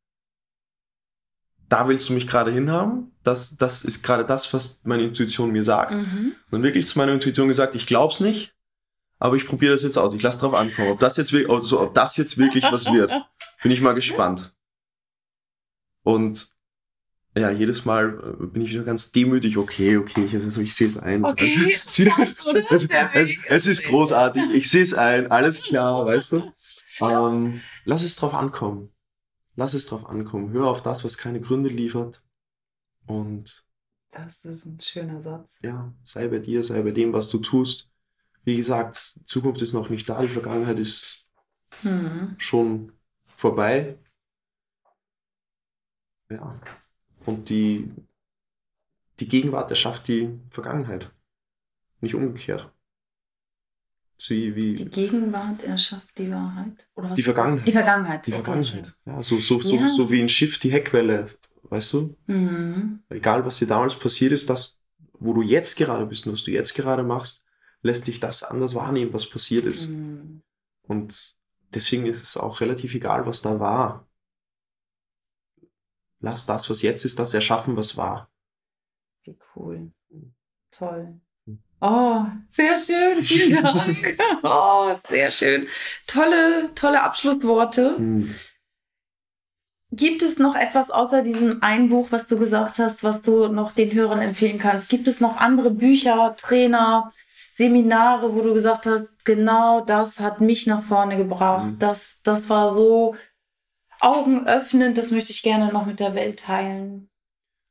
da 1.69 1.87
willst 1.87 2.09
du 2.09 2.13
mich 2.13 2.27
gerade 2.27 2.51
hinhaben. 2.51 3.11
Das, 3.23 3.55
das 3.57 3.83
ist 3.83 4.03
gerade 4.03 4.25
das, 4.25 4.53
was 4.53 4.81
meine 4.83 5.03
Intuition 5.03 5.51
mir 5.51 5.63
sagt. 5.63 5.93
Mhm. 5.93 6.33
Und 6.51 6.63
wirklich 6.63 6.87
zu 6.87 6.97
meiner 6.97 7.13
Intuition 7.13 7.47
gesagt, 7.47 7.75
ich 7.75 7.87
glaub's 7.87 8.19
nicht, 8.19 8.53
aber 9.19 9.35
ich 9.35 9.47
probiere 9.47 9.73
das 9.73 9.83
jetzt 9.83 9.97
aus. 9.97 10.13
Ich 10.13 10.21
lasse 10.21 10.41
drauf 10.41 10.53
ankommen. 10.53 10.89
Ob 10.89 10.99
das 10.99 11.17
jetzt, 11.17 11.33
also, 11.33 11.81
ob 11.81 11.93
das 11.93 12.17
jetzt 12.17 12.37
wirklich 12.37 12.63
was 12.71 12.91
wird, 12.91 13.11
bin 13.63 13.71
ich 13.71 13.81
mal 13.81 13.93
gespannt. 13.93 14.53
Und 16.03 16.47
ja, 17.37 17.49
jedes 17.49 17.83
Mal 17.83 18.37
äh, 18.39 18.45
bin 18.45 18.61
ich 18.61 18.69
wieder 18.69 18.83
ganz 18.83 19.11
demütig. 19.11 19.57
Okay, 19.57 19.97
okay, 19.97 20.25
ich, 20.25 20.35
also 20.35 20.61
ich 20.61 20.73
sehe 20.73 20.87
es 20.87 20.97
ein. 20.97 21.25
Okay, 21.25 21.51
also, 21.55 22.09
also, 22.69 22.87
also, 22.93 23.33
es 23.47 23.67
ist 23.67 23.83
großartig. 23.85 24.43
Ich 24.53 24.69
sehe 24.69 24.83
es 24.83 24.93
ein. 24.93 25.31
Alles 25.31 25.63
klar, 25.63 26.05
weißt 26.05 26.33
du. 26.33 26.51
Ähm, 27.01 27.59
lass 27.83 28.05
es 28.05 28.15
drauf 28.15 28.33
ankommen. 28.33 28.94
Lass 29.55 29.73
es 29.73 29.87
drauf 29.87 30.05
ankommen. 30.05 30.51
Hör 30.51 30.67
auf 30.67 30.81
das, 30.81 31.03
was 31.05 31.17
keine 31.17 31.41
Gründe 31.41 31.69
liefert. 31.69 32.21
Und 33.07 33.65
das 34.11 34.45
ist 34.45 34.65
ein 34.65 34.79
schöner 34.79 35.21
Satz. 35.21 35.57
Ja, 35.61 35.93
sei 36.03 36.27
bei 36.27 36.39
dir, 36.39 36.63
sei 36.63 36.81
bei 36.81 36.91
dem, 36.91 37.13
was 37.13 37.29
du 37.29 37.37
tust 37.39 37.91
wie 38.45 38.55
gesagt, 38.55 39.19
Zukunft 39.25 39.61
ist 39.61 39.73
noch 39.73 39.89
nicht 39.89 40.07
da, 40.07 40.21
die 40.21 40.29
Vergangenheit 40.29 40.79
ist 40.79 41.27
mhm. 41.81 42.35
schon 42.37 42.93
vorbei. 43.35 43.97
Ja. 46.29 46.61
Und 47.25 47.49
die, 47.49 47.91
die 49.19 49.27
Gegenwart 49.27 49.71
erschafft 49.71 50.07
die 50.07 50.39
Vergangenheit. 50.51 51.11
Nicht 52.01 52.13
umgekehrt. 52.13 52.71
Wie, 54.27 54.55
wie 54.55 54.73
die 54.73 54.85
Gegenwart 54.85 55.63
erschafft 55.63 56.17
die 56.17 56.31
Wahrheit? 56.31 56.87
Oder 56.95 57.13
die 57.13 57.21
Vergangenheit. 57.21 57.67
Die 57.67 57.71
Vergangenheit. 57.71 58.27
Die 58.27 58.31
Vergangenheit. 58.31 58.95
Ja, 59.05 59.21
so, 59.21 59.39
so, 59.39 59.59
so, 59.59 59.75
ja. 59.75 59.87
so 59.87 60.09
wie 60.09 60.21
ein 60.21 60.29
Schiff 60.29 60.57
die 60.59 60.71
Heckwelle, 60.71 61.25
weißt 61.63 61.93
du? 61.93 62.15
Mhm. 62.27 63.03
Egal, 63.09 63.45
was 63.45 63.59
dir 63.59 63.67
damals 63.67 63.95
passiert 63.95 64.31
ist, 64.31 64.49
das, 64.49 64.79
wo 65.13 65.33
du 65.33 65.41
jetzt 65.41 65.75
gerade 65.75 66.05
bist 66.05 66.25
und 66.25 66.33
was 66.33 66.43
du 66.43 66.51
jetzt 66.51 66.73
gerade 66.73 67.03
machst, 67.03 67.43
lässt 67.81 68.07
dich 68.07 68.19
das 68.19 68.43
anders 68.43 68.73
wahrnehmen, 68.73 69.13
was 69.13 69.29
passiert 69.29 69.65
ist. 69.65 69.89
Mhm. 69.89 70.41
Und 70.83 71.35
deswegen 71.73 72.05
ist 72.05 72.23
es 72.23 72.37
auch 72.37 72.61
relativ 72.61 72.95
egal, 72.95 73.25
was 73.25 73.41
da 73.41 73.59
war. 73.59 74.07
Lass 76.19 76.45
das, 76.45 76.69
was 76.69 76.81
jetzt 76.81 77.05
ist, 77.05 77.19
das 77.19 77.33
erschaffen, 77.33 77.75
was 77.75 77.97
war. 77.97 78.31
Wie 79.23 79.37
cool. 79.55 79.91
Toll. 80.71 81.19
Hm. 81.81 81.87
Oh, 81.87 82.25
sehr 82.49 82.77
schön. 82.77 83.23
Vielen 83.23 83.63
Dank. 83.63 84.17
oh, 84.43 84.93
sehr 85.07 85.31
schön. 85.31 85.67
Tolle, 86.07 86.73
tolle 86.75 87.01
Abschlussworte. 87.01 87.97
Mhm. 87.99 88.35
Gibt 89.91 90.23
es 90.23 90.39
noch 90.39 90.55
etwas 90.55 90.89
außer 90.91 91.21
diesem 91.21 91.59
ein 91.61 91.89
Buch, 91.89 92.07
was 92.11 92.27
du 92.27 92.37
gesagt 92.37 92.79
hast, 92.79 93.03
was 93.03 93.21
du 93.21 93.47
noch 93.47 93.71
den 93.71 93.93
Hörern 93.93 94.19
empfehlen 94.19 94.59
kannst? 94.59 94.89
Gibt 94.89 95.07
es 95.07 95.21
noch 95.21 95.37
andere 95.37 95.69
Bücher, 95.71 96.35
Trainer, 96.37 97.13
Seminare, 97.51 98.35
wo 98.35 98.41
du 98.41 98.53
gesagt 98.53 98.85
hast, 98.85 99.23
genau 99.23 99.79
das 99.79 100.19
hat 100.19 100.41
mich 100.41 100.67
nach 100.67 100.83
vorne 100.83 101.15
gebracht. 101.15 101.65
Mhm. 101.65 101.79
Das, 101.79 102.21
das 102.23 102.49
war 102.49 102.69
so 102.69 103.15
augenöffnend, 104.01 104.97
das 104.97 105.11
möchte 105.11 105.31
ich 105.31 105.41
gerne 105.43 105.71
noch 105.71 105.85
mit 105.85 106.01
der 106.01 106.15
Welt 106.15 106.41
teilen. 106.41 107.09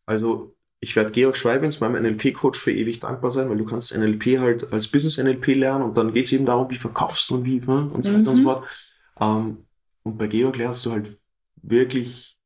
Also 0.07 0.54
ich 0.85 0.95
werde 0.97 1.13
Georg 1.13 1.35
Schweibens, 1.35 1.81
meinem 1.81 2.03
NLP-Coach, 2.03 2.61
für 2.61 2.71
ewig 2.71 3.01
dankbar 3.01 3.33
sein, 3.33 3.49
weil 3.49 3.57
du 3.57 3.65
kannst 3.65 3.97
NLP 3.97 4.39
halt 4.39 4.71
als 4.71 4.89
Business-NLP 4.89 5.47
lernen 5.57 5.83
und 5.83 5.97
dann 5.97 6.13
geht 6.13 6.27
es 6.27 6.33
eben 6.33 6.45
darum, 6.45 6.71
wie 6.71 6.77
verkaufst 6.77 7.31
du 7.31 7.37
und 7.37 7.45
wie 7.47 7.59
ne, 7.59 7.89
und 7.91 8.05
so 8.05 8.11
weiter 8.11 8.21
mhm. 8.21 8.29
und 8.29 8.37
so 8.37 8.43
fort. 8.43 8.95
Ähm, 9.19 9.65
und 10.03 10.19
bei 10.19 10.27
Georg 10.27 10.59
lernst 10.59 10.85
du 10.85 10.93
halt 10.93 11.19
wirklich 11.63 12.37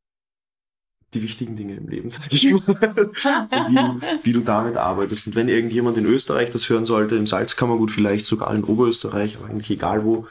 die 1.15 1.23
wichtigen 1.23 1.57
Dinge 1.57 1.75
im 1.75 1.89
Leben, 1.89 2.11
sag 2.11 2.33
ich 2.33 2.45
mal. 2.53 2.61
wie, 2.61 3.75
du, 3.75 4.01
wie 4.23 4.33
du 4.33 4.41
damit 4.41 4.77
arbeitest. 4.77 5.27
Und 5.27 5.35
wenn 5.35 5.49
irgendjemand 5.49 5.99
in 5.99 6.07
Österreich 6.07 6.51
das 6.51 6.69
hören 6.69 6.85
sollte, 6.85 7.17
im 7.17 7.27
Salzkammergut 7.27 7.91
vielleicht 7.91 8.25
sogar 8.25 8.55
in 8.55 8.63
Oberösterreich, 8.63 9.37
aber 9.37 9.49
eigentlich 9.49 9.71
egal 9.71 10.05
wo, 10.05 10.29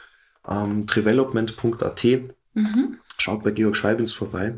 ähm, 0.48 0.86
development.at, 0.86 2.04
mhm. 2.54 2.98
schaut 3.18 3.44
bei 3.44 3.50
Georg 3.50 3.76
Schweibins 3.76 4.14
vorbei. 4.14 4.54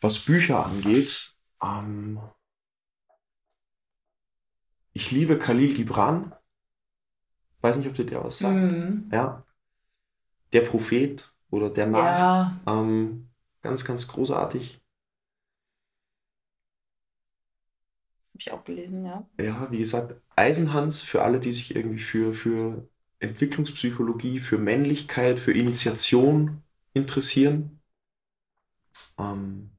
Was 0.00 0.18
Bücher 0.18 0.66
angeht, 0.66 1.34
ähm, 1.62 2.18
ich 4.94 5.10
liebe 5.10 5.38
Khalil 5.38 5.74
Gibran. 5.74 6.34
Weiß 7.60 7.76
nicht, 7.76 7.88
ob 7.88 7.94
dir 7.94 8.06
der 8.06 8.24
was 8.24 8.38
sagt. 8.38 8.56
Mhm. 8.56 9.10
Ja. 9.12 9.44
Der 10.52 10.62
Prophet 10.62 11.34
oder 11.50 11.68
der 11.68 11.86
Narr. 11.86 12.18
Ja. 12.18 12.60
Ähm, 12.66 13.28
ganz, 13.60 13.84
ganz 13.84 14.08
großartig. 14.08 14.80
Habe 18.28 18.40
ich 18.40 18.52
auch 18.52 18.64
gelesen, 18.64 19.04
ja. 19.04 19.26
Ja, 19.38 19.70
wie 19.70 19.78
gesagt, 19.78 20.20
Eisenhans 20.36 21.02
für 21.02 21.22
alle, 21.22 21.40
die 21.40 21.52
sich 21.52 21.74
irgendwie 21.74 22.00
für, 22.00 22.34
für 22.34 22.88
Entwicklungspsychologie, 23.18 24.40
für 24.40 24.58
Männlichkeit, 24.58 25.38
für 25.38 25.52
Initiation 25.52 26.62
interessieren. 26.92 27.80
Ähm 29.18 29.73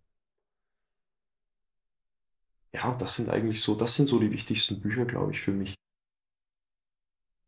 ja, 2.76 2.94
das 2.96 3.16
sind 3.16 3.30
eigentlich 3.30 3.62
so, 3.62 3.76
das 3.76 3.96
sind 3.96 4.08
so 4.08 4.20
die 4.20 4.32
wichtigsten 4.32 4.82
Bücher, 4.82 5.06
glaube 5.06 5.32
ich, 5.32 5.40
für 5.40 5.52
mich. 5.52 5.76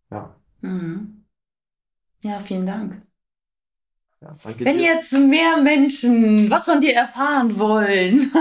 Ja. 0.10 0.36
Mhm. 0.62 1.26
Ja, 2.22 2.40
vielen 2.40 2.66
Dank. 2.66 3.02
Ja, 4.22 4.36
Wenn 4.44 4.80
jetzt 4.80 5.14
mehr 5.14 5.58
Menschen 5.58 6.50
was 6.50 6.66
von 6.66 6.82
dir 6.82 6.96
erfahren 6.96 7.60
wollen, 7.60 8.32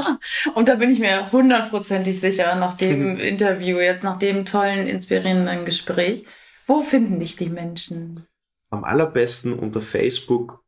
und 0.54 0.68
da 0.68 0.76
bin 0.76 0.88
ich 0.88 0.98
mir 0.98 1.30
hundertprozentig 1.30 2.18
sicher, 2.18 2.54
nach 2.54 2.74
dem 2.74 3.14
mhm. 3.14 3.18
Interview, 3.18 3.78
jetzt 3.78 4.02
nach 4.02 4.18
dem 4.18 4.46
tollen, 4.46 4.86
inspirierenden 4.86 5.66
Gespräch, 5.66 6.24
wo 6.66 6.80
finden 6.80 7.20
dich 7.20 7.36
die 7.36 7.50
Menschen? 7.50 8.26
Am 8.70 8.84
allerbesten 8.84 9.52
unter 9.58 9.82
Facebook 9.82 10.64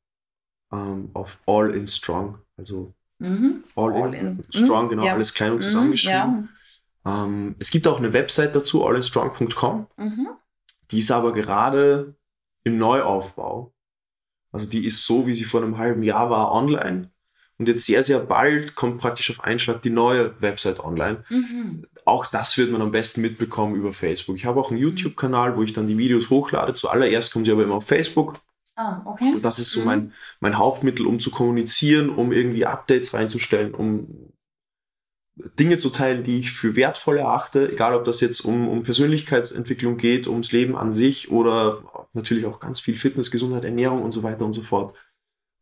ähm, 0.70 1.10
auf 1.14 1.38
All 1.46 1.74
in 1.74 1.86
Strong, 1.86 2.38
also 2.58 2.92
mhm. 3.18 3.64
All, 3.74 3.92
All, 3.92 4.14
in, 4.14 4.26
in 4.38 4.44
Strong, 4.52 4.86
mhm. 4.86 4.90
genau, 4.90 5.04
ja. 5.04 5.12
alles 5.12 5.34
klein 5.34 5.52
und 5.52 5.58
mhm. 5.58 5.62
zusammengeschrieben. 5.62 6.48
Ja. 7.04 7.24
Ähm, 7.24 7.56
es 7.58 7.70
gibt 7.70 7.86
auch 7.86 7.98
eine 7.98 8.12
Website 8.12 8.54
dazu, 8.54 8.86
allinstrong.com. 8.86 9.86
Mhm. 9.96 10.28
Die 10.90 10.98
ist 10.98 11.10
aber 11.10 11.32
gerade 11.32 12.14
im 12.64 12.78
Neuaufbau. 12.78 13.72
Also 14.52 14.66
die 14.66 14.84
ist 14.86 15.04
so, 15.04 15.26
wie 15.26 15.34
sie 15.34 15.44
vor 15.44 15.62
einem 15.62 15.78
halben 15.78 16.02
Jahr 16.02 16.30
war, 16.30 16.52
online. 16.52 17.10
Und 17.58 17.66
jetzt 17.66 17.86
sehr, 17.86 18.04
sehr 18.04 18.20
bald 18.20 18.76
kommt 18.76 18.98
praktisch 18.98 19.30
auf 19.30 19.42
einen 19.42 19.58
Schlag 19.58 19.82
die 19.82 19.90
neue 19.90 20.40
Website 20.40 20.78
online. 20.80 21.24
Mhm. 21.28 21.86
Auch 22.04 22.26
das 22.26 22.56
wird 22.56 22.70
man 22.70 22.80
am 22.80 22.92
besten 22.92 23.20
mitbekommen 23.20 23.74
über 23.74 23.92
Facebook. 23.92 24.36
Ich 24.36 24.46
habe 24.46 24.60
auch 24.60 24.70
einen 24.70 24.80
YouTube-Kanal, 24.80 25.56
wo 25.56 25.62
ich 25.62 25.72
dann 25.72 25.88
die 25.88 25.98
Videos 25.98 26.30
hochlade. 26.30 26.72
Zuallererst 26.74 27.32
kommen 27.32 27.44
sie 27.44 27.50
aber 27.50 27.64
immer 27.64 27.74
auf 27.74 27.86
Facebook. 27.86 28.40
Ah, 28.78 29.02
okay. 29.06 29.34
Und 29.34 29.44
das 29.44 29.58
ist 29.58 29.72
so 29.72 29.80
Mhm. 29.80 29.86
mein, 29.86 30.12
mein 30.38 30.56
Hauptmittel, 30.56 31.04
um 31.04 31.18
zu 31.18 31.32
kommunizieren, 31.32 32.10
um 32.10 32.30
irgendwie 32.30 32.64
Updates 32.64 33.12
reinzustellen, 33.12 33.74
um 33.74 34.32
Dinge 35.58 35.78
zu 35.78 35.90
teilen, 35.90 36.22
die 36.22 36.38
ich 36.38 36.52
für 36.52 36.76
wertvoll 36.76 37.18
erachte, 37.18 37.72
egal 37.72 37.94
ob 37.94 38.04
das 38.04 38.20
jetzt 38.20 38.40
um, 38.40 38.68
um 38.68 38.84
Persönlichkeitsentwicklung 38.84 39.96
geht, 39.96 40.28
ums 40.28 40.52
Leben 40.52 40.76
an 40.76 40.92
sich 40.92 41.30
oder 41.30 42.08
natürlich 42.12 42.46
auch 42.46 42.60
ganz 42.60 42.78
viel 42.80 42.96
Fitness, 42.96 43.30
Gesundheit, 43.32 43.64
Ernährung 43.64 44.02
und 44.02 44.12
so 44.12 44.22
weiter 44.22 44.44
und 44.44 44.52
so 44.52 44.62
fort. 44.62 44.96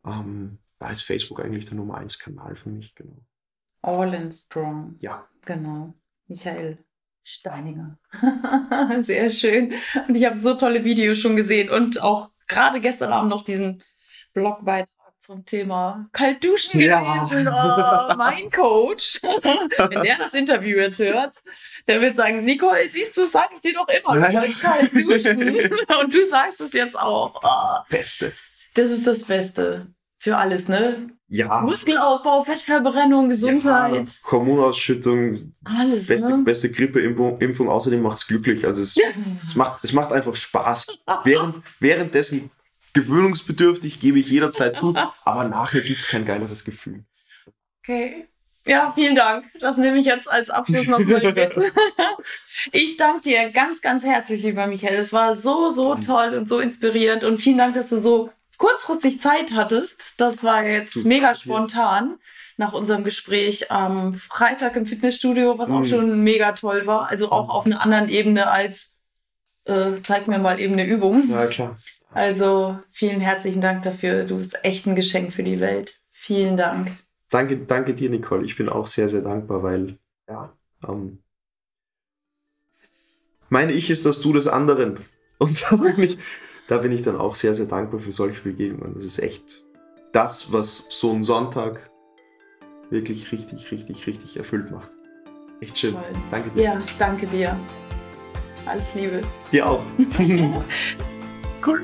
Ähm, 0.05 0.59
da 0.79 0.89
ist 0.89 1.01
Facebook 1.01 1.39
eigentlich 1.39 1.65
der 1.65 1.75
Nummer 1.75 1.97
eins 1.97 2.19
Kanal 2.19 2.55
für 2.55 2.69
mich, 2.69 2.93
genau. 2.93 3.17
All 3.81 4.13
in 4.13 4.31
Strong. 4.31 4.95
Ja. 4.99 5.27
Genau. 5.45 5.95
Michael 6.27 6.77
Steininger. 7.23 7.97
Sehr 8.99 9.29
schön. 9.31 9.73
Und 10.07 10.15
ich 10.15 10.25
habe 10.25 10.37
so 10.37 10.53
tolle 10.55 10.83
Videos 10.83 11.17
schon 11.17 11.35
gesehen 11.35 11.69
und 11.69 12.01
auch 12.01 12.31
gerade 12.47 12.79
gestern 12.79 13.11
Abend 13.13 13.29
noch 13.29 13.43
diesen 13.43 13.83
Blogbeitrag 14.33 14.87
zum 15.19 15.45
Thema 15.45 16.07
kalt 16.13 16.43
duschen 16.43 16.79
Ja. 16.79 16.99
gelesen. 17.27 17.47
Oh, 17.47 18.13
mein 18.15 18.49
Coach. 18.51 19.19
Wenn 19.23 20.03
der 20.03 20.17
das 20.17 20.33
Interview 20.33 20.77
jetzt 20.77 20.99
hört, 20.99 21.35
der 21.87 21.99
wird 22.01 22.15
sagen, 22.15 22.45
Nicole, 22.45 22.87
siehst 22.89 23.17
du, 23.17 23.21
das 23.21 23.31
sag 23.31 23.49
ich 23.53 23.61
dir 23.61 23.73
doch 23.73 23.87
immer, 23.87 24.15
du 24.27 24.31
sollst 24.31 24.61
kalt 24.61 24.93
duschen. 24.93 25.41
Und 26.01 26.13
du 26.13 26.29
sagst 26.29 26.61
es 26.61 26.73
jetzt 26.73 26.97
auch. 26.97 27.41
Oh, 27.43 27.79
Beste. 27.89 28.31
das 28.75 28.89
ist 28.91 29.07
das 29.07 29.23
Beste 29.23 29.87
für 30.17 30.37
alles, 30.37 30.67
ne? 30.67 31.09
Ja. 31.29 31.59
Muskelaufbau, 31.61 32.43
Fettverbrennung, 32.43 33.27
Gesundheit, 33.27 34.07
Ja, 34.07 34.31
Hormonausschüttung, 34.31 35.35
alles, 35.65 36.07
beste, 36.07 36.37
ne? 36.37 36.43
beste 36.43 36.71
Grippeimpfung. 36.71 37.39
Impfung. 37.39 37.69
Außerdem 37.69 38.01
macht 38.01 38.19
es 38.19 38.27
glücklich. 38.27 38.65
Also 38.65 38.81
es, 38.81 38.95
es, 39.45 39.55
macht, 39.55 39.83
es 39.83 39.91
macht 39.91 40.13
einfach 40.13 40.35
Spaß. 40.35 41.03
Während, 41.25 41.57
währenddessen 41.79 42.49
gewöhnungsbedürftig, 42.93 43.99
gebe 43.99 44.19
ich 44.19 44.29
jederzeit 44.29 44.77
zu. 44.77 44.95
Aber 45.25 45.43
nachher 45.43 45.81
gibt 45.81 45.99
es 45.99 46.07
kein 46.07 46.25
geileres 46.25 46.63
Gefühl. 46.63 47.03
Okay. 47.83 48.27
Ja, 48.65 48.91
vielen 48.91 49.15
Dank. 49.15 49.45
Das 49.59 49.77
nehme 49.77 49.97
ich 49.97 50.05
jetzt 50.05 50.29
als 50.29 50.49
Abschluss 50.49 50.87
noch 50.87 50.99
mit. 50.99 51.23
Ich 52.71 52.97
danke 52.97 53.21
dir 53.21 53.51
ganz, 53.51 53.81
ganz 53.81 54.03
herzlich, 54.03 54.41
lieber 54.41 54.65
Michael. 54.65 54.95
Es 54.95 55.13
war 55.13 55.35
so, 55.35 55.69
so 55.69 55.93
toll 55.93 56.33
und 56.33 56.49
so 56.49 56.59
inspirierend. 56.59 57.23
Und 57.23 57.37
vielen 57.37 57.59
Dank, 57.59 57.75
dass 57.75 57.89
du 57.89 58.01
so 58.01 58.31
kurzfristig 58.57 59.21
Zeit 59.21 59.53
hattest. 59.53 60.19
Das 60.19 60.43
war 60.43 60.63
jetzt 60.65 60.95
Du, 60.95 61.07
mega 61.07 61.35
spontan 61.35 62.17
nach 62.57 62.73
unserem 62.73 63.03
Gespräch 63.03 63.71
am 63.71 64.13
Freitag 64.15 64.75
im 64.75 64.85
Fitnessstudio, 64.85 65.57
was 65.59 65.69
auch 65.69 65.79
Mhm. 65.81 65.85
schon 65.85 66.23
mega 66.23 66.53
toll 66.53 66.85
war. 66.87 67.07
Also 67.07 67.31
auch 67.31 67.49
auf 67.49 67.65
einer 67.65 67.81
anderen 67.83 68.09
Ebene 68.09 68.47
als 68.49 68.95
äh, 69.65 70.01
zeig 70.01 70.27
mir 70.29 70.39
mal 70.39 70.59
eben 70.61 70.73
eine 70.73 70.85
Übung. 70.85 71.29
Ja, 71.29 71.45
klar. 71.47 71.77
Also 72.13 72.79
vielen 72.91 73.19
herzlichen 73.19 73.59
Dank 73.61 73.83
dafür. 73.83 74.23
Du 74.23 74.37
bist 74.37 74.63
echt 74.63 74.87
ein 74.87 74.95
Geschenk 74.95 75.33
für 75.33 75.43
die 75.43 75.59
Welt. 75.59 75.99
Vielen 76.11 76.55
Dank. 76.55 76.89
Danke, 77.29 77.57
danke 77.57 77.93
dir, 77.93 78.09
Nicole. 78.09 78.45
Ich 78.45 78.55
bin 78.55 78.69
auch 78.69 78.87
sehr, 78.87 79.09
sehr 79.09 79.21
dankbar, 79.21 79.61
weil, 79.63 79.97
ja, 80.29 80.53
ähm, 80.87 81.21
meine 83.49 83.73
ich 83.73 83.89
ist 83.89 84.05
das 84.05 84.21
Du 84.21 84.33
des 84.33 84.47
anderen. 84.47 84.97
Und 85.37 85.63
da 85.69 85.75
bin 85.75 86.01
ich, 86.01 86.17
da 86.67 86.77
bin 86.77 86.91
ich 86.91 87.01
dann 87.01 87.15
auch 87.15 87.35
sehr, 87.35 87.53
sehr 87.53 87.65
dankbar 87.65 87.99
für 87.99 88.11
solche 88.11 88.41
Begegnungen. 88.41 88.93
Das 88.95 89.05
ist 89.05 89.19
echt 89.19 89.65
das, 90.11 90.51
was 90.51 90.87
so 90.89 91.11
ein 91.11 91.23
Sonntag 91.23 91.89
wirklich 92.89 93.31
richtig, 93.31 93.71
richtig, 93.71 94.07
richtig 94.07 94.37
erfüllt 94.37 94.71
macht. 94.71 94.89
Echt 95.61 95.77
schön. 95.77 95.93
Toll. 95.93 96.03
Danke 96.31 96.49
dir. 96.51 96.63
Ja, 96.63 96.81
danke 96.99 97.27
dir. 97.27 97.57
Alles 98.65 98.93
Liebe. 98.93 99.21
Dir 99.51 99.69
auch. 99.69 99.81
cool. 101.65 101.83